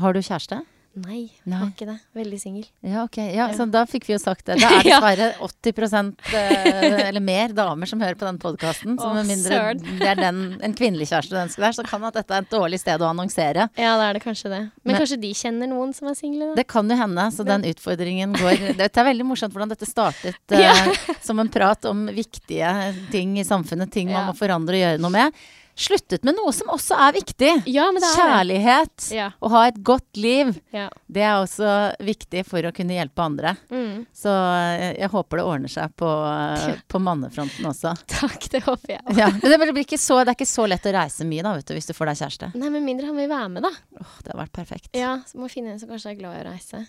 har 0.01 0.13
du 0.15 0.19
kjæreste? 0.23 0.61
Nei, 0.95 1.25
Nei. 1.43 1.57
var 1.59 1.71
ikke 1.73 1.85
det. 1.89 1.95
Veldig 2.15 2.37
singel. 2.39 2.65
Ja, 2.85 3.03
ok. 3.03 3.17
Ja. 3.35 3.49
Så 3.55 3.65
da 3.67 3.81
fikk 3.89 4.05
vi 4.07 4.13
jo 4.13 4.19
sagt 4.21 4.45
det. 4.47 4.55
Da 4.61 4.69
er 4.79 4.85
det 4.85 4.93
dessverre 4.93 5.27
80 5.43 6.11
eh, 6.39 7.07
eller 7.09 7.23
mer 7.23 7.55
damer 7.57 7.89
som 7.89 7.99
hører 7.99 8.15
på 8.19 8.27
den 8.27 8.39
podkasten. 8.39 8.95
Så 9.01 9.09
med 9.17 9.27
mindre 9.27 9.59
det 9.75 10.07
er 10.13 10.21
den, 10.21 10.39
en 10.63 10.75
kvinnelig 10.77 11.09
kjæreste 11.11 11.35
du 11.35 11.41
ønsker 11.41 11.65
deg, 11.65 11.75
så 11.75 11.85
kan 11.87 12.07
at 12.07 12.21
dette 12.21 12.37
er 12.37 12.45
et 12.45 12.53
dårlig 12.53 12.79
sted 12.79 13.03
å 13.03 13.09
annonsere. 13.09 13.67
Ja, 13.75 13.97
det 13.99 14.07
er 14.07 14.19
det 14.19 14.23
kanskje 14.23 14.53
det. 14.53 14.61
Men, 14.69 14.93
Men- 14.93 15.01
kanskje 15.01 15.19
de 15.25 15.33
kjenner 15.35 15.71
noen 15.71 15.91
som 15.97 16.07
er 16.11 16.15
single. 16.19 16.53
Det 16.55 16.67
kan 16.71 16.89
jo 16.89 16.99
hende, 16.99 17.27
så 17.35 17.47
den 17.47 17.67
utfordringen 17.67 18.37
går 18.39 18.65
Det 18.79 18.87
er 18.87 19.09
veldig 19.09 19.27
morsomt 19.27 19.55
hvordan 19.55 19.73
dette 19.73 19.89
startet 19.89 20.55
uh, 20.55 21.11
som 21.25 21.39
en 21.43 21.51
prat 21.51 21.91
om 21.91 22.05
viktige 22.15 22.71
ting 23.11 23.35
i 23.41 23.45
samfunnet, 23.47 23.91
ting 23.91 24.11
man 24.13 24.31
må 24.31 24.37
forandre 24.37 24.79
og 24.79 24.83
gjøre 24.85 25.03
noe 25.03 25.13
med. 25.13 25.45
Sluttet 25.75 26.23
med 26.23 26.37
noe 26.37 26.53
som 26.55 26.69
også 26.71 26.95
er 27.03 27.15
viktig. 27.17 27.49
Ja, 27.67 27.89
men 27.91 27.99
det 27.99 28.07
er. 28.07 28.19
Kjærlighet. 28.21 29.07
Ja. 29.11 29.27
Å 29.43 29.51
ha 29.51 29.63
et 29.67 29.81
godt 29.83 30.15
liv. 30.15 30.53
Ja. 30.71 30.87
Det 31.11 31.25
er 31.27 31.41
også 31.41 31.73
viktig 31.99 32.45
for 32.47 32.63
å 32.63 32.71
kunne 32.75 32.95
hjelpe 32.95 33.25
andre. 33.25 33.55
Mm. 33.67 34.05
Så 34.15 34.31
eh, 34.31 34.93
jeg 35.01 35.11
håper 35.11 35.41
det 35.41 35.47
ordner 35.51 35.73
seg 35.75 35.91
på, 35.99 36.09
eh, 36.31 36.79
på 36.91 37.03
mannefronten 37.03 37.67
også. 37.67 37.91
Takk, 38.15 38.47
det 38.53 38.63
håper 38.69 38.95
jeg. 38.95 39.03
Ja, 39.19 39.29
men 39.35 39.51
det, 39.51 39.59
blir 39.59 39.83
ikke 39.83 39.99
så, 39.99 40.21
det 40.23 40.31
er 40.31 40.39
ikke 40.39 40.53
så 40.53 40.67
lett 40.71 40.87
å 40.87 40.95
reise 40.95 41.27
mye 41.27 41.43
da, 41.43 41.57
vet 41.59 41.67
du, 41.67 41.75
hvis 41.75 41.91
du 41.91 41.95
får 41.97 42.13
deg 42.13 42.21
kjæreste. 42.23 42.53
Nei, 42.55 42.71
med 42.71 42.85
mindre 42.87 43.11
han 43.11 43.19
vil 43.19 43.31
være 43.31 43.49
med, 43.57 43.67
da. 43.67 43.73
Åh, 43.99 44.19
det 44.23 44.31
har 44.31 44.45
vært 44.45 44.55
perfekt. 44.55 44.93
Ja, 44.95 45.17
så 45.27 45.41
må 45.41 45.51
finne 45.51 45.75
en 45.75 45.81
som 45.81 45.91
kanskje 45.91 46.15
er 46.15 46.21
glad 46.23 46.39
i 46.39 46.45
å 46.45 46.53
reise. 46.53 46.85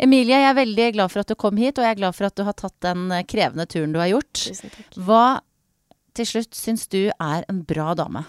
Emilie, 0.00 0.38
jeg 0.38 0.48
er 0.48 0.56
veldig 0.56 0.88
glad 0.94 1.12
for 1.12 1.22
at 1.22 1.30
du 1.30 1.36
kom 1.38 1.58
hit, 1.60 1.78
og 1.78 1.84
jeg 1.84 1.96
er 1.96 2.00
glad 2.00 2.16
for 2.16 2.28
at 2.28 2.36
du 2.38 2.44
har 2.46 2.56
tatt 2.56 2.76
den 2.86 3.10
eh, 3.12 3.24
krevende 3.28 3.66
turen 3.68 3.92
du 3.92 4.00
har 4.00 4.10
gjort. 4.12 4.32
Tusen 4.46 4.72
takk. 4.72 4.98
Hva 5.04 5.24
til 6.18 6.26
slutt 6.28 6.58
syns 6.58 6.86
du 6.90 7.08
er 7.14 7.46
en 7.48 7.62
bra 7.66 7.92
dame? 7.98 8.24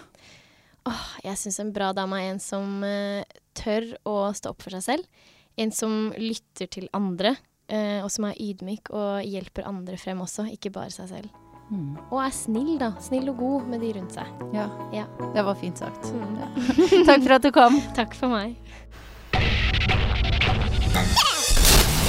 Åh, 0.88 1.04
jeg 1.26 1.36
syns 1.42 1.60
en 1.60 1.72
bra 1.76 1.90
dame 1.96 2.16
er 2.22 2.30
en 2.32 2.40
som 2.42 2.80
uh, 2.86 3.20
tør 3.58 3.90
å 4.08 4.16
stå 4.36 4.54
opp 4.54 4.62
for 4.64 4.72
seg 4.78 4.86
selv. 4.86 5.28
En 5.60 5.72
som 5.74 6.08
lytter 6.16 6.70
til 6.72 6.86
andre, 6.96 7.34
uh, 7.68 8.00
og 8.06 8.08
som 8.14 8.24
er 8.30 8.38
ydmyk 8.40 8.88
og 8.96 9.20
hjelper 9.28 9.66
andre 9.68 9.98
frem 10.00 10.22
også, 10.24 10.46
ikke 10.54 10.72
bare 10.72 10.94
seg 10.94 11.10
selv. 11.12 11.28
Mm. 11.70 11.92
Og 12.10 12.16
er 12.24 12.32
snill, 12.34 12.72
da. 12.80 12.88
Snill 13.04 13.28
og 13.30 13.36
god 13.38 13.68
med 13.70 13.84
de 13.84 13.92
rundt 13.98 14.16
seg. 14.16 14.26
Ja, 14.56 14.64
Ja. 14.96 15.04
det 15.36 15.44
var 15.46 15.54
fint 15.60 15.78
sagt. 15.78 16.08
Mm. 16.10 16.40
Takk 17.08 17.22
for 17.22 17.36
at 17.36 17.44
du 17.46 17.50
kom. 17.54 17.78
Takk 17.94 18.16
for 18.18 18.32
meg. 18.32 18.56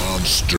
Monster. 0.01 0.49